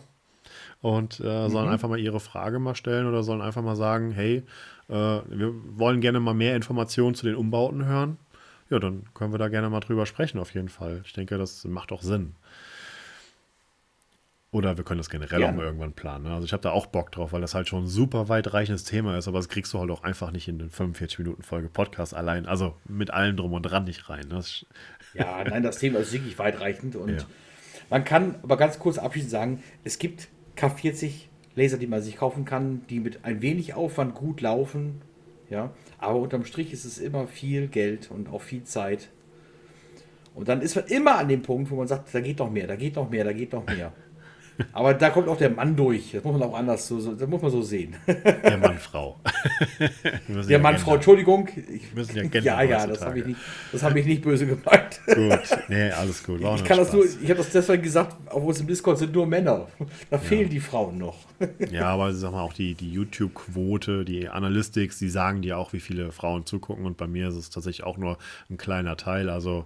und 0.82 1.20
äh, 1.20 1.50
sollen 1.50 1.70
einfach 1.70 1.90
mal 1.90 2.00
ihre 2.00 2.20
Frage 2.20 2.60
mal 2.60 2.76
stellen 2.76 3.08
oder 3.08 3.24
sollen 3.24 3.42
einfach 3.42 3.64
mal 3.64 3.76
sagen, 3.76 4.12
hey, 4.12 4.44
wir 4.88 5.54
wollen 5.78 6.02
gerne 6.02 6.20
mal 6.20 6.34
mehr 6.34 6.56
Informationen 6.56 7.16
zu 7.16 7.26
den 7.26 7.36
Umbauten 7.36 7.86
hören. 7.86 8.18
Ja, 8.70 8.80
dann 8.80 9.04
können 9.14 9.34
wir 9.34 9.38
da 9.38 9.48
gerne 9.48 9.70
mal 9.70 9.80
drüber 9.80 10.06
sprechen, 10.06 10.40
auf 10.40 10.54
jeden 10.54 10.70
Fall. 10.70 11.02
Ich 11.06 11.14
denke, 11.14 11.38
das 11.38 11.64
macht 11.66 11.92
auch 11.92 12.02
Sinn. 12.02 12.36
Oder 14.52 14.78
wir 14.78 14.86
können 14.86 15.00
das 15.00 15.10
generell 15.10 15.40
auch 15.40 15.48
Gerne. 15.48 15.58
mal 15.58 15.66
irgendwann 15.66 15.92
planen. 15.92 16.24
ne? 16.24 16.34
Also 16.34 16.46
ich 16.46 16.54
habe 16.54 16.64
da 16.64 16.72
auch 16.72 16.86
Bock 16.86 17.12
drauf, 17.12 17.34
weil 17.34 17.42
das 17.42 17.54
halt 17.54 17.68
schon 17.68 17.84
ein 17.84 17.88
super 17.88 18.30
weitreichendes 18.30 18.86
Thema 18.86 19.18
ist, 19.18 19.28
aber 19.28 19.38
das 19.40 19.50
kriegst 19.50 19.74
du 19.74 19.80
halt 19.80 19.92
auch 19.92 20.04
einfach 20.04 20.32
nicht 20.32 20.48
in 20.48 20.60
den 20.60 20.70
45 20.70 21.20
Minuten 21.20 21.44
Folge 21.44 21.68
Podcast 21.68 22.14
allein, 22.14 22.46
also 22.46 22.78
mit 22.86 23.12
allem 23.12 23.36
drum 23.36 23.52
und 23.52 23.64
dran 23.64 23.84
nicht 23.84 24.10
rein. 24.10 24.28
ne? 24.30 24.36
Das 24.36 24.66
Ja, 25.14 25.44
nein, 25.44 25.62
das 25.62 25.80
Thema 25.80 26.00
ist 26.00 26.14
wirklich 26.14 26.40
weitreichend 26.40 26.96
und 26.96 27.10
Ja. 27.18 27.26
man 27.90 28.06
kann 28.06 28.36
aber 28.44 28.56
ganz 28.56 28.80
kurz 28.80 28.98
abschließend 28.98 29.32
sagen, 29.32 29.64
es 29.84 30.00
gibt 30.00 30.30
K40 30.56 31.26
Laser, 31.56 31.78
die 31.78 31.88
man 31.88 32.02
sich 32.02 32.18
kaufen 32.18 32.46
kann, 32.46 32.82
die 32.90 33.00
mit 33.00 33.24
ein 33.24 33.42
wenig 33.42 33.74
Aufwand 33.74 34.14
gut 34.16 34.42
laufen, 34.42 35.02
ja, 35.50 35.72
aber 35.98 36.20
unterm 36.20 36.46
Strich 36.46 36.74
ist 36.74 36.86
es 36.86 36.98
immer 36.98 37.28
viel 37.28 37.68
Geld 37.68 38.12
und 38.12 38.30
auch 38.30 38.42
viel 38.42 38.64
Zeit. 38.64 39.10
Und 40.34 40.50
dann 40.50 40.62
ist 40.62 40.76
man 40.76 40.86
immer 40.88 41.18
an 41.18 41.30
dem 41.30 41.42
Punkt, 41.42 41.72
wo 41.72 41.76
man 41.76 41.88
sagt, 41.88 42.14
da 42.14 42.20
geht 42.20 42.40
noch 42.40 42.52
mehr, 42.52 42.68
da 42.68 42.76
geht 42.76 42.96
noch 42.96 43.10
mehr, 43.10 43.24
da 43.24 43.32
geht 43.32 43.54
noch 43.54 43.66
mehr. 43.66 43.94
Aber 44.74 44.94
da 44.94 45.10
kommt 45.10 45.28
auch 45.28 45.38
der 45.38 45.50
Mann 45.50 45.76
durch. 45.76 46.12
Das 46.14 46.24
muss 46.24 46.38
man 46.40 46.44
auch 46.50 46.54
anders 46.58 46.88
so, 46.88 47.00
so 47.00 47.14
das 47.14 47.28
muss 47.28 47.42
man 47.42 47.52
so 47.52 47.62
sehen. 47.62 47.96
Der 48.08 48.58
Mann, 48.58 48.78
Frau. 48.80 49.20
Wir 50.28 50.42
Der 50.44 50.50
ja 50.50 50.60
Mann. 50.60 50.78
Frau, 50.78 50.96
Entschuldigung. 50.96 51.48
Ich, 51.70 51.94
müssen 51.94 52.16
ja 52.16 52.22
gendern 52.28 52.44
ja, 52.44 52.62
ja, 52.64 52.88
das 52.88 53.02
habe 53.06 53.20
ich, 53.20 53.26
nicht- 53.26 53.40
das 53.72 53.84
hab 53.84 53.96
ich 53.96 54.06
nicht 54.06 54.22
böse 54.22 54.46
gemeint. 54.48 55.00
Gut, 55.08 55.58
nee, 55.68 55.90
alles 55.92 56.24
gut. 56.24 56.42
War 56.42 56.56
Ich 56.56 56.64
kann 56.64 56.78
das 56.78 56.88
Spaß. 56.88 56.94
nur, 56.96 57.06
ich 57.06 57.30
habe 57.30 57.38
das 57.38 57.50
deswegen 57.52 57.84
gesagt, 57.84 58.16
auf 58.32 58.44
unserem 58.44 58.68
Discord 58.68 58.98
sind 58.98 59.14
nur 59.14 59.26
Männer. 59.28 59.68
Da 60.10 60.18
fehlen 60.18 60.50
die 60.50 60.60
Frauen 60.60 60.98
noch. 60.98 61.18
Ja, 61.72 61.88
aber 61.90 62.14
sag 62.14 62.32
mal, 62.32 62.42
auch 62.42 62.54
die, 62.54 62.76
die 62.76 62.92
YouTube-Quote, 62.92 64.06
die 64.06 64.30
Analytics, 64.30 65.00
die 65.00 65.10
sagen 65.10 65.42
dir 65.42 65.58
auch, 65.58 65.74
wie 65.74 65.80
viele 65.80 66.12
Frauen 66.12 66.46
zugucken. 66.46 66.86
Und 66.86 66.98
bei 66.98 67.08
mir 67.08 67.28
ist 67.30 67.36
es 67.36 67.50
tatsächlich 67.50 67.86
auch 67.86 67.98
nur 67.98 68.18
ein 68.50 68.58
kleiner 68.58 68.96
Teil. 68.98 69.30
Also, 69.30 69.66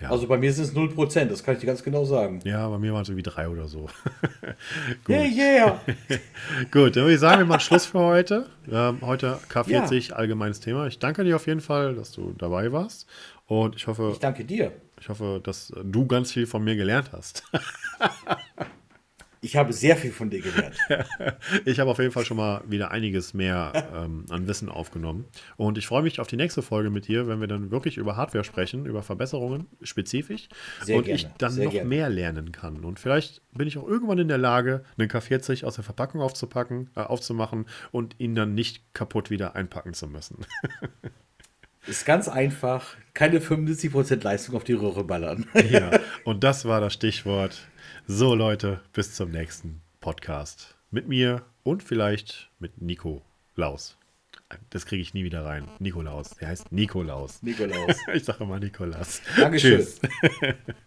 ja, 0.00 0.10
Also 0.10 0.26
bei 0.26 0.36
mir 0.38 0.52
sind 0.52 0.64
es 0.64 0.74
0%, 0.74 1.24
das 1.26 1.42
kann 1.42 1.54
ich 1.54 1.60
dir 1.60 1.66
ganz 1.66 1.82
genau 1.82 2.04
sagen. 2.04 2.40
ja 2.44 2.68
bei 2.68 2.78
mir 2.78 2.92
waren 2.92 3.02
es 3.02 3.08
irgendwie 3.08 3.22
drei 3.22 3.48
oder 3.48 3.66
so. 3.68 3.88
Gut. 5.04 5.14
Yeah, 5.16 5.24
yeah. 5.26 5.80
Gut, 6.70 6.96
dann 6.96 7.04
würde 7.04 7.14
ich 7.14 7.20
sagen, 7.20 7.38
wir 7.40 7.46
machen 7.46 7.60
Schluss 7.60 7.86
für 7.86 8.00
heute. 8.00 8.46
Ähm, 8.70 8.98
heute 9.02 9.38
K40, 9.50 10.12
allgemeines 10.12 10.60
Thema. 10.60 10.86
Ich 10.86 10.98
danke 10.98 11.24
dir 11.24 11.36
auf 11.36 11.46
jeden 11.46 11.60
Fall, 11.60 11.94
dass 11.94 12.12
du 12.12 12.34
dabei 12.38 12.72
warst. 12.72 13.06
Und 13.46 13.76
ich 13.76 13.86
hoffe, 13.86 14.10
Ich 14.12 14.18
danke 14.18 14.44
dir. 14.44 14.72
ich 15.00 15.08
hoffe, 15.08 15.40
dass 15.42 15.72
du 15.82 16.06
ganz 16.06 16.32
viel 16.32 16.46
von 16.46 16.62
mir 16.64 16.74
gelernt 16.76 17.10
hast. 17.12 17.44
Ich 19.46 19.54
habe 19.54 19.72
sehr 19.72 19.96
viel 19.96 20.10
von 20.10 20.28
dir 20.28 20.40
gelernt. 20.40 20.76
Ich 21.64 21.78
habe 21.78 21.88
auf 21.88 21.98
jeden 21.98 22.10
Fall 22.10 22.24
schon 22.24 22.36
mal 22.36 22.62
wieder 22.66 22.90
einiges 22.90 23.32
mehr 23.32 23.72
ähm, 23.94 24.26
an 24.28 24.48
Wissen 24.48 24.68
aufgenommen. 24.68 25.24
Und 25.56 25.78
ich 25.78 25.86
freue 25.86 26.02
mich 26.02 26.18
auf 26.18 26.26
die 26.26 26.36
nächste 26.36 26.62
Folge 26.62 26.90
mit 26.90 27.06
dir, 27.06 27.28
wenn 27.28 27.40
wir 27.40 27.46
dann 27.46 27.70
wirklich 27.70 27.96
über 27.96 28.16
Hardware 28.16 28.42
sprechen, 28.42 28.86
über 28.86 29.04
Verbesserungen 29.04 29.66
spezifisch. 29.82 30.48
Sehr 30.82 30.96
und 30.96 31.04
gerne, 31.04 31.16
ich 31.16 31.28
dann 31.38 31.52
sehr 31.52 31.66
noch 31.66 31.72
gerne. 31.72 31.88
mehr 31.88 32.08
lernen 32.08 32.50
kann. 32.50 32.84
Und 32.84 32.98
vielleicht 32.98 33.40
bin 33.52 33.68
ich 33.68 33.78
auch 33.78 33.86
irgendwann 33.86 34.18
in 34.18 34.26
der 34.26 34.38
Lage, 34.38 34.82
einen 34.98 35.08
K40 35.08 35.64
aus 35.64 35.76
der 35.76 35.84
Verpackung 35.84 36.20
aufzupacken, 36.20 36.90
äh, 36.96 37.00
aufzumachen 37.00 37.66
und 37.92 38.16
ihn 38.18 38.34
dann 38.34 38.54
nicht 38.54 38.94
kaputt 38.94 39.30
wieder 39.30 39.54
einpacken 39.54 39.94
zu 39.94 40.08
müssen. 40.08 40.38
Ist 41.86 42.04
ganz 42.04 42.26
einfach. 42.26 42.96
Keine 43.14 43.38
75% 43.38 44.24
Leistung 44.24 44.56
auf 44.56 44.64
die 44.64 44.72
Röhre 44.72 45.04
ballern. 45.04 45.46
ja, 45.70 46.00
und 46.24 46.42
das 46.42 46.64
war 46.64 46.80
das 46.80 46.92
Stichwort. 46.92 47.68
So, 48.08 48.36
Leute, 48.36 48.80
bis 48.92 49.14
zum 49.14 49.32
nächsten 49.32 49.80
Podcast. 50.00 50.76
Mit 50.92 51.08
mir 51.08 51.42
und 51.64 51.82
vielleicht 51.82 52.50
mit 52.60 52.80
Nico 52.80 53.22
Laus. 53.56 53.98
Das 54.70 54.86
kriege 54.86 55.02
ich 55.02 55.12
nie 55.12 55.24
wieder 55.24 55.44
rein. 55.44 55.68
Nikolaus. 55.80 56.30
Der 56.40 56.48
heißt 56.48 56.70
Nikolaus. 56.70 57.42
Nikolaus. 57.42 57.96
Ich 58.14 58.22
sage 58.22 58.44
immer 58.44 58.60
Nikolas. 58.60 59.22
Dankeschön. 59.36 59.80
Tschüss. 59.80 60.00